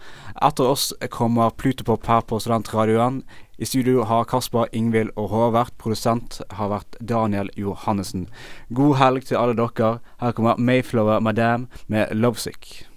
Etter 0.41 0.65
oss 0.65 0.89
kommer 1.13 1.53
Plutopop 1.53 2.09
her 2.09 2.25
på 2.25 2.41
Studentradioen. 2.41 3.21
I 3.61 3.69
studio 3.69 4.09
har 4.09 4.25
Kasper, 4.25 4.73
Ingvild 4.73 5.13
og 5.15 5.29
Håvard. 5.29 5.69
Produsent 5.77 6.41
har 6.57 6.73
vært 6.73 6.97
Daniel 6.97 7.53
Johannessen. 7.53 8.25
God 8.73 8.97
helg 8.97 9.29
til 9.29 9.37
alle 9.37 9.53
dere. 9.53 9.99
Her 10.17 10.33
kommer 10.33 10.57
Mayflower 10.57 11.19
Madame 11.19 11.67
med 11.85 12.09
'Lovesick'. 12.09 12.87